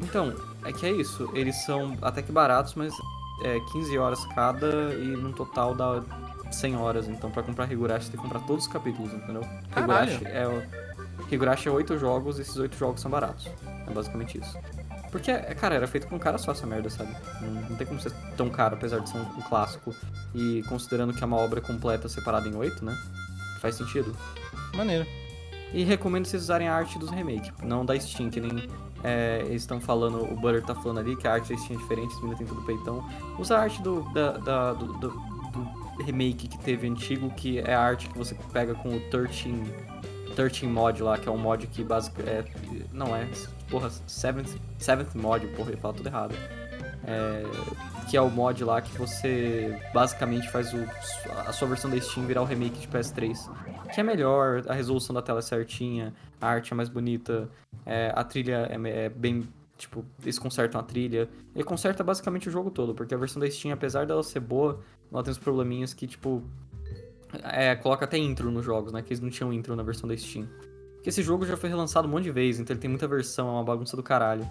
[0.00, 0.34] Então,
[0.64, 1.30] é que é isso.
[1.34, 2.94] Eles são até que baratos, mas
[3.42, 6.02] é 15 horas cada e no total dá
[6.50, 7.08] 100 horas.
[7.08, 9.42] Então, pra comprar Higurashi, você tem que comprar todos os capítulos, entendeu?
[9.70, 10.12] Caralho.
[10.12, 10.84] Higurashi é,
[11.30, 13.48] Higurashi é 8 jogos e esses 8 jogos são baratos.
[13.86, 14.58] É basicamente isso.
[15.14, 17.14] Porque, cara, era feito com um cara só essa merda, sabe?
[17.40, 19.94] Não, não tem como ser tão caro, apesar de ser um, um, clássico.
[20.34, 22.98] E considerando que é uma obra completa separada em 8, né?
[23.60, 24.12] Faz sentido.
[24.74, 25.06] Maneiro.
[25.72, 28.68] E recomendo vocês usarem a arte dos remakes, não da Steam, que nem
[29.04, 31.80] é, eles estão falando, o Butter tá falando ali que a arte da Steam é
[31.80, 33.08] diferente, as tem tudo peitão.
[33.38, 37.72] Usa a arte do, da, da do, do, do, remake que teve antigo, que é
[37.72, 39.62] a arte que você pega com o 13,
[40.34, 42.30] 13 mod lá, que é um mod que basicamente.
[42.30, 42.44] É,
[42.92, 43.28] não é,
[43.74, 46.32] porra, 7th, seventh mod, porra, eu falo tudo errado.
[47.06, 47.42] É,
[48.08, 50.78] que é o mod lá que você basicamente faz o,
[51.44, 53.50] a sua versão da Steam virar o remake de PS3.
[53.92, 57.50] Que é melhor, a resolução da tela é certinha, a arte é mais bonita,
[57.84, 59.42] é, a trilha é, é, bem.
[59.76, 61.28] Tipo, eles consertam a trilha.
[61.52, 64.78] Ele conserta basicamente o jogo todo, porque a versão da Steam, apesar dela ser boa,
[65.12, 66.44] ela tem uns probleminhas que, tipo.
[67.42, 69.02] É, coloca até intro nos jogos, né?
[69.02, 70.46] Que eles não tinham intro na versão da Steam.
[71.04, 73.46] Porque esse jogo já foi relançado um monte de vezes, então ele tem muita versão,
[73.46, 74.48] é uma bagunça do caralho.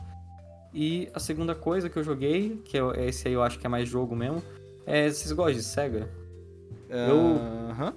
[0.71, 3.69] E a segunda coisa que eu joguei, que é esse aí eu acho que é
[3.69, 4.43] mais jogo mesmo,
[4.85, 5.09] é.
[5.09, 6.09] Vocês gostam de SEGA?
[6.91, 7.71] Uh, eu.
[7.71, 7.93] Aham.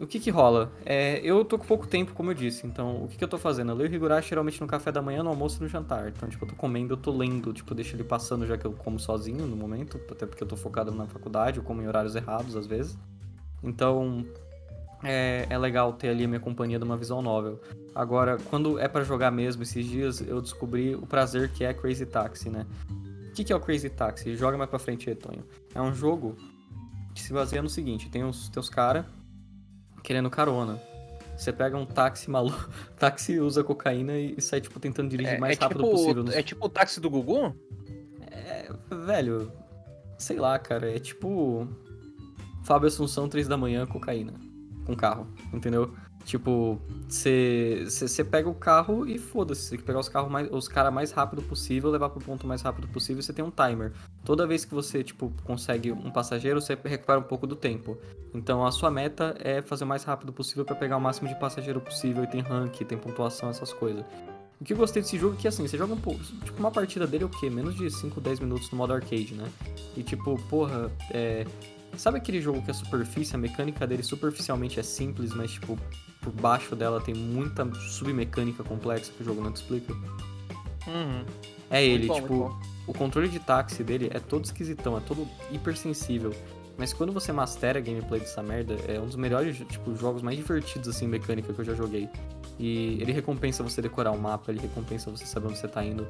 [0.00, 0.72] O que que rola?
[0.84, 3.38] É, eu tô com pouco tempo, como eu disse, então o que que eu tô
[3.38, 3.70] fazendo?
[3.70, 6.08] Eu leio Higurashi geralmente no café da manhã, no almoço e no jantar.
[6.08, 8.72] Então, tipo, eu tô comendo, eu tô lendo, tipo, deixo ele passando já que eu
[8.72, 12.16] como sozinho no momento, até porque eu tô focado na faculdade, eu como em horários
[12.16, 12.98] errados às vezes.
[13.62, 14.26] Então,
[15.02, 17.60] é, é legal ter ali a minha companhia de uma visual novel.
[17.94, 22.06] Agora, quando é para jogar mesmo, esses dias eu descobri o prazer que é Crazy
[22.06, 22.66] Taxi, né?
[23.28, 24.36] O que, que é o Crazy Taxi?
[24.36, 25.44] Joga mais pra frente aí, Tonho.
[25.74, 26.36] É um jogo
[27.14, 29.04] que se baseia no seguinte: tem os teus caras
[30.02, 30.80] querendo carona.
[31.36, 35.56] Você pega um táxi maluco, táxi usa cocaína e sai, tipo, tentando dirigir é, mais
[35.56, 36.24] é rápido tipo, possível.
[36.30, 37.54] É tipo o táxi do Gugu?
[38.30, 38.70] É,
[39.06, 39.50] velho,
[40.18, 41.66] sei lá, cara, é tipo
[42.62, 44.34] Fábio Assunção, 3 da manhã, cocaína,
[44.84, 45.92] com carro, entendeu?
[46.24, 47.84] Tipo, você
[48.30, 49.62] pega o carro e foda-se.
[49.62, 52.46] Você tem que pegar os carros mais, os caras mais rápido possível, levar pro ponto
[52.46, 53.20] mais rápido possível.
[53.20, 53.92] Você tem um timer.
[54.24, 57.98] Toda vez que você, tipo, consegue um passageiro, você recupera um pouco do tempo.
[58.32, 61.34] Então a sua meta é fazer o mais rápido possível para pegar o máximo de
[61.34, 62.22] passageiro possível.
[62.22, 64.04] E tem rank, tem pontuação, essas coisas.
[64.60, 66.22] O que eu gostei desse jogo é que, assim, você joga um pouco.
[66.22, 67.50] Tipo, uma partida dele é o quê?
[67.50, 69.48] Menos de 5, 10 minutos no modo arcade, né?
[69.96, 71.44] E, tipo, porra, é
[71.96, 75.78] Sabe aquele jogo que a superfície, a mecânica dele superficialmente é simples, mas tipo,
[76.20, 79.92] por baixo dela tem muita submecânica complexa que o jogo não te explica?
[80.86, 81.24] Uhum.
[81.70, 86.34] É ele, bom, tipo, o controle de táxi dele é todo esquisitão, é todo hipersensível.
[86.76, 90.36] Mas quando você mastera a gameplay dessa merda, é um dos melhores, tipo, jogos mais
[90.36, 92.08] divertidos, assim, mecânica que eu já joguei.
[92.58, 96.06] E ele recompensa você decorar o mapa, ele recompensa você saber onde você tá indo.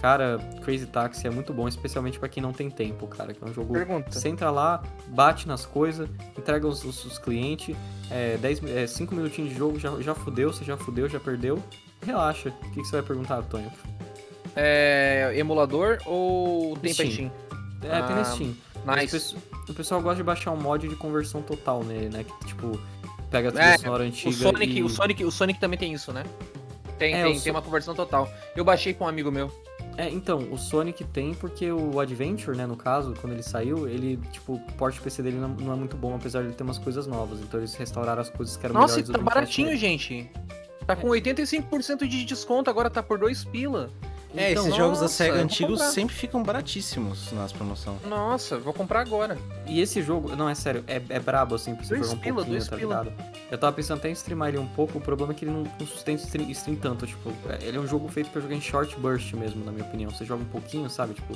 [0.00, 3.34] Cara, Crazy Taxi é muito bom, especialmente pra quem não tem tempo, cara.
[3.34, 3.72] Que é um jogo.
[3.74, 4.12] Pergunta.
[4.12, 6.08] Você entra lá, bate nas coisas,
[6.38, 7.76] entrega os, os, os clientes,
[8.10, 11.60] é, 10, é, 5 minutinhos de jogo, já, já fudeu, você já fudeu, já perdeu.
[12.06, 12.50] Relaxa.
[12.50, 13.70] O que, que você vai perguntar, Antônio?
[14.54, 17.10] É, emulador ou tem Steam.
[17.10, 17.32] Steam?
[17.82, 18.56] É, tem na Ah, Steam.
[18.84, 19.16] Mas Nice.
[19.16, 22.24] O pessoal, o pessoal gosta de baixar um mod de conversão total nele, né?
[22.24, 22.80] Que, tipo,
[23.30, 24.82] pega a trilha É, sonora antiga O Sonic, e...
[24.82, 26.22] o, Sonic, o Sonic também tem isso, né?
[26.98, 28.28] Tem, É, tem, o So- tem uma conversão total.
[28.56, 29.50] Eu baixei com um amigo meu.
[29.98, 34.16] É, então, o Sonic tem porque o Adventure, né, no caso, quando ele saiu, ele,
[34.30, 36.78] tipo, o porte PC dele não, não é muito bom, apesar de ele ter umas
[36.78, 37.40] coisas novas.
[37.40, 40.30] Então eles restauraram as coisas que eram Nossa, melhores tá do Dreamcast baratinho, gente.
[40.86, 43.90] Tá com 85% de desconto, agora tá por 2 pila.
[44.36, 47.98] É, Então, esses jogos da nossa, SEGA eu vou antigos sempre ficam baratíssimos nas promoções.
[48.06, 49.38] Nossa, vou comprar agora.
[49.66, 52.22] E esse jogo, não, é sério, é, é brabo, assim, pra você Dois jogar um
[52.22, 53.02] pila, pouquinho, tá pila.
[53.04, 53.24] ligado?
[53.50, 55.62] Eu tava pensando até em streamar ele um pouco, o problema é que ele não,
[55.62, 58.60] não sustenta stream, stream tanto, tipo, é- ele é um jogo feito pra jogar em
[58.60, 60.10] short burst mesmo, na minha opinião.
[60.10, 61.14] Você joga um pouquinho, sabe?
[61.14, 61.34] Tipo,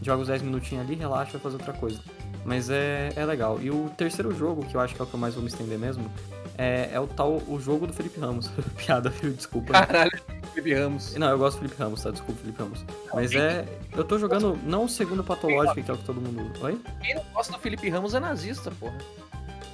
[0.00, 2.00] joga os 10 minutinhos ali, relaxa, vai fazer outra coisa.
[2.44, 3.58] Mas é, é legal.
[3.60, 5.50] E o terceiro jogo, que eu acho que é o que eu mais vou me
[5.50, 6.10] estender mesmo,
[6.56, 8.50] é, é o tal, o jogo do Felipe Ramos.
[8.76, 9.32] Piada, viu?
[9.32, 9.72] Desculpa.
[9.72, 10.20] Caralho,
[10.54, 11.14] Felipe Ramos.
[11.14, 12.10] Não, eu gosto do Felipe Ramos, tá?
[12.10, 12.84] Desculpa, Felipe Ramos.
[13.14, 13.66] Mas é.
[13.96, 16.52] Eu tô jogando não o segundo patológico, que é o que todo mundo.
[16.62, 16.80] Oi?
[17.02, 18.98] Quem não gosta do Felipe Ramos é nazista, porra.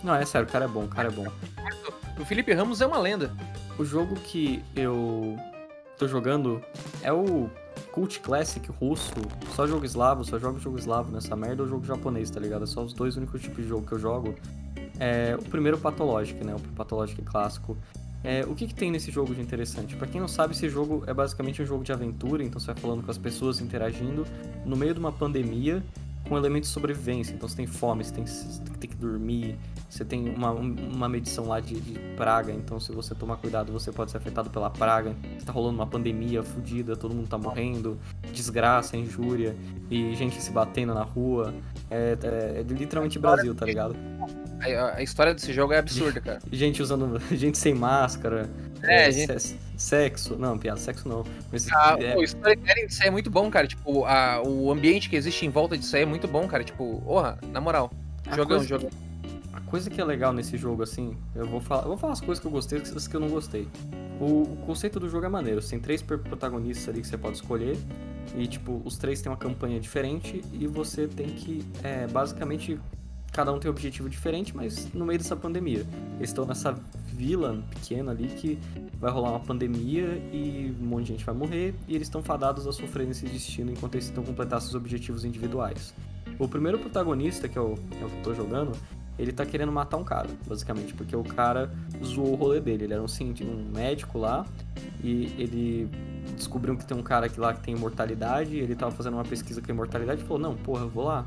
[0.03, 1.27] Não, é sério, o cara é bom, o cara é bom.
[2.19, 3.32] O Felipe Ramos é uma lenda.
[3.78, 5.36] O jogo que eu
[5.98, 6.62] tô jogando
[7.03, 7.51] é o
[7.93, 9.12] Cult Classic russo,
[9.55, 12.65] só jogo eslavo, só jogo jogo eslavo nessa merda ou jogo japonês, tá ligado?
[12.65, 14.35] É só os dois únicos tipos de jogo que eu jogo.
[14.98, 16.55] É, o primeiro Pathologic, né?
[16.55, 17.77] O Pathologic clássico.
[18.24, 19.94] É, o que, que tem nesse jogo de interessante?
[19.94, 22.77] Pra quem não sabe, esse jogo é basicamente um jogo de aventura, então você vai
[22.77, 24.27] falando com as pessoas, interagindo,
[24.64, 25.81] no meio de uma pandemia,
[26.28, 27.35] com elementos de sobrevivência.
[27.35, 29.56] Então você tem fome, você tem, você tem que dormir,
[29.89, 33.93] você tem uma, uma medição lá de, de praga, então se você tomar cuidado, você
[33.93, 35.14] pode ser afetado pela praga.
[35.44, 37.97] Tá rolando uma pandemia fodida, todo mundo tá morrendo,
[38.32, 39.55] desgraça, injúria,
[39.89, 41.55] e gente se batendo na rua.
[41.89, 43.94] É, é- é literalmente Brasil, tá ligado?
[44.74, 46.38] A, a história desse jogo é absurda, cara.
[46.51, 47.20] Gente usando.
[47.34, 48.48] gente sem máscara.
[48.82, 50.36] É, é, gente- se- Sexo.
[50.36, 51.22] Não, piada, sexo não.
[51.52, 53.66] Mas, Ah, é, o storytelling disso aí é muito bom, cara.
[53.66, 56.64] Tipo, a, o ambiente que existe em volta disso aí é muito bom, cara.
[56.64, 57.90] Tipo, porra, na moral.
[58.26, 58.90] A Jogão, coisa- jogão.
[59.52, 62.20] A coisa que é legal nesse jogo, assim, eu vou falar, eu vou falar as
[62.20, 63.66] coisas que eu gostei e as que eu não gostei.
[64.20, 65.60] O, o conceito do jogo é maneiro.
[65.60, 67.76] Você tem três protagonistas ali que você pode escolher.
[68.36, 70.43] E, tipo, os três têm uma campanha diferente.
[70.52, 72.78] E você tem que, é, basicamente,
[73.36, 75.86] cada um tem um objetivo diferente, mas no meio dessa pandemia.
[76.16, 76.74] Eles estão nessa
[77.12, 78.58] vila pequena ali que
[78.98, 81.74] vai rolar uma pandemia e um monte de gente vai morrer.
[81.86, 85.92] E eles estão fadados a sofrer nesse destino enquanto eles tentam completar seus objetivos individuais.
[86.38, 88.72] O primeiro protagonista, que é o, é o que eu tô jogando,
[89.18, 91.70] ele tá querendo matar um cara, basicamente, porque o cara
[92.02, 92.84] zoou o rolê dele.
[92.84, 94.46] Ele era um, um médico lá
[95.04, 95.90] e ele
[96.34, 98.56] descobriu que tem um cara aqui lá que tem imortalidade.
[98.56, 101.26] Ele tava fazendo uma pesquisa com a imortalidade e falou: Não, porra, eu vou lá.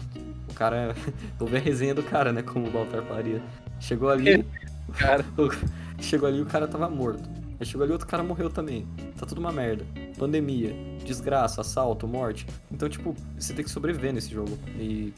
[0.50, 0.96] O cara.
[1.38, 2.42] vou ver a resenha do cara, né?
[2.42, 3.42] Como o Walter falaria.
[3.80, 4.46] Chegou ali.
[4.98, 5.24] Cara.
[6.02, 7.30] Chegou ali e o cara tava morto.
[7.60, 8.88] Aí chegou ali outro cara morreu também.
[9.18, 9.86] Tá tudo uma merda.
[10.18, 10.74] Pandemia,
[11.04, 12.48] desgraça, assalto, morte.
[12.72, 14.58] Então, tipo, você tem que sobreviver nesse jogo.
[14.80, 15.14] E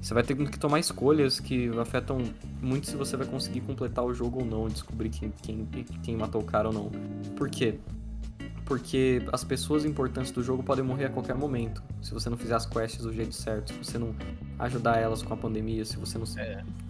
[0.00, 2.18] você vai ter que tomar escolhas que afetam
[2.60, 5.66] muito se você vai conseguir completar o jogo ou não, e descobrir quem, quem,
[6.02, 6.90] quem matou o cara ou não.
[7.36, 7.78] Por quê?
[8.64, 11.82] Porque as pessoas importantes do jogo podem morrer a qualquer momento.
[12.00, 14.14] Se você não fizer as quests do jeito certo, se você não
[14.58, 16.24] ajudar elas com a pandemia, se você não.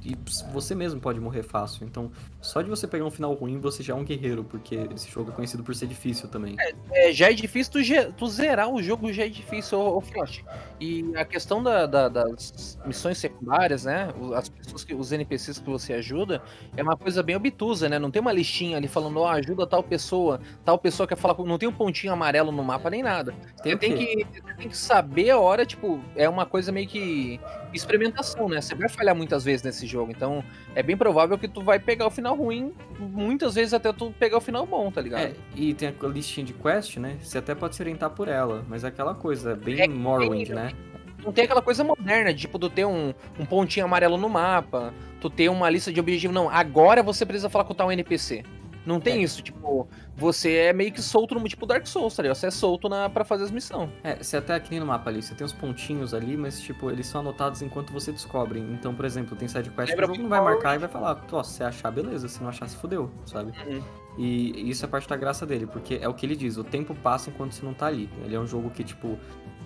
[0.04, 0.16] E
[0.52, 1.84] você mesmo pode morrer fácil.
[1.86, 5.10] Então, só de você pegar um final ruim, você já é um guerreiro, porque esse
[5.10, 6.56] jogo é conhecido por ser difícil também.
[6.92, 10.00] É, já é difícil tu, ge- tu zerar o jogo, já é difícil, ô, ô
[10.00, 10.42] Frost.
[10.80, 14.08] E a questão da- da- das missões secundárias, né?
[14.36, 16.42] As pessoas que, os NPCs que você ajuda,
[16.76, 17.98] é uma coisa bem obtusa, né?
[17.98, 21.44] Não tem uma listinha ali falando, ó, ajuda tal pessoa, tal pessoa quer falar com.
[21.46, 23.34] Não tem um pontinho amarelo no mapa nem nada.
[23.62, 26.86] Tem Você tem que, você tem que saber a hora, tipo, é uma coisa meio
[26.86, 27.40] que
[27.72, 28.60] experimentação, né?
[28.60, 30.44] Você vai falhar muitas vezes nesse jogo, então
[30.74, 34.36] é bem provável que tu vai pegar o final ruim, muitas vezes até tu pegar
[34.36, 35.22] o final bom, tá ligado?
[35.22, 37.16] É, e tem a listinha de quest, né?
[37.20, 40.54] Você até pode se orientar por ela, mas é aquela coisa, bem É, Morrowind, tem-
[40.54, 40.72] né?
[41.24, 44.92] Não tem aquela coisa moderna, de, tipo, tu ter um, um pontinho amarelo no mapa,
[45.20, 46.34] tu ter uma lista de objetivos.
[46.34, 48.42] Não, agora você precisa falar com tal NPC.
[48.84, 49.22] Não tem É.
[49.22, 52.36] isso, tipo, você é meio que solto no tipo Dark Souls, tá ligado?
[52.36, 53.90] Você é solto na, pra fazer as missões.
[54.02, 57.06] É, você até aqui no mapa ali, você tem os pontinhos ali, mas tipo, eles
[57.06, 58.60] são anotados enquanto você descobre.
[58.60, 61.24] Então, por exemplo, tem side quest Lembra o jogo não vai marcar e vai falar,
[61.30, 63.52] ó, se você achar, beleza, se não achar, se fudeu, sabe?
[63.66, 63.82] Uhum.
[64.18, 66.94] E isso é parte da graça dele, porque é o que ele diz, o tempo
[66.94, 68.10] passa enquanto você não tá ali.
[68.24, 69.18] Ele é um jogo que, tipo,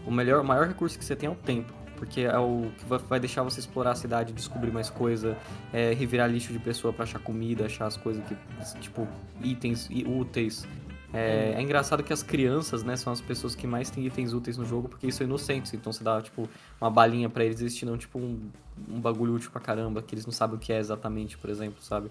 [0.07, 1.73] o melhor, o maior recurso que você tem é o tempo.
[1.97, 5.37] Porque é o que va- vai deixar você explorar a cidade, descobrir mais coisa,
[5.73, 8.37] é, revirar lixo de pessoa pra achar comida, achar as coisas que,
[8.81, 9.07] tipo,
[9.43, 10.67] itens úteis.
[11.15, 14.59] É, é engraçado que as crianças, né, são as pessoas que mais têm itens úteis
[14.59, 15.73] no jogo, porque isso é inocentes.
[15.73, 16.49] Então você dá, tipo,
[16.81, 18.51] uma balinha pra eles, eles te dão, tipo, um,
[18.89, 21.83] um bagulho útil pra caramba, que eles não sabem o que é exatamente, por exemplo,
[21.83, 22.11] sabe?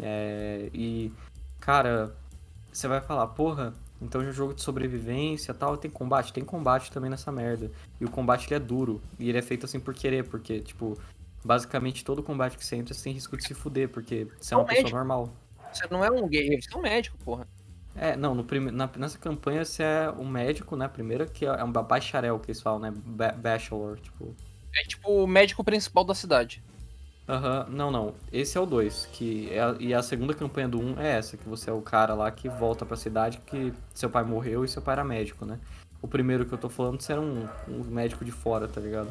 [0.00, 1.12] É, e,
[1.60, 2.14] cara,
[2.72, 3.74] você vai falar, porra,
[4.04, 6.32] então é um jogo de sobrevivência e tal, tem combate?
[6.32, 7.70] Tem combate também nessa merda.
[8.00, 10.98] E o combate ele é duro, e ele é feito assim por querer, porque, tipo,
[11.44, 14.56] basicamente todo combate que você entra, você tem risco de se fuder, porque você é
[14.56, 14.96] uma É um pessoa médico.
[14.98, 15.32] normal.
[15.72, 17.46] Você não é um guerreiro, você é um médico, porra.
[17.96, 18.70] É, não, no prime...
[18.72, 22.50] na- nessa campanha você é um médico, né, primeiro, que é um ba- bacharel, que
[22.50, 24.34] eles falam, né, ba bachelor, tipo...
[24.76, 26.60] É tipo o médico principal da cidade.
[27.26, 30.78] Aham, não, não, esse é o 2, que é a- e a segunda campanha do
[30.78, 33.72] 1 um é essa, que você é o cara lá que volta pra cidade que
[33.94, 35.58] seu pai morreu e seu pai era médico, né.
[36.02, 39.10] O primeiro que eu tô falando, você era um, um médico de fora, tá ligado?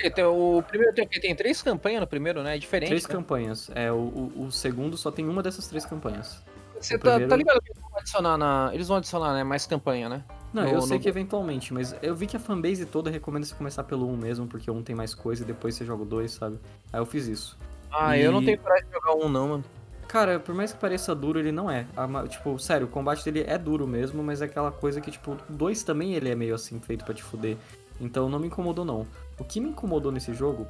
[0.00, 1.18] E tem O primeiro tem, o quê?
[1.18, 2.54] tem três campanhas no primeiro, né?
[2.54, 2.90] É diferente.
[2.90, 3.12] Três né?
[3.12, 6.40] campanhas, é, o, o, o segundo só tem uma dessas três campanhas.
[6.80, 8.70] Você o tá, primeiro- tá ligado que eles vão adicionar na.
[8.72, 9.42] Eles vão adicionar, né?
[9.42, 10.22] Mais campanha, né?
[10.52, 13.44] Não, No- eu sei no- que eventualmente, mas eu vi que a fanbase toda recomenda
[13.46, 16.06] você começar pelo 1 mesmo, porque 1 tem mais coisa e depois você joga o
[16.06, 16.58] 2, sabe?
[16.92, 17.58] Aí eu fiz isso.
[17.90, 19.64] Ah, E- eu não tenho coragem de jogar um, não, mano.
[20.06, 21.86] Cara, por mais que pareça duro, ele não é.
[21.94, 25.32] A tipo, sério, o combate dele é duro mesmo, mas é aquela coisa que, tipo,
[25.32, 27.58] o 2 também ele é meio assim, feito pra te fuder.
[28.00, 29.06] Então não me incomodou, não.
[29.38, 30.66] O que me incomodou nesse jogo,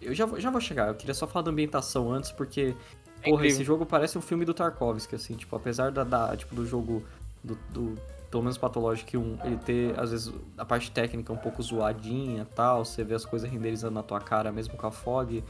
[0.00, 2.74] eu já vou, já vou chegar, eu queria só falar da ambientação antes, porque,
[3.22, 3.46] É porra, incrível.
[3.46, 7.04] esse jogo parece um filme do Tarkovsky, assim, tipo, apesar da, da- tipo, do jogo,
[7.44, 7.98] do, do,
[8.32, 12.82] pelo menos Pathologic 1, ele ter, às vezes, a parte técnica um pouco zoadinha tal,
[12.82, 15.44] você vê as coisas renderizando na tua cara, mesmo com a fog.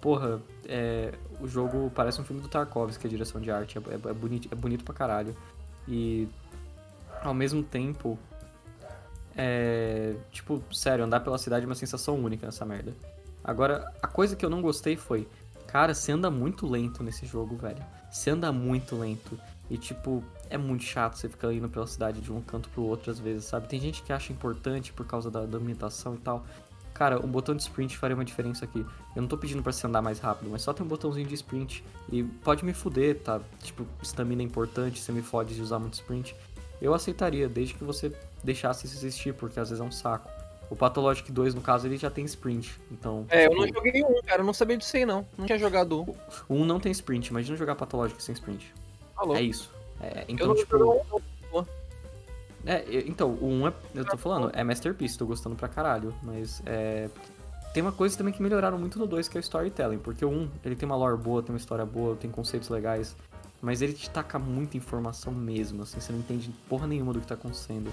[0.00, 4.10] Porra, é, o jogo parece um filme do Tarkovsky, a direção de arte, é, é,
[4.10, 5.36] é bonito, é bonito pra caralho.
[5.86, 6.28] E,
[7.22, 8.18] ao mesmo tempo,
[9.36, 12.92] é, tipo, sério, andar pela cidade é uma sensação única nessa merda.
[13.44, 15.28] Agora, a coisa que eu não gostei foi,
[15.68, 17.84] cara, você anda muito lento nesse jogo, velho.
[18.10, 19.38] Você anda muito lento.
[19.70, 23.10] E, tipo, é muito chato você ficar indo pela cidade de um canto pro outro
[23.10, 23.68] às vezes, sabe?
[23.68, 26.44] Tem gente que acha importante por causa da, da ambientação e tal.
[26.94, 28.84] Cara, um botão de sprint faria uma diferença aqui.
[29.14, 31.34] Eu não tô pedindo pra você andar mais rápido, mas só tem um botãozinho de
[31.34, 31.84] sprint.
[32.10, 33.38] E pode me fuder, tá?
[33.62, 36.34] Tipo, estamina é importante, você me fode de usar muito sprint.
[36.80, 38.12] Eu aceitaria, desde que você
[38.42, 40.30] deixasse isso existir, porque às vezes é um saco.
[40.70, 42.80] O Pathologic 2, no caso, ele já tem sprint.
[42.90, 43.26] Então.
[43.28, 44.40] É, eu tipo, não joguei um, cara.
[44.40, 45.26] Eu não sabia disso aí, não.
[45.36, 46.14] Não tinha jogado um.
[46.62, 47.28] 1 não tem sprint.
[47.28, 48.72] Imagina jogar Pathologic sem sprint.
[49.14, 49.36] Falou.
[49.36, 49.70] É isso.
[50.00, 50.78] É, eu então, não tipo.
[50.78, 51.20] joguei um,
[51.52, 51.66] não.
[52.64, 53.72] É, eu- então, o 1 é.
[53.94, 56.14] Eu tô falando, é Masterpiece, tô gostando pra caralho.
[56.22, 57.08] Mas é.
[57.72, 59.98] Tem uma coisa também que melhoraram muito no 2, que é o storytelling.
[59.98, 63.14] Porque o 1, ele tem uma lore boa, tem uma história boa, tem conceitos legais.
[63.60, 67.26] Mas ele te taca muita informação mesmo, assim, você não entende porra nenhuma do que
[67.26, 67.90] tá acontecendo.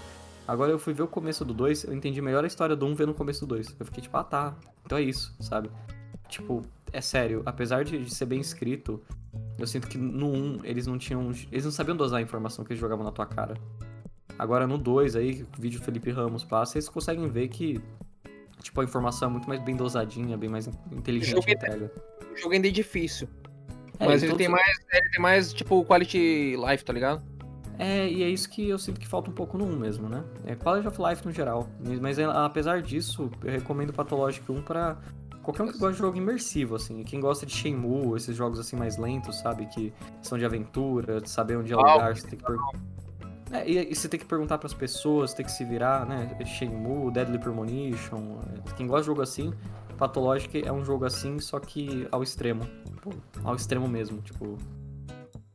[0.47, 2.95] Agora eu fui ver o começo do 2, eu entendi melhor a história do 1
[2.95, 3.73] vendo o começo do 2.
[3.79, 4.53] Eu fiquei tipo, ah tá,
[4.85, 5.69] então é isso, sabe?
[6.33, 8.99] Tipo, é sério, apesar de de ser bem escrito,
[9.59, 11.31] eu sinto que no 1 eles não tinham.
[11.51, 13.53] Eles não sabiam dosar a informação que eles jogavam na tua cara.
[14.37, 17.79] Agora no 2 aí, o vídeo Felipe Ramos passa, vocês conseguem ver que.
[18.63, 21.91] Tipo, a informação é muito mais bem dosadinha, bem mais inteligente jogo é- entrega.
[22.33, 23.27] O jogo ainda é difícil.
[23.99, 24.79] É, mas e ele tem mais.
[24.91, 27.21] Ele tem mais, tipo, quality life, tá ligado?
[27.77, 30.23] É, e é isso que eu sinto que falta um pouco no 1 mesmo, né?
[30.45, 31.69] É quality of life no geral.
[32.01, 34.97] Mas apesar disso, eu recomendo Pathologic 1 pra
[35.43, 37.03] qualquer um que gosta de jogo imersivo, assim.
[37.03, 39.67] Quem gosta de Shenmue, esses jogos assim mais lentos, sabe?
[39.67, 42.57] Que são de aventura, de saber onde é o Ah, lugar, você tem que per...
[43.51, 46.35] É, e, e você tem que perguntar pras pessoas, tem que se virar, né?
[46.45, 48.39] Shenmue, Deadly Premonition.
[48.41, 49.53] é, Quem gosta de jogo assim,
[49.97, 52.63] Pathologic é um jogo assim, só que ao extremo.
[52.85, 53.11] Tipo,
[53.43, 54.57] ao extremo mesmo, tipo...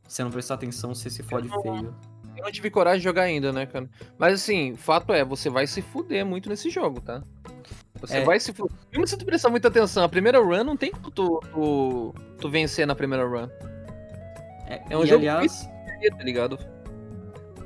[0.07, 1.93] Se não prestar atenção, você se fode feio.
[2.35, 3.89] Eu não tive coragem de jogar ainda, né, cara?
[4.17, 7.21] Mas assim, fato é, você vai se fuder muito nesse jogo, tá?
[8.01, 8.23] Você É.
[8.23, 8.53] vai se.
[8.91, 12.49] Mesmo se tu prestar muita atenção, a primeira run não tem como tu, tu, tu
[12.49, 13.47] vencer na primeira run.
[14.67, 15.67] É, É um e jogo aliás,
[16.17, 16.57] Tá ligado?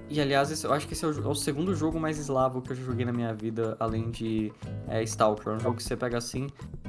[0.10, 2.62] e aliás, esse- eu acho que esse é o, é o segundo jogo mais eslavo
[2.62, 4.52] que eu já joguei na minha vida, além de
[4.88, 5.54] é, Stalker.
[5.54, 6.48] É um jogo que você pega assim,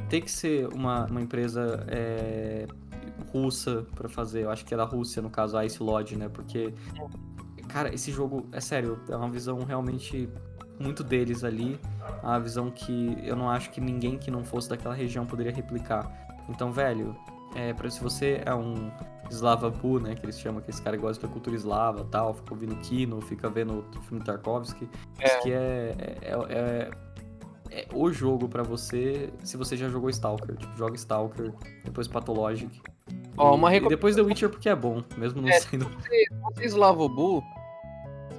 [0.08, 2.66] tem que ser uma, uma empresa é,
[3.32, 4.44] russa pra fazer.
[4.44, 6.28] Eu acho que é da Rússia, no caso, a Ice Lodge, né?
[6.28, 6.72] Porque,
[7.68, 10.28] cara, esse jogo, é sério, é uma visão realmente
[10.78, 11.78] muito deles ali.
[12.22, 15.52] É uma visão que eu não acho que ninguém que não fosse daquela região poderia
[15.52, 16.10] replicar.
[16.48, 17.16] Então, velho,
[17.54, 18.90] é, pra, se você é um
[19.30, 22.52] Slava Bu, né, que eles chamam, que esse cara gosta da cultura eslava tal, fica
[22.52, 24.88] ouvindo Kino, fica vendo o filme Tarkovsky,
[25.24, 26.90] isso que é, é, é,
[27.70, 31.52] é o jogo pra você, se você já jogou Stalker, tipo, joga Stalker,
[31.84, 32.80] depois Pathologic.
[33.36, 35.86] Ó, E- uma e depois The Witcher porque é bom, mesmo não É, sendo...
[35.86, 36.24] Você,
[36.54, 37.42] você Slavobu,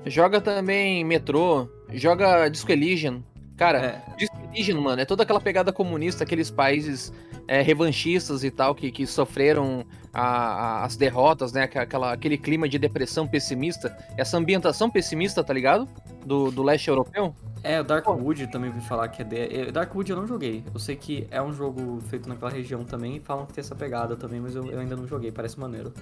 [0.06, 3.22] joga também Metro, joga Disco Elysian.
[3.58, 7.14] Cara, É, Disco Elysium, mano, é toda aquela pegada comunista, aqueles países
[7.48, 11.64] é, revanchistas e tal, que, que sofreram a- a- as derrotas, né?
[11.64, 15.88] Aquela, aquele clima de depressão pessimista, essa ambientação pessimista, tá ligado?
[16.26, 17.36] Do, do leste europeu.
[17.64, 19.38] é, o Darkwood também ouvi falar que é de...
[19.38, 20.64] é, Darkwood eu não joguei.
[20.74, 23.76] Eu sei que é um jogo feito naquela região também e falam que tem essa
[23.76, 25.94] pegada também, mas eu, eu ainda não joguei, parece maneiro.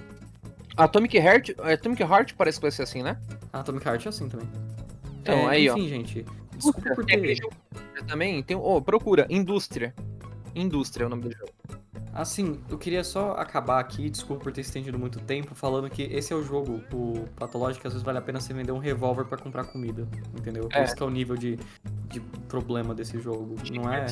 [0.76, 3.16] Atomic Heart, Atomic Heart parece que vai ser assim, né?
[3.52, 4.48] Atomic Heart é assim também.
[5.24, 5.76] Então, É, aí, ó.
[5.76, 6.26] enfim, gente.
[6.54, 7.38] Desculpa por ter.
[8.06, 8.54] também tem.
[8.56, 9.94] Oh, procura, Indústria.
[10.54, 11.50] Indústria é o nome do jogo.
[12.12, 16.32] Assim, eu queria só acabar aqui, desculpa por ter estendido muito tempo, falando que esse
[16.32, 19.36] é o jogo, o Patológico, às vezes vale a pena você vender um revólver pra
[19.38, 20.06] comprar comida,
[20.38, 20.68] entendeu?
[20.72, 20.84] É.
[20.84, 21.58] Esse que é o nível de,
[22.08, 23.56] de problema desse jogo.
[23.72, 24.06] Não é,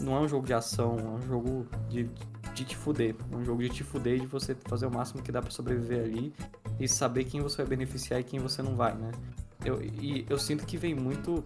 [0.00, 2.10] não é um jogo de ação, é um jogo de,
[2.54, 3.14] de te fuder.
[3.30, 5.50] É um jogo de te fuder e de você fazer o máximo que dá pra
[5.52, 6.32] sobreviver ali
[6.80, 9.12] e saber quem você vai beneficiar e quem você não vai, né?
[9.66, 11.44] Eu, e eu sinto que vem muito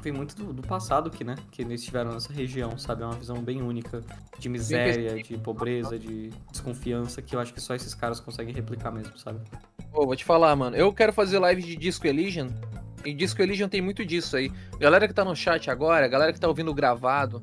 [0.00, 1.34] vem muito do, do passado que, né?
[1.50, 3.02] Que eles tiveram nessa região, sabe?
[3.02, 4.00] É uma visão bem única
[4.38, 8.90] de miséria, de pobreza, de desconfiança, que eu acho que só esses caras conseguem replicar
[8.90, 9.40] mesmo, sabe?
[9.92, 10.74] Pô, vou te falar, mano.
[10.74, 12.48] Eu quero fazer live de Disco Elysium.
[13.04, 14.50] E Disco Elysium tem muito disso aí.
[14.78, 17.42] Galera que tá no chat agora, galera que tá ouvindo gravado,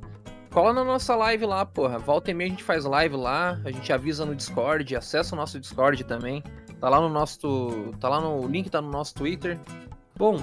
[0.49, 1.99] cola na nossa live lá, porra.
[1.99, 5.37] Volta e meia a gente faz live lá, a gente avisa no Discord, acessa o
[5.37, 6.43] nosso Discord também.
[6.83, 7.93] Tá lá no nosso.
[7.97, 8.41] Tá lá no.
[8.41, 9.57] O link tá no nosso Twitter.
[10.17, 10.37] Bom,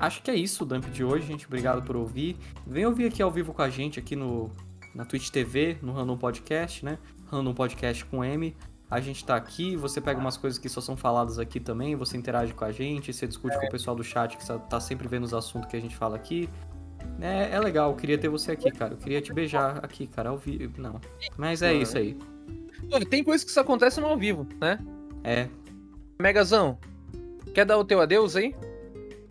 [0.00, 1.46] acho que é isso o Dump de hoje, gente.
[1.46, 2.36] Obrigado por ouvir.
[2.66, 4.50] Vem ouvir aqui ao vivo com a gente aqui no
[4.92, 6.98] na Twitch TV, no Random Podcast, né?
[7.30, 8.56] Random Podcast com M.
[8.90, 12.16] A gente tá aqui, você pega umas coisas que só são faladas aqui também, você
[12.16, 15.22] interage com a gente, você discute com o pessoal do chat que tá sempre vendo
[15.22, 16.50] os assuntos que a gente fala aqui.
[17.20, 18.94] É, é legal, eu queria ter você aqui, cara.
[18.94, 20.82] Eu queria te beijar aqui, cara, ao vivo.
[20.82, 21.00] Não.
[21.36, 22.18] Mas é isso aí.
[22.90, 24.80] Pô, tem coisas que só acontecem no ao vivo, né?
[25.22, 25.48] É.
[26.20, 26.76] Megazão,
[27.54, 28.52] quer dar o teu adeus aí?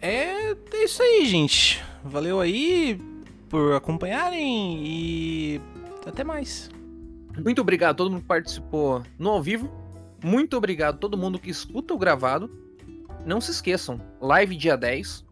[0.02, 1.84] É, é isso aí, gente.
[2.02, 2.98] Valeu aí
[3.50, 5.62] por acompanharem e
[6.06, 6.70] até mais.
[7.44, 9.70] Muito obrigado a todo mundo que participou no ao vivo.
[10.24, 12.50] Muito obrigado a todo mundo que escuta o gravado.
[13.26, 15.26] Não se esqueçam, live dia 10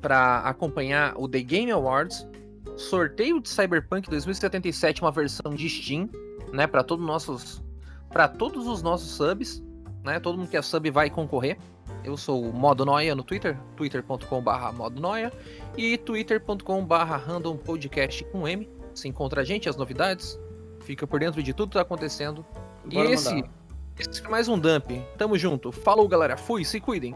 [0.00, 2.24] para acompanhar o The Game Awards,
[2.76, 6.08] sorteio de Cyberpunk 2077, uma versão de Steam,
[6.52, 7.64] né, para todos nossos
[8.10, 9.60] para todos os nossos subs,
[10.04, 10.20] né?
[10.20, 11.58] Todo mundo que é sub vai concorrer.
[12.04, 15.32] Eu sou o Modo Noia no Twitter, twitter.com/barra Modo Noia
[15.76, 18.68] e twitter.com/barra Random Podcast com M.
[18.94, 20.38] Se encontra a gente, as novidades,
[20.82, 22.44] fica por dentro de tudo que tá acontecendo.
[22.84, 23.50] Bora e esse, mandar.
[23.98, 24.90] esse foi mais um dump.
[25.16, 25.72] Tamo junto.
[25.72, 26.36] Falou, galera.
[26.36, 27.14] Fui, se cuidem.